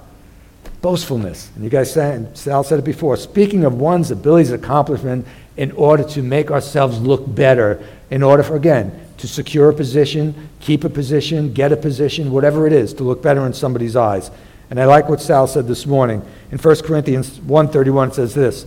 Boastfulness. 0.82 1.50
And 1.54 1.64
you 1.64 1.70
guys 1.70 1.92
said, 1.92 2.36
Sal 2.36 2.62
said 2.62 2.78
it 2.78 2.84
before. 2.84 3.16
Speaking 3.16 3.64
of 3.64 3.74
one's 3.74 4.10
abilities, 4.10 4.52
accomplishment, 4.52 5.26
in 5.56 5.72
order 5.72 6.04
to 6.04 6.22
make 6.22 6.50
ourselves 6.50 7.00
look 7.00 7.22
better, 7.34 7.82
in 8.10 8.22
order 8.22 8.42
for, 8.42 8.56
again, 8.56 8.92
to 9.18 9.26
secure 9.26 9.70
a 9.70 9.74
position, 9.74 10.48
keep 10.60 10.84
a 10.84 10.90
position, 10.90 11.52
get 11.52 11.72
a 11.72 11.76
position, 11.76 12.30
whatever 12.30 12.66
it 12.66 12.72
is, 12.72 12.92
to 12.94 13.04
look 13.04 13.22
better 13.22 13.46
in 13.46 13.52
somebody's 13.52 13.96
eyes. 13.96 14.30
And 14.68 14.80
I 14.80 14.84
like 14.84 15.08
what 15.08 15.20
Sal 15.20 15.46
said 15.46 15.66
this 15.66 15.86
morning. 15.86 16.22
In 16.50 16.58
1 16.58 16.76
Corinthians 16.82 17.38
1.31 17.40 18.08
it 18.08 18.14
says 18.14 18.34
this, 18.34 18.66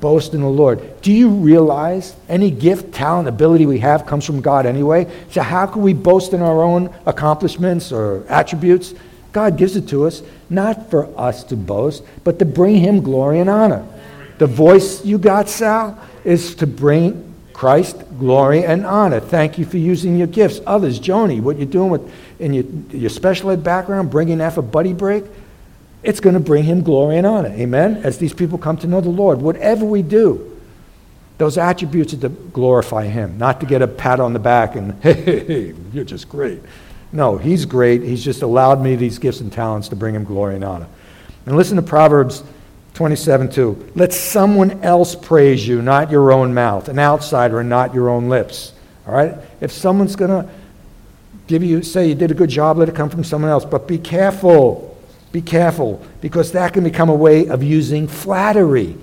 boast 0.00 0.34
in 0.34 0.42
the 0.42 0.48
Lord. 0.48 1.00
Do 1.00 1.12
you 1.12 1.30
realize 1.30 2.14
any 2.28 2.50
gift, 2.50 2.94
talent, 2.94 3.26
ability 3.26 3.64
we 3.64 3.78
have 3.78 4.06
comes 4.06 4.24
from 4.26 4.40
God 4.40 4.66
anyway? 4.66 5.10
So 5.30 5.40
how 5.40 5.66
can 5.66 5.82
we 5.82 5.94
boast 5.94 6.34
in 6.34 6.42
our 6.42 6.62
own 6.62 6.94
accomplishments 7.06 7.90
or 7.90 8.24
attributes? 8.28 8.94
God 9.34 9.58
gives 9.58 9.74
it 9.74 9.88
to 9.88 10.06
us, 10.06 10.22
not 10.48 10.90
for 10.90 11.08
us 11.18 11.42
to 11.44 11.56
boast, 11.56 12.04
but 12.22 12.38
to 12.38 12.44
bring 12.44 12.76
him 12.76 13.02
glory 13.02 13.40
and 13.40 13.50
honor. 13.50 13.84
The 14.38 14.46
voice 14.46 15.04
you 15.04 15.18
got, 15.18 15.48
Sal, 15.48 15.98
is 16.24 16.54
to 16.56 16.68
bring 16.68 17.34
Christ 17.52 17.96
glory 18.16 18.64
and 18.64 18.86
honor. 18.86 19.18
Thank 19.18 19.58
you 19.58 19.64
for 19.64 19.76
using 19.76 20.16
your 20.16 20.28
gifts. 20.28 20.60
Others, 20.66 21.00
Joni, 21.00 21.40
what 21.40 21.56
you're 21.58 21.66
doing 21.66 21.90
with 21.90 22.12
in 22.38 22.54
your, 22.54 22.64
your 22.90 23.10
special 23.10 23.50
ed 23.50 23.64
background, 23.64 24.08
bringing 24.10 24.38
that 24.38 24.54
for 24.54 24.62
buddy 24.62 24.92
break, 24.92 25.24
it's 26.04 26.20
going 26.20 26.34
to 26.34 26.40
bring 26.40 26.62
him 26.62 26.82
glory 26.82 27.18
and 27.18 27.26
honor. 27.26 27.48
Amen? 27.48 27.96
As 28.04 28.18
these 28.18 28.32
people 28.32 28.56
come 28.56 28.76
to 28.78 28.86
know 28.86 29.00
the 29.00 29.08
Lord. 29.08 29.42
Whatever 29.42 29.84
we 29.84 30.02
do, 30.02 30.60
those 31.38 31.58
attributes 31.58 32.14
are 32.14 32.18
to 32.18 32.28
glorify 32.28 33.06
him, 33.06 33.36
not 33.38 33.58
to 33.60 33.66
get 33.66 33.82
a 33.82 33.88
pat 33.88 34.20
on 34.20 34.32
the 34.32 34.38
back 34.38 34.76
and, 34.76 34.94
hey, 35.02 35.14
hey, 35.14 35.44
hey, 35.44 35.74
you're 35.92 36.04
just 36.04 36.28
great. 36.28 36.60
No, 37.14 37.38
he's 37.38 37.64
great. 37.64 38.02
He's 38.02 38.22
just 38.22 38.42
allowed 38.42 38.82
me 38.82 38.96
these 38.96 39.18
gifts 39.18 39.40
and 39.40 39.50
talents 39.50 39.88
to 39.88 39.96
bring 39.96 40.14
him 40.14 40.24
glory 40.24 40.56
and 40.56 40.64
honor. 40.64 40.88
And 41.46 41.56
listen 41.56 41.76
to 41.76 41.82
Proverbs 41.82 42.42
27 42.94 43.50
2. 43.50 43.92
Let 43.94 44.12
someone 44.12 44.82
else 44.82 45.14
praise 45.14 45.66
you, 45.66 45.80
not 45.80 46.10
your 46.10 46.32
own 46.32 46.52
mouth, 46.52 46.88
an 46.88 46.98
outsider 46.98 47.60
and 47.60 47.68
not 47.70 47.94
your 47.94 48.10
own 48.10 48.28
lips. 48.28 48.74
All 49.06 49.14
right? 49.14 49.34
If 49.62 49.72
someone's 49.72 50.16
going 50.16 50.30
to 50.30 50.50
give 51.46 51.62
you, 51.62 51.82
say 51.82 52.08
you 52.08 52.14
did 52.14 52.30
a 52.30 52.34
good 52.34 52.50
job, 52.50 52.76
let 52.76 52.90
it 52.90 52.94
come 52.94 53.08
from 53.08 53.24
someone 53.24 53.50
else. 53.50 53.64
But 53.64 53.88
be 53.88 53.96
careful 53.96 54.94
be 55.34 55.42
careful 55.42 56.00
because 56.20 56.52
that 56.52 56.72
can 56.72 56.84
become 56.84 57.08
a 57.08 57.14
way 57.14 57.48
of 57.48 57.60
using 57.60 58.06
flattery. 58.06 58.96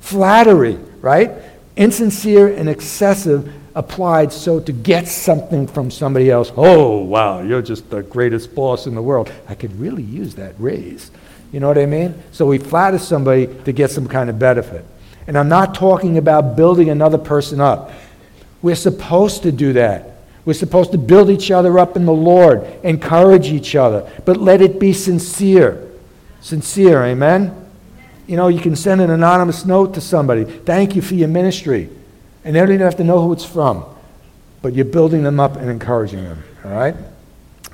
Flattery, 0.00 0.74
right? 1.00 1.30
Insincere 1.76 2.48
and 2.48 2.68
excessive 2.68 3.54
applied 3.78 4.32
so 4.32 4.58
to 4.58 4.72
get 4.72 5.06
something 5.06 5.64
from 5.68 5.88
somebody 5.88 6.32
else. 6.32 6.50
Oh, 6.56 6.98
wow, 6.98 7.42
you're 7.42 7.62
just 7.62 7.88
the 7.90 8.02
greatest 8.02 8.52
boss 8.52 8.88
in 8.88 8.96
the 8.96 9.00
world. 9.00 9.30
I 9.48 9.54
could 9.54 9.78
really 9.78 10.02
use 10.02 10.34
that 10.34 10.56
raise. 10.58 11.12
You 11.52 11.60
know 11.60 11.68
what 11.68 11.78
I 11.78 11.86
mean? 11.86 12.20
So 12.32 12.44
we 12.44 12.58
flatter 12.58 12.98
somebody 12.98 13.46
to 13.46 13.70
get 13.70 13.92
some 13.92 14.08
kind 14.08 14.28
of 14.30 14.36
benefit. 14.36 14.84
And 15.28 15.38
I'm 15.38 15.48
not 15.48 15.76
talking 15.76 16.18
about 16.18 16.56
building 16.56 16.90
another 16.90 17.18
person 17.18 17.60
up. 17.60 17.92
We're 18.62 18.74
supposed 18.74 19.44
to 19.44 19.52
do 19.52 19.72
that. 19.74 20.16
We're 20.44 20.54
supposed 20.54 20.90
to 20.90 20.98
build 20.98 21.30
each 21.30 21.52
other 21.52 21.78
up 21.78 21.94
in 21.94 22.04
the 22.04 22.12
Lord, 22.12 22.66
encourage 22.82 23.46
each 23.46 23.76
other, 23.76 24.10
but 24.24 24.38
let 24.38 24.60
it 24.60 24.80
be 24.80 24.92
sincere. 24.92 25.88
Sincere, 26.40 27.04
amen? 27.04 27.54
You 28.26 28.36
know, 28.36 28.48
you 28.48 28.60
can 28.60 28.74
send 28.74 29.00
an 29.02 29.10
anonymous 29.10 29.64
note 29.64 29.94
to 29.94 30.00
somebody. 30.00 30.44
Thank 30.44 30.96
you 30.96 31.02
for 31.02 31.14
your 31.14 31.28
ministry. 31.28 31.90
And 32.44 32.54
they 32.54 32.60
don't 32.60 32.70
even 32.70 32.80
have 32.80 32.96
to 32.96 33.04
know 33.04 33.20
who 33.20 33.32
it's 33.32 33.44
from. 33.44 33.84
But 34.62 34.74
you're 34.74 34.84
building 34.84 35.22
them 35.22 35.38
up 35.38 35.56
and 35.56 35.70
encouraging 35.70 36.24
them, 36.24 36.42
all 36.64 36.72
right? 36.72 36.94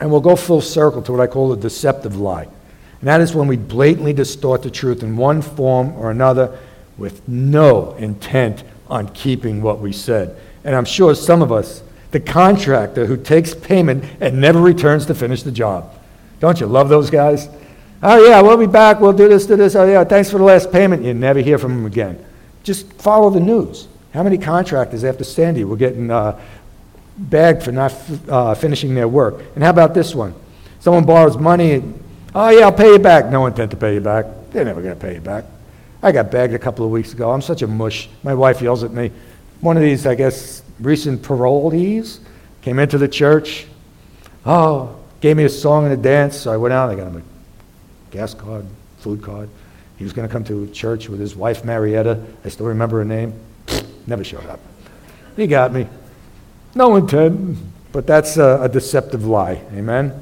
And 0.01 0.11
we'll 0.11 0.21
go 0.21 0.37
full 0.37 0.61
circle 0.61 1.03
to 1.03 1.13
what 1.13 1.21
I 1.21 1.27
call 1.27 1.51
the 1.51 1.57
deceptive 1.57 2.17
lie. 2.17 2.45
And 2.45 3.09
that 3.09 3.21
is 3.21 3.35
when 3.35 3.49
we 3.49 3.57
blatantly 3.57 4.13
distort 4.13 4.63
the 4.63 4.71
truth 4.71 5.03
in 5.03 5.17
one 5.17 5.43
form 5.43 5.93
or 5.95 6.11
another 6.11 6.59
with 6.97 7.27
no 7.29 7.95
intent 7.95 8.65
on 8.89 9.09
keeping 9.09 9.63
what 9.63 9.81
we 9.81 9.93
said. 9.93 10.37
And 10.65 10.75
I'm 10.75 10.85
sure 10.85 11.15
some 11.15 11.43
of 11.43 11.53
us 11.53 11.83
the 12.15 12.21
contractor 12.21 13.07
who 13.07 13.17
takes 13.17 13.55
payment 13.55 14.05
and 14.21 14.41
never 14.41 14.61
returns 14.61 15.05
to 15.07 15.15
finish 15.17 15.43
the 15.43 15.51
job. 15.51 15.93
Don't 16.39 16.61
you 16.61 16.67
love 16.67 16.89
those 16.89 17.11
guys? 17.11 17.49
Oh, 18.05 18.25
yeah, 18.25 18.41
we'll 18.41 18.57
be 18.57 18.69
back. 18.69 19.01
We'll 19.01 19.13
do 19.13 19.29
this, 19.29 19.47
do 19.47 19.57
this. 19.57 19.75
Oh, 19.75 19.85
yeah, 19.85 20.05
thanks 20.05 20.31
for 20.31 20.39
the 20.39 20.45
last 20.45 20.71
payment. 20.71 21.03
You 21.03 21.13
never 21.13 21.41
hear 21.41 21.59
from 21.59 21.75
them 21.75 21.87
again. 21.87 22.25
Just 22.63 22.93
follow 22.93 23.31
the 23.31 23.41
news. 23.41 23.89
How 24.15 24.23
many 24.23 24.39
contractors 24.39 25.03
after 25.03 25.25
Sandy 25.25 25.65
were 25.65 25.77
getting 25.77 26.09
uh, 26.09 26.41
bagged 27.19 27.65
for 27.65 27.73
not 27.73 27.91
f- 27.91 28.29
uh, 28.29 28.55
finishing 28.55 28.95
their 28.95 29.09
work? 29.09 29.43
And 29.57 29.65
how 29.65 29.71
about 29.71 29.93
this 29.93 30.15
one? 30.15 30.37
Someone 30.79 31.05
borrows 31.05 31.37
money. 31.37 31.73
And, 31.73 32.05
oh, 32.33 32.49
yeah, 32.49 32.67
I'll 32.67 32.73
pay 32.73 32.93
you 32.93 33.01
back. 33.01 33.27
No 33.27 33.45
intent 33.47 33.73
to 33.73 33.77
pay 33.77 33.95
you 33.95 34.01
back. 34.01 34.27
They're 34.53 34.65
never 34.65 34.83
going 34.83 34.95
to 34.95 35.01
pay 35.01 35.15
you 35.15 35.21
back. 35.21 35.47
I 36.01 36.13
got 36.13 36.31
bagged 36.31 36.55
a 36.55 36.61
couple 36.61 36.85
of 36.85 36.93
weeks 36.93 37.13
ago. 37.13 37.33
I'm 37.33 37.43
such 37.43 37.63
a 37.63 37.67
mush. 37.67 38.09
My 38.23 38.35
wife 38.35 38.63
yells 38.63 38.85
at 38.85 38.93
me. 38.93 39.11
One 39.61 39.77
of 39.77 39.83
these, 39.83 40.07
I 40.07 40.15
guess, 40.15 40.63
recent 40.79 41.23
parolees 41.23 42.21
came 42.63 42.79
into 42.79 42.99
the 42.99 43.09
church. 43.09 43.67
Oh, 44.47 44.95
gave 45.21 45.37
me 45.37 45.43
a 45.43 45.49
song 45.49 45.87
and 45.87 45.93
a 45.93 45.97
dance. 45.97 46.37
So 46.37 46.53
I 46.53 46.57
went 46.57 46.73
out. 46.73 46.89
I 46.89 46.95
got 46.95 47.09
him 47.09 47.17
a 47.17 48.13
gas 48.13 48.33
card, 48.33 48.65
food 48.99 49.23
card. 49.23 49.49
He 49.97 50.05
was 50.05 50.13
going 50.13 50.29
to 50.29 50.33
come 50.33 50.45
to 50.45 50.69
church 50.69 51.09
with 51.09 51.19
his 51.19 51.35
wife, 51.35 51.65
Marietta. 51.65 52.25
I 52.45 52.49
still 52.49 52.67
remember 52.67 52.99
her 52.99 53.05
name. 53.05 53.35
Never 54.07 54.25
showed 54.25 54.47
up. 54.47 54.61
He 55.37 55.47
got 55.47 55.73
me. 55.73 55.87
No 56.75 56.97
intent, 56.97 57.59
but 57.93 58.07
that's 58.07 58.37
a, 58.37 58.61
a 58.63 58.69
deceptive 58.69 59.25
lie. 59.25 59.61
Amen? 59.73 60.13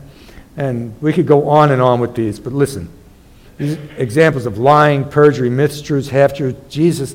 And 0.57 1.01
we 1.01 1.13
could 1.13 1.27
go 1.27 1.49
on 1.49 1.71
and 1.71 1.81
on 1.81 2.01
with 2.01 2.15
these, 2.15 2.39
but 2.39 2.53
listen. 2.53 2.89
These 3.59 3.79
examples 3.97 4.47
of 4.47 4.59
lying, 4.59 5.09
perjury, 5.09 5.51
truths, 5.83 6.09
half 6.09 6.35
truths. 6.35 6.59
Jesus 6.69 7.15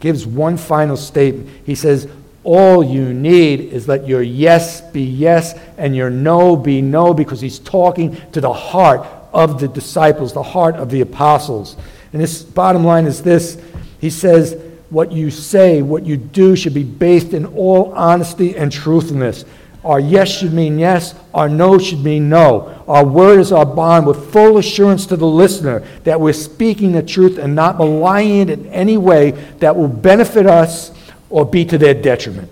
gives 0.00 0.26
one 0.26 0.56
final 0.56 0.96
statement. 0.96 1.50
He 1.64 1.74
says, 1.74 2.08
all 2.44 2.82
you 2.82 3.12
need 3.12 3.60
is 3.60 3.88
let 3.88 4.06
your 4.06 4.22
yes 4.22 4.80
be 4.80 5.02
yes 5.02 5.58
and 5.76 5.94
your 5.94 6.08
no 6.08 6.56
be 6.56 6.80
no 6.80 7.12
because 7.12 7.40
he's 7.40 7.58
talking 7.58 8.16
to 8.32 8.40
the 8.40 8.52
heart 8.52 9.06
of 9.32 9.60
the 9.60 9.68
disciples, 9.68 10.32
the 10.32 10.42
heart 10.42 10.76
of 10.76 10.88
the 10.88 11.00
apostles. 11.00 11.76
And 12.12 12.22
this 12.22 12.42
bottom 12.42 12.84
line 12.84 13.06
is 13.06 13.22
this 13.22 13.60
He 14.00 14.08
says, 14.08 14.56
What 14.90 15.12
you 15.12 15.30
say, 15.30 15.82
what 15.82 16.06
you 16.06 16.16
do 16.16 16.56
should 16.56 16.74
be 16.74 16.84
based 16.84 17.34
in 17.34 17.44
all 17.46 17.92
honesty 17.92 18.56
and 18.56 18.72
truthfulness. 18.72 19.44
Our 19.84 20.00
yes 20.00 20.38
should 20.38 20.52
mean 20.52 20.78
yes, 20.78 21.14
our 21.32 21.48
no 21.48 21.78
should 21.78 22.02
mean 22.02 22.28
no. 22.28 22.82
Our 22.88 23.04
word 23.04 23.38
is 23.38 23.52
our 23.52 23.66
bond 23.66 24.06
with 24.06 24.32
full 24.32 24.58
assurance 24.58 25.06
to 25.06 25.16
the 25.16 25.26
listener 25.26 25.80
that 26.04 26.20
we're 26.20 26.32
speaking 26.32 26.92
the 26.92 27.02
truth 27.02 27.38
and 27.38 27.54
not 27.54 27.78
maligning 27.78 28.48
it 28.48 28.58
in 28.58 28.66
any 28.66 28.96
way 28.96 29.32
that 29.60 29.76
will 29.76 29.88
benefit 29.88 30.46
us 30.46 30.90
or 31.30 31.44
be 31.44 31.64
to 31.66 31.78
their 31.78 31.94
detriment. 31.94 32.50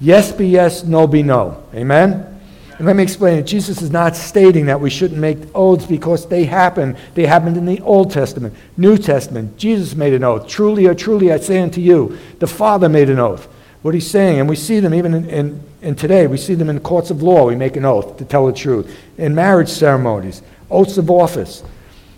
Yes 0.00 0.32
be 0.32 0.46
yes, 0.48 0.84
no 0.84 1.06
be 1.06 1.22
no. 1.22 1.64
Amen? 1.74 2.33
And 2.76 2.86
let 2.86 2.96
me 2.96 3.04
explain 3.04 3.38
it. 3.38 3.44
Jesus 3.44 3.80
is 3.80 3.90
not 3.90 4.16
stating 4.16 4.66
that 4.66 4.80
we 4.80 4.90
shouldn't 4.90 5.20
make 5.20 5.38
oaths 5.54 5.86
because 5.86 6.26
they 6.26 6.44
happen. 6.44 6.96
They 7.14 7.24
happened 7.24 7.56
in 7.56 7.66
the 7.66 7.80
Old 7.82 8.10
Testament, 8.10 8.54
New 8.76 8.98
Testament. 8.98 9.56
Jesus 9.56 9.94
made 9.94 10.12
an 10.12 10.24
oath. 10.24 10.48
Truly 10.48 10.86
or 10.86 10.94
truly, 10.94 11.32
I 11.32 11.38
say 11.38 11.60
unto 11.60 11.80
you, 11.80 12.18
the 12.40 12.48
Father 12.48 12.88
made 12.88 13.10
an 13.10 13.20
oath. 13.20 13.46
What 13.82 13.94
he's 13.94 14.10
saying, 14.10 14.40
and 14.40 14.48
we 14.48 14.56
see 14.56 14.80
them 14.80 14.92
even 14.92 15.14
in, 15.14 15.28
in, 15.28 15.62
in 15.82 15.94
today, 15.94 16.26
we 16.26 16.36
see 16.36 16.54
them 16.54 16.68
in 16.68 16.80
courts 16.80 17.10
of 17.10 17.22
law. 17.22 17.46
We 17.46 17.54
make 17.54 17.76
an 17.76 17.84
oath 17.84 18.16
to 18.16 18.24
tell 18.24 18.46
the 18.46 18.52
truth. 18.52 18.92
In 19.18 19.34
marriage 19.34 19.68
ceremonies, 19.68 20.42
oaths 20.70 20.98
of 20.98 21.10
office. 21.10 21.62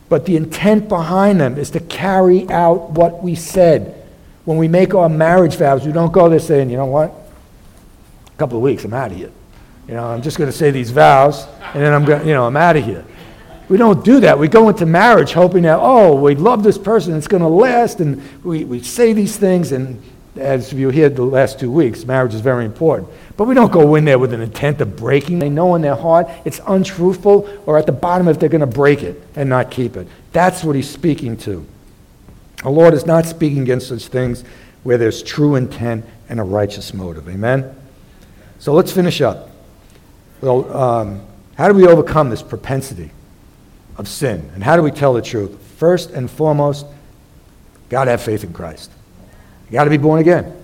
But 0.08 0.24
the 0.24 0.36
intent 0.36 0.88
behind 0.88 1.40
them 1.40 1.58
is 1.58 1.70
to 1.70 1.80
carry 1.80 2.48
out 2.48 2.90
what 2.90 3.22
we 3.22 3.34
said. 3.34 3.92
When 4.44 4.56
we 4.56 4.68
make 4.68 4.94
our 4.94 5.08
marriage 5.08 5.56
vows, 5.56 5.84
we 5.84 5.92
don't 5.92 6.12
go 6.12 6.28
there 6.28 6.38
saying, 6.38 6.70
you 6.70 6.76
know 6.76 6.86
what? 6.86 7.10
A 7.10 8.38
couple 8.38 8.56
of 8.56 8.62
weeks, 8.62 8.84
I'm 8.84 8.94
out 8.94 9.10
of 9.10 9.16
here. 9.16 9.32
You 9.88 9.94
know, 9.94 10.04
I'm 10.04 10.22
just 10.22 10.36
going 10.36 10.50
to 10.50 10.56
say 10.56 10.70
these 10.70 10.90
vows, 10.90 11.46
and 11.74 11.82
then 11.82 11.92
I'm 11.92 12.04
going, 12.04 12.26
you 12.26 12.34
know, 12.34 12.46
I'm 12.46 12.56
out 12.56 12.76
of 12.76 12.84
here. 12.84 13.04
We 13.68 13.76
don't 13.76 14.04
do 14.04 14.20
that. 14.20 14.38
We 14.38 14.48
go 14.48 14.68
into 14.68 14.86
marriage 14.86 15.32
hoping 15.32 15.62
that, 15.62 15.78
oh, 15.80 16.14
we 16.14 16.34
love 16.34 16.62
this 16.62 16.78
person, 16.78 17.14
it's 17.14 17.28
going 17.28 17.42
to 17.42 17.48
last, 17.48 18.00
and 18.00 18.22
we, 18.44 18.64
we 18.64 18.82
say 18.82 19.12
these 19.12 19.36
things, 19.36 19.72
and 19.72 20.02
as 20.36 20.72
you 20.72 20.90
hear 20.90 21.08
the 21.08 21.22
last 21.22 21.58
two 21.58 21.70
weeks, 21.70 22.04
marriage 22.04 22.34
is 22.34 22.40
very 22.40 22.64
important. 22.64 23.08
But 23.36 23.44
we 23.44 23.54
don't 23.54 23.72
go 23.72 23.94
in 23.94 24.04
there 24.04 24.18
with 24.18 24.32
an 24.32 24.40
intent 24.40 24.80
of 24.80 24.96
breaking. 24.96 25.38
They 25.38 25.48
know 25.48 25.74
in 25.74 25.82
their 25.82 25.94
heart 25.94 26.28
it's 26.44 26.60
untruthful, 26.66 27.48
or 27.66 27.78
at 27.78 27.86
the 27.86 27.92
bottom 27.92 28.28
if 28.28 28.38
they're 28.38 28.48
going 28.48 28.60
to 28.60 28.66
break 28.66 29.02
it 29.02 29.22
and 29.34 29.48
not 29.48 29.70
keep 29.70 29.96
it. 29.96 30.08
That's 30.32 30.62
what 30.64 30.76
he's 30.76 30.90
speaking 30.90 31.36
to. 31.38 31.66
The 32.62 32.70
Lord 32.70 32.94
is 32.94 33.06
not 33.06 33.26
speaking 33.26 33.62
against 33.62 33.88
such 33.88 34.06
things 34.06 34.44
where 34.82 34.98
there's 34.98 35.22
true 35.22 35.54
intent 35.54 36.04
and 36.28 36.40
a 36.40 36.42
righteous 36.42 36.92
motive. 36.92 37.28
Amen? 37.28 37.74
So 38.58 38.72
let's 38.72 38.92
finish 38.92 39.20
up. 39.20 39.50
Well, 40.40 40.76
um, 40.76 41.22
how 41.56 41.68
do 41.68 41.74
we 41.74 41.86
overcome 41.86 42.30
this 42.30 42.42
propensity 42.42 43.10
of 43.96 44.06
sin? 44.08 44.50
And 44.54 44.62
how 44.62 44.76
do 44.76 44.82
we 44.82 44.90
tell 44.90 45.14
the 45.14 45.22
truth? 45.22 45.58
First 45.78 46.10
and 46.10 46.30
foremost, 46.30 46.86
got 47.88 48.04
to 48.04 48.10
have 48.10 48.22
faith 48.22 48.44
in 48.44 48.52
Christ. 48.52 48.90
You 49.68 49.72
got 49.72 49.84
to 49.84 49.90
be 49.90 49.96
born 49.96 50.20
again. 50.20 50.54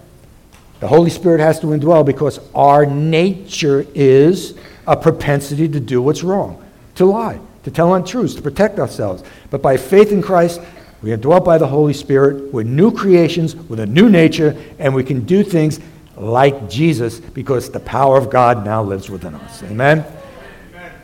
The 0.81 0.89
Holy 0.89 1.11
Spirit 1.11 1.41
has 1.41 1.61
to 1.61 1.69
indwell 1.69 2.05
because 2.05 2.41
our 2.55 2.85
nature 2.85 3.87
is 3.95 4.55
a 4.87 4.97
propensity 4.97 5.69
to 5.69 5.81
do 5.81 6.03
what's 6.03 6.23
wrong, 6.23 6.63
to 6.97 7.05
lie, 7.05 7.39
to 7.63 7.71
tell 7.71 7.95
untruths, 7.95 8.35
to 8.35 8.43
protect 8.43 8.79
ourselves. 8.79 9.23
But 9.51 9.63
by 9.63 9.77
faith 9.77 10.13
in 10.13 10.21
Christ, 10.21 10.61
we 11.01 11.13
are 11.13 11.17
dwelt 11.17 11.45
by 11.45 11.59
the 11.59 11.67
Holy 11.67 11.93
Spirit. 11.93 12.53
We're 12.53 12.65
new 12.65 12.91
creations 12.91 13.57
with 13.57 13.81
a 13.81 13.87
new 13.87 14.09
nature, 14.09 14.57
and 14.79 14.95
we 14.95 15.05
can 15.05 15.25
do 15.25 15.43
things 15.43 15.81
like 16.17 16.69
Jesus 16.69 17.21
because 17.21 17.71
the 17.71 17.81
power 17.81 18.19
of 18.19 18.31
God 18.31 18.65
now 18.65 18.83
lives 18.83 19.09
within 19.09 19.35
us. 19.35 19.63
Amen? 19.63 20.05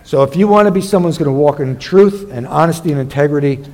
So 0.05 0.23
if 0.23 0.37
you 0.37 0.49
want 0.49 0.67
to 0.67 0.73
be 0.73 0.81
someone 0.81 1.11
who's 1.11 1.19
going 1.19 1.27
to 1.27 1.33
walk 1.33 1.61
in 1.61 1.79
truth 1.79 2.31
and 2.31 2.47
honesty 2.47 2.93
and 2.93 3.01
integrity, 3.01 3.65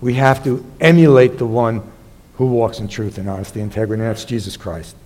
we 0.00 0.14
have 0.14 0.44
to 0.44 0.64
emulate 0.80 1.38
the 1.38 1.46
one 1.46 1.82
who 2.34 2.46
walks 2.46 2.80
in 2.80 2.88
truth 2.88 3.16
and 3.16 3.28
honesty 3.30 3.60
and 3.60 3.70
integrity, 3.70 4.02
and 4.02 4.10
that's 4.10 4.24
Jesus 4.24 4.56
Christ. 4.56 4.96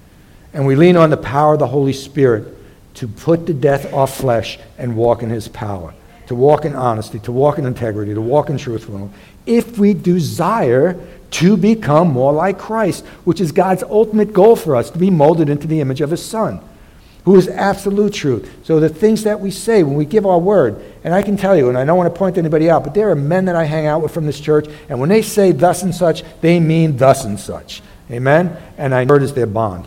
And 0.53 0.67
we 0.67 0.75
lean 0.75 0.97
on 0.97 1.11
the 1.11 1.17
power 1.17 1.53
of 1.53 1.59
the 1.61 1.67
Holy 1.67 1.93
Spirit 1.93 2.57
to 2.95 3.07
put 3.07 3.47
to 3.47 3.55
death 3.55 3.93
our 3.93 4.07
flesh 4.07 4.59
and 4.79 4.97
walk 4.97 5.23
in 5.23 5.31
his 5.31 5.47
power, 5.47 5.95
to 6.27 6.35
walk 6.35 6.65
in 6.65 6.75
honesty, 6.75 7.21
to 7.21 7.31
walk 7.33 7.59
in 7.59 7.67
integrity, 7.67 8.15
to 8.15 8.21
walk 8.21 8.51
in 8.51 8.59
truthfulness. 8.59 9.13
If 9.49 9.79
we 9.79 9.95
desire 9.95 10.99
to 11.31 11.57
become 11.57 12.09
more 12.09 12.33
like 12.33 12.59
Christ, 12.59 13.05
which 13.25 13.41
is 13.41 13.53
God's 13.53 13.83
ultimate 13.83 14.33
goal 14.33 14.57
for 14.57 14.77
us, 14.77 14.91
to 14.91 14.99
be 14.99 15.11
molded 15.11 15.49
into 15.49 15.67
the 15.67 15.81
image 15.81 16.01
of 16.01 16.11
His 16.11 16.25
Son, 16.25 16.61
who 17.25 17.37
is 17.37 17.49
absolute 17.49 18.15
truth. 18.15 18.51
So 18.65 18.81
the 18.81 18.89
things 18.89 19.25
that 19.25 19.41
we 19.41 19.51
say 19.51 19.83
when 19.83 19.95
we 19.95 20.07
give 20.07 20.25
our 20.25 20.39
word, 20.39 20.83
and 21.05 21.15
I 21.15 21.23
can 21.23 21.37
tell 21.37 21.57
you, 21.57 21.69
and 21.69 21.77
I 21.77 21.85
don't 21.85 21.99
want 21.99 22.13
to 22.13 22.19
point 22.19 22.39
anybody 22.39 22.71
out, 22.71 22.85
but 22.85 22.95
there 22.95 23.11
are 23.11 23.15
men 23.15 23.47
that 23.47 23.57
I 23.57 23.65
hang 23.65 23.87
out 23.87 24.03
with 24.03 24.13
from 24.13 24.27
this 24.27 24.41
church, 24.41 24.67
and 24.89 24.99
when 25.01 25.09
they 25.09 25.23
say 25.23 25.53
thus 25.53 25.83
and 25.83 25.95
such, 25.95 26.23
they 26.41 26.61
mean 26.61 26.97
thus 26.97 27.25
and 27.25 27.39
such. 27.39 27.83
Amen? 28.11 28.57
And 28.79 28.95
I 28.95 29.05
word 29.05 29.23
is 29.23 29.35
their 29.35 29.47
bond. 29.47 29.87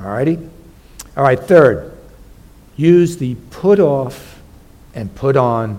All 0.00 0.08
righty? 0.08 0.38
All 1.16 1.22
right, 1.22 1.38
third, 1.38 1.96
use 2.76 3.16
the 3.16 3.36
put 3.50 3.78
off 3.78 4.40
and 4.94 5.14
put 5.14 5.36
on 5.36 5.78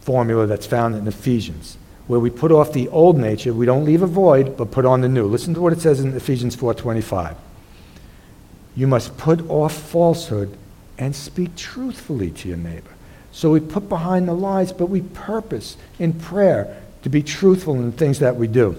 formula 0.00 0.46
that's 0.46 0.66
found 0.66 0.94
in 0.94 1.06
Ephesians 1.06 1.76
where 2.10 2.18
we 2.18 2.28
put 2.28 2.50
off 2.50 2.72
the 2.72 2.88
old 2.88 3.16
nature, 3.16 3.54
we 3.54 3.64
don't 3.64 3.84
leave 3.84 4.02
a 4.02 4.06
void, 4.06 4.56
but 4.56 4.72
put 4.72 4.84
on 4.84 5.00
the 5.00 5.08
new. 5.08 5.26
Listen 5.26 5.54
to 5.54 5.60
what 5.60 5.72
it 5.72 5.80
says 5.80 6.00
in 6.00 6.12
Ephesians 6.16 6.56
4:25. 6.56 7.36
You 8.74 8.88
must 8.88 9.16
put 9.16 9.48
off 9.48 9.72
falsehood 9.72 10.56
and 10.98 11.14
speak 11.14 11.54
truthfully 11.54 12.30
to 12.30 12.48
your 12.48 12.56
neighbor. 12.56 12.90
So 13.30 13.52
we 13.52 13.60
put 13.60 13.88
behind 13.88 14.26
the 14.26 14.34
lies, 14.34 14.72
but 14.72 14.86
we 14.86 15.02
purpose 15.02 15.76
in 16.00 16.14
prayer 16.14 16.76
to 17.02 17.08
be 17.08 17.22
truthful 17.22 17.74
in 17.74 17.86
the 17.86 17.96
things 17.96 18.18
that 18.18 18.34
we 18.34 18.48
do. 18.48 18.74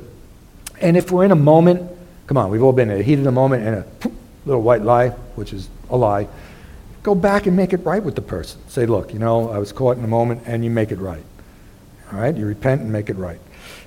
And 0.82 0.98
if 0.98 1.10
we're 1.10 1.24
in 1.24 1.32
a 1.32 1.36
moment, 1.36 1.90
come 2.28 2.36
on, 2.36 2.50
we've 2.50 2.62
all 2.62 2.74
been 2.74 2.92
in 2.92 3.00
a 3.00 3.04
heat 3.04 3.18
of 3.18 3.24
the 3.24 3.32
moment 3.32 3.66
and 3.66 3.76
a 3.78 4.12
little 4.46 4.62
white 4.62 4.82
lie, 4.82 5.10
which 5.36 5.54
is 5.54 5.70
a 5.90 5.96
lie, 5.96 6.28
go 7.04 7.16
back 7.16 7.48
and 7.48 7.56
make 7.56 7.74
it 7.74 7.86
right 7.86 8.04
with 8.04 8.16
the 8.16 8.22
person. 8.22 8.60
Say, 8.68 8.86
look, 8.86 9.14
you 9.14 9.20
know, 9.20 9.50
I 9.50 9.58
was 9.58 9.72
caught 9.72 9.98
in 9.98 10.04
a 10.04 10.08
moment, 10.08 10.44
and 10.46 10.64
you 10.64 10.70
make 10.70 10.92
it 10.92 11.00
right. 11.00 11.24
All 12.12 12.20
right? 12.20 12.36
You 12.36 12.46
repent 12.46 12.82
and 12.82 12.92
make 12.92 13.10
it 13.10 13.16
right. 13.16 13.40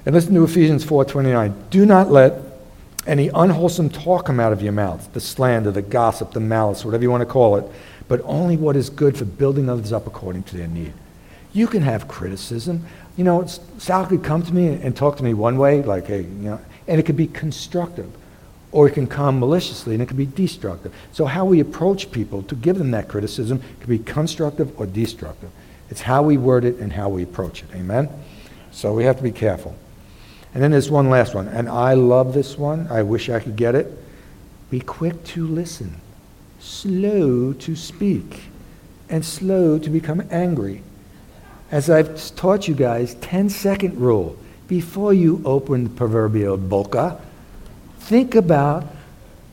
And 0.06 0.14
listen 0.14 0.34
to 0.34 0.44
Ephesians 0.44 0.84
4:29. 0.84 1.54
Do 1.70 1.86
not 1.86 2.10
let 2.10 2.34
any 3.06 3.28
unwholesome 3.28 3.90
talk 3.90 4.26
come 4.26 4.40
out 4.40 4.52
of 4.52 4.62
your 4.62 4.72
mouth, 4.72 5.12
the 5.12 5.20
slander, 5.20 5.70
the 5.70 5.82
gossip, 5.82 6.32
the 6.32 6.40
malice, 6.40 6.84
whatever 6.84 7.02
you 7.02 7.10
want 7.10 7.20
to 7.20 7.26
call 7.26 7.56
it, 7.56 7.64
but 8.08 8.20
only 8.24 8.56
what 8.56 8.76
is 8.76 8.90
good 8.90 9.16
for 9.16 9.24
building 9.24 9.68
others 9.68 9.92
up 9.92 10.06
according 10.06 10.42
to 10.44 10.56
their 10.56 10.68
need. 10.68 10.92
You 11.52 11.66
can 11.66 11.82
have 11.82 12.08
criticism. 12.08 12.84
You 13.16 13.24
know, 13.24 13.46
Sal 13.78 14.06
could 14.06 14.24
come 14.24 14.42
to 14.42 14.54
me 14.54 14.68
and 14.68 14.96
talk 14.96 15.16
to 15.18 15.24
me 15.24 15.34
one 15.34 15.58
way, 15.58 15.82
like, 15.82 16.06
hey, 16.06 16.22
you 16.22 16.28
know, 16.28 16.60
and 16.88 16.98
it 16.98 17.04
could 17.04 17.16
be 17.16 17.26
constructive, 17.26 18.10
or 18.74 18.88
it 18.88 18.90
can 18.90 19.06
come 19.06 19.38
maliciously 19.38 19.94
and 19.94 20.02
it 20.02 20.06
can 20.06 20.16
be 20.16 20.26
destructive. 20.26 20.92
So 21.12 21.26
how 21.26 21.44
we 21.44 21.60
approach 21.60 22.10
people 22.10 22.42
to 22.42 22.56
give 22.56 22.76
them 22.76 22.90
that 22.90 23.06
criticism 23.06 23.62
can 23.78 23.88
be 23.88 24.00
constructive 24.00 24.78
or 24.78 24.84
destructive. 24.84 25.50
It's 25.90 26.00
how 26.00 26.24
we 26.24 26.36
word 26.38 26.64
it 26.64 26.78
and 26.78 26.92
how 26.92 27.08
we 27.08 27.22
approach 27.22 27.62
it. 27.62 27.68
Amen? 27.72 28.08
So 28.72 28.92
we 28.92 29.04
have 29.04 29.16
to 29.18 29.22
be 29.22 29.30
careful. 29.30 29.76
And 30.52 30.60
then 30.60 30.72
there's 30.72 30.90
one 30.90 31.08
last 31.08 31.36
one, 31.36 31.46
and 31.46 31.68
I 31.68 31.94
love 31.94 32.34
this 32.34 32.58
one. 32.58 32.88
I 32.90 33.02
wish 33.02 33.28
I 33.28 33.38
could 33.38 33.54
get 33.54 33.76
it. 33.76 33.96
Be 34.70 34.80
quick 34.80 35.22
to 35.26 35.46
listen, 35.46 36.00
slow 36.58 37.52
to 37.52 37.76
speak, 37.76 38.40
and 39.08 39.24
slow 39.24 39.78
to 39.78 39.88
become 39.88 40.26
angry. 40.32 40.82
As 41.70 41.88
I've 41.88 42.34
taught 42.34 42.66
you 42.66 42.74
guys, 42.74 43.14
10 43.16 43.50
second 43.50 44.00
rule. 44.00 44.36
Before 44.66 45.14
you 45.14 45.42
open 45.44 45.84
the 45.84 45.90
proverbial 45.90 46.56
boca, 46.56 47.20
think 48.08 48.34
about 48.34 48.84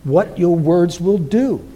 what 0.04 0.38
your 0.38 0.56
words 0.56 0.99
will 0.99 1.18
do. 1.18 1.68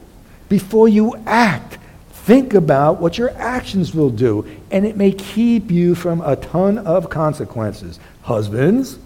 Before 0.49 0.87
you 0.87 1.15
act, 1.25 1.77
Think 2.25 2.55
about 2.55 2.99
what 2.99 3.19
your 3.19 3.29
actions 3.37 3.93
will 3.93 4.09
do, 4.09 4.47
and 4.71 4.83
it 4.83 4.97
may 4.97 5.11
keep 5.11 5.69
you 5.69 5.93
from 5.93 6.21
a 6.21 6.35
ton 6.35 6.79
of 6.79 7.07
consequences. 7.07 7.99
Husbands, 8.23 8.97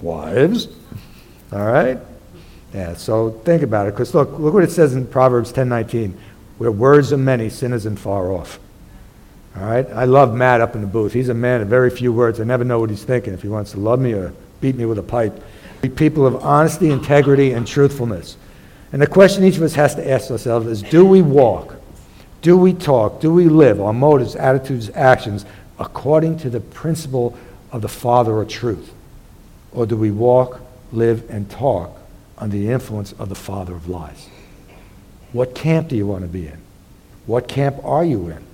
wives, 0.00 0.66
all 1.52 1.66
right? 1.66 1.98
Yeah, 2.72 2.94
so 2.94 3.32
think 3.44 3.62
about 3.62 3.88
it, 3.88 3.90
because 3.90 4.14
look, 4.14 4.38
look 4.38 4.54
what 4.54 4.64
it 4.64 4.70
says 4.70 4.94
in 4.94 5.06
Proverbs 5.06 5.52
10:19, 5.52 6.14
where 6.56 6.72
words 6.72 7.12
are 7.12 7.18
many, 7.18 7.50
sin 7.50 7.74
isn't 7.74 7.96
far 7.96 8.32
off. 8.32 8.58
All 9.54 9.64
right? 9.64 9.86
I 9.92 10.06
love 10.06 10.34
Matt 10.34 10.62
up 10.62 10.74
in 10.74 10.80
the 10.80 10.86
booth. 10.86 11.12
He's 11.12 11.28
a 11.28 11.34
man 11.34 11.60
of 11.60 11.68
very 11.68 11.90
few 11.90 12.10
words. 12.10 12.40
I 12.40 12.44
never 12.44 12.64
know 12.64 12.78
what 12.78 12.88
he's 12.88 13.04
thinking, 13.04 13.34
if 13.34 13.42
he 13.42 13.48
wants 13.48 13.72
to 13.72 13.80
love 13.80 14.00
me 14.00 14.14
or 14.14 14.32
beat 14.62 14.76
me 14.76 14.86
with 14.86 14.98
a 14.98 15.02
pipe. 15.02 15.44
People 15.88 16.26
of 16.26 16.36
honesty, 16.36 16.90
integrity, 16.90 17.52
and 17.52 17.66
truthfulness. 17.66 18.36
And 18.92 19.02
the 19.02 19.06
question 19.06 19.44
each 19.44 19.56
of 19.56 19.62
us 19.62 19.74
has 19.74 19.94
to 19.96 20.10
ask 20.10 20.30
ourselves 20.30 20.66
is 20.66 20.82
do 20.82 21.04
we 21.04 21.22
walk 21.22 21.76
do 22.46 22.56
we 22.56 22.74
talk? 22.74 23.20
Do 23.20 23.32
we 23.32 23.48
live 23.48 23.80
our 23.80 23.92
motives, 23.92 24.36
attitudes, 24.36 24.88
actions 24.94 25.44
according 25.80 26.38
to 26.38 26.48
the 26.48 26.60
principle 26.60 27.36
of 27.72 27.82
the 27.82 27.88
Father 27.88 28.40
of 28.40 28.48
truth? 28.48 28.94
Or 29.72 29.84
do 29.84 29.96
we 29.96 30.12
walk, 30.12 30.60
live, 30.92 31.28
and 31.28 31.50
talk 31.50 31.98
under 32.38 32.56
the 32.56 32.70
influence 32.70 33.10
of 33.14 33.28
the 33.30 33.34
Father 33.34 33.74
of 33.74 33.88
lies? 33.88 34.28
What 35.32 35.56
camp 35.56 35.88
do 35.88 35.96
you 35.96 36.06
want 36.06 36.22
to 36.22 36.28
be 36.28 36.46
in? 36.46 36.58
What 37.26 37.48
camp 37.48 37.84
are 37.84 38.04
you 38.04 38.28
in? 38.28 38.44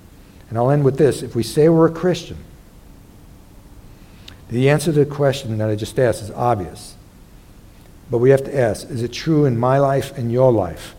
And 0.49 0.57
I'll 0.57 0.71
end 0.71 0.83
with 0.83 0.97
this. 0.97 1.21
If 1.21 1.35
we 1.35 1.43
say 1.43 1.69
we're 1.69 1.87
a 1.87 1.91
Christian, 1.91 2.37
the 4.49 4.71
answer 4.71 4.91
to 4.91 5.05
the 5.05 5.05
question 5.05 5.55
that 5.59 5.69
I 5.69 5.75
just 5.75 5.99
asked 5.99 6.23
is 6.23 6.31
obvious. 6.31 6.92
But 8.09 8.19
we 8.19 8.29
have 8.29 8.43
to 8.43 8.57
ask 8.57 8.89
is 8.89 9.03
it 9.03 9.13
true 9.13 9.45
in 9.45 9.57
my 9.57 9.79
life 9.79 10.17
and 10.17 10.31
your 10.31 10.51
life 10.51 10.95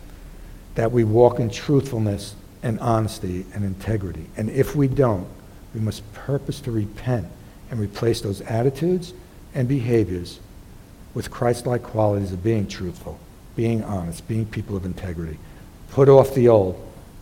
that 0.75 0.91
we 0.91 1.03
walk 1.03 1.39
in 1.39 1.49
truthfulness 1.49 2.35
and 2.63 2.79
honesty 2.79 3.45
and 3.53 3.63
integrity. 3.63 4.27
And 4.35 4.49
if 4.49 4.75
we 4.75 4.87
don't, 4.87 5.27
we 5.73 5.79
must 5.79 6.11
purpose 6.13 6.59
to 6.61 6.71
repent 6.71 7.27
and 7.69 7.79
replace 7.79 8.21
those 8.21 8.41
attitudes 8.41 9.13
and 9.53 9.67
behaviors 9.67 10.39
with 11.13 11.31
Christ 11.31 11.65
like 11.65 11.83
qualities 11.83 12.33
of 12.33 12.43
being 12.43 12.67
truthful, 12.67 13.19
being 13.55 13.83
honest, 13.83 14.27
being 14.27 14.45
people 14.45 14.75
of 14.75 14.85
integrity. 14.85 15.37
Put 15.91 16.09
off 16.09 16.33
the 16.33 16.49
old, 16.49 16.75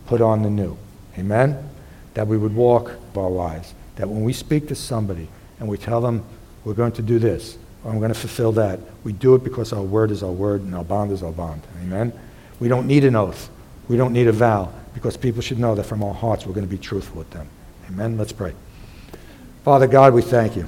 put 0.08 0.22
on 0.22 0.42
the 0.42 0.50
new. 0.50 0.78
Amen? 1.18 1.70
That 2.16 2.28
we 2.28 2.38
would 2.38 2.56
walk 2.56 2.92
our 3.16 3.30
lives. 3.30 3.74
That 3.98 4.10
when 4.10 4.24
we 4.24 4.34
speak 4.34 4.68
to 4.70 4.76
somebody 4.76 5.28
and 5.60 5.68
we 5.68 5.78
tell 5.78 6.02
them 6.02 6.26
we're 6.66 6.74
going 6.74 6.94
to 6.94 7.02
do 7.02 7.20
this 7.20 7.58
I'm 7.86 8.00
going 8.00 8.14
to 8.14 8.20
fulfill 8.20 8.54
that, 8.54 8.80
we 9.04 9.12
do 9.12 9.36
it 9.36 9.44
because 9.44 9.74
our 9.74 9.82
word 9.82 10.12
is 10.12 10.24
our 10.24 10.32
word 10.32 10.62
and 10.62 10.74
our 10.74 10.84
bond 10.84 11.12
is 11.12 11.22
our 11.22 11.32
bond. 11.32 11.62
Amen? 11.82 12.14
We 12.60 12.70
don't 12.70 12.88
need 12.88 13.04
an 13.04 13.16
oath. 13.16 13.50
We 13.90 13.98
don't 13.98 14.14
need 14.14 14.28
a 14.28 14.32
vow 14.32 14.72
because 14.94 15.18
people 15.18 15.42
should 15.42 15.60
know 15.60 15.76
that 15.76 15.84
from 15.84 16.02
our 16.04 16.14
hearts 16.14 16.46
we're 16.46 16.54
going 16.54 16.66
to 16.66 16.72
be 16.72 16.78
truthful 16.78 17.18
with 17.18 17.30
them. 17.32 17.50
Amen? 17.90 18.18
Let's 18.18 18.32
pray. 18.32 18.54
Father 19.64 19.88
God, 19.88 20.14
we 20.14 20.22
thank 20.22 20.56
you. 20.56 20.66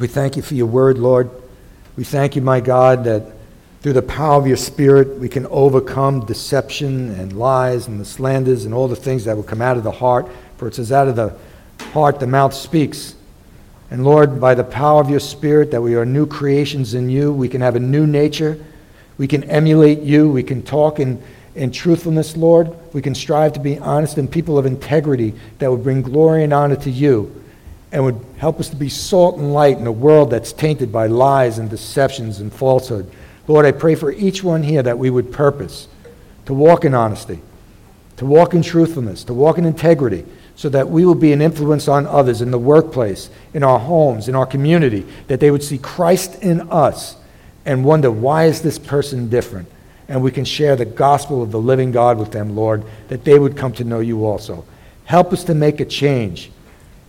We 0.00 0.08
thank 0.08 0.36
you 0.36 0.42
for 0.42 0.54
your 0.54 0.66
word, 0.66 0.96
Lord. 0.98 1.30
We 1.96 2.04
thank 2.04 2.36
you, 2.36 2.42
my 2.42 2.60
God, 2.60 3.04
that 3.04 3.24
through 3.82 3.92
the 3.92 4.02
power 4.02 4.38
of 4.38 4.46
your 4.46 4.56
Spirit, 4.56 5.18
we 5.18 5.28
can 5.28 5.46
overcome 5.46 6.24
deception 6.24 7.10
and 7.18 7.38
lies 7.38 7.88
and 7.88 8.00
the 8.00 8.04
slanders 8.04 8.64
and 8.64 8.72
all 8.72 8.88
the 8.88 8.96
things 8.96 9.24
that 9.24 9.36
will 9.36 9.42
come 9.42 9.60
out 9.60 9.76
of 9.76 9.82
the 9.82 9.90
heart. 9.90 10.30
For 10.56 10.68
it 10.68 10.76
says, 10.76 10.92
out 10.92 11.08
of 11.08 11.16
the 11.16 11.36
heart 11.92 12.20
the 12.20 12.26
mouth 12.26 12.54
speaks. 12.54 13.16
And 13.92 14.04
Lord, 14.04 14.40
by 14.40 14.54
the 14.54 14.64
power 14.64 15.02
of 15.02 15.10
your 15.10 15.20
Spirit, 15.20 15.70
that 15.72 15.82
we 15.82 15.96
are 15.96 16.06
new 16.06 16.24
creations 16.24 16.94
in 16.94 17.10
you, 17.10 17.30
we 17.30 17.46
can 17.46 17.60
have 17.60 17.76
a 17.76 17.78
new 17.78 18.06
nature. 18.06 18.58
We 19.18 19.28
can 19.28 19.44
emulate 19.44 20.00
you. 20.00 20.30
We 20.30 20.42
can 20.42 20.62
talk 20.62 20.98
in, 20.98 21.22
in 21.54 21.72
truthfulness, 21.72 22.34
Lord. 22.34 22.74
We 22.94 23.02
can 23.02 23.14
strive 23.14 23.52
to 23.52 23.60
be 23.60 23.78
honest 23.78 24.16
and 24.16 24.32
people 24.32 24.56
of 24.56 24.64
integrity 24.64 25.34
that 25.58 25.70
would 25.70 25.82
bring 25.82 26.00
glory 26.00 26.42
and 26.42 26.54
honor 26.54 26.76
to 26.76 26.90
you 26.90 27.38
and 27.92 28.02
would 28.02 28.24
help 28.38 28.58
us 28.60 28.70
to 28.70 28.76
be 28.76 28.88
salt 28.88 29.36
and 29.36 29.52
light 29.52 29.76
in 29.76 29.86
a 29.86 29.92
world 29.92 30.30
that's 30.30 30.54
tainted 30.54 30.90
by 30.90 31.06
lies 31.06 31.58
and 31.58 31.68
deceptions 31.68 32.40
and 32.40 32.50
falsehood. 32.50 33.10
Lord, 33.46 33.66
I 33.66 33.72
pray 33.72 33.94
for 33.94 34.10
each 34.10 34.42
one 34.42 34.62
here 34.62 34.82
that 34.82 34.98
we 34.98 35.10
would 35.10 35.30
purpose 35.30 35.86
to 36.46 36.54
walk 36.54 36.86
in 36.86 36.94
honesty, 36.94 37.42
to 38.16 38.24
walk 38.24 38.54
in 38.54 38.62
truthfulness, 38.62 39.24
to 39.24 39.34
walk 39.34 39.58
in 39.58 39.66
integrity, 39.66 40.24
so 40.54 40.68
that 40.68 40.88
we 40.88 41.04
will 41.04 41.14
be 41.14 41.32
an 41.32 41.40
influence 41.40 41.88
on 41.88 42.06
others 42.06 42.42
in 42.42 42.50
the 42.50 42.58
workplace, 42.58 43.30
in 43.54 43.62
our 43.62 43.78
homes, 43.78 44.28
in 44.28 44.34
our 44.34 44.46
community, 44.46 45.06
that 45.26 45.40
they 45.40 45.50
would 45.50 45.62
see 45.62 45.78
Christ 45.78 46.42
in 46.42 46.60
us 46.70 47.16
and 47.64 47.84
wonder, 47.84 48.10
why 48.10 48.44
is 48.44 48.62
this 48.62 48.78
person 48.78 49.28
different? 49.28 49.68
And 50.08 50.22
we 50.22 50.30
can 50.30 50.44
share 50.44 50.76
the 50.76 50.84
gospel 50.84 51.42
of 51.42 51.52
the 51.52 51.60
living 51.60 51.92
God 51.92 52.18
with 52.18 52.32
them, 52.32 52.54
Lord, 52.54 52.84
that 53.08 53.24
they 53.24 53.38
would 53.38 53.56
come 53.56 53.72
to 53.74 53.84
know 53.84 54.00
you 54.00 54.26
also. 54.26 54.64
Help 55.04 55.32
us 55.32 55.44
to 55.44 55.54
make 55.54 55.80
a 55.80 55.84
change 55.84 56.50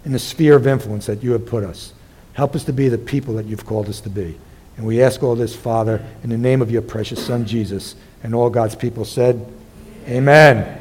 in 0.06 0.12
the 0.12 0.20
sphere 0.20 0.56
of 0.56 0.68
influence 0.68 1.06
that 1.08 1.24
you 1.24 1.32
have 1.32 1.46
put 1.46 1.64
us. 1.64 1.94
Help 2.34 2.56
us 2.56 2.64
to 2.66 2.74
be 2.74 2.90
the 2.90 2.98
people 2.98 3.34
that 3.36 3.46
you've 3.46 3.66
called 3.66 3.90
us 3.90 4.02
to 4.02 4.10
be. 4.10 4.38
And 4.78 4.86
we 4.86 5.04
ask 5.04 5.22
all 5.22 5.36
this, 5.36 5.56
Father, 5.56 6.04
in 6.24 6.30
the 6.30 6.38
name 6.38 6.62
of 6.62 6.72
your 6.72 6.82
precious 6.82 7.24
Son, 7.24 7.46
Jesus. 7.46 7.96
And 8.24 8.34
all 8.34 8.50
God's 8.50 8.76
people 8.76 9.06
said, 9.06 9.46
Amen. 10.08 10.80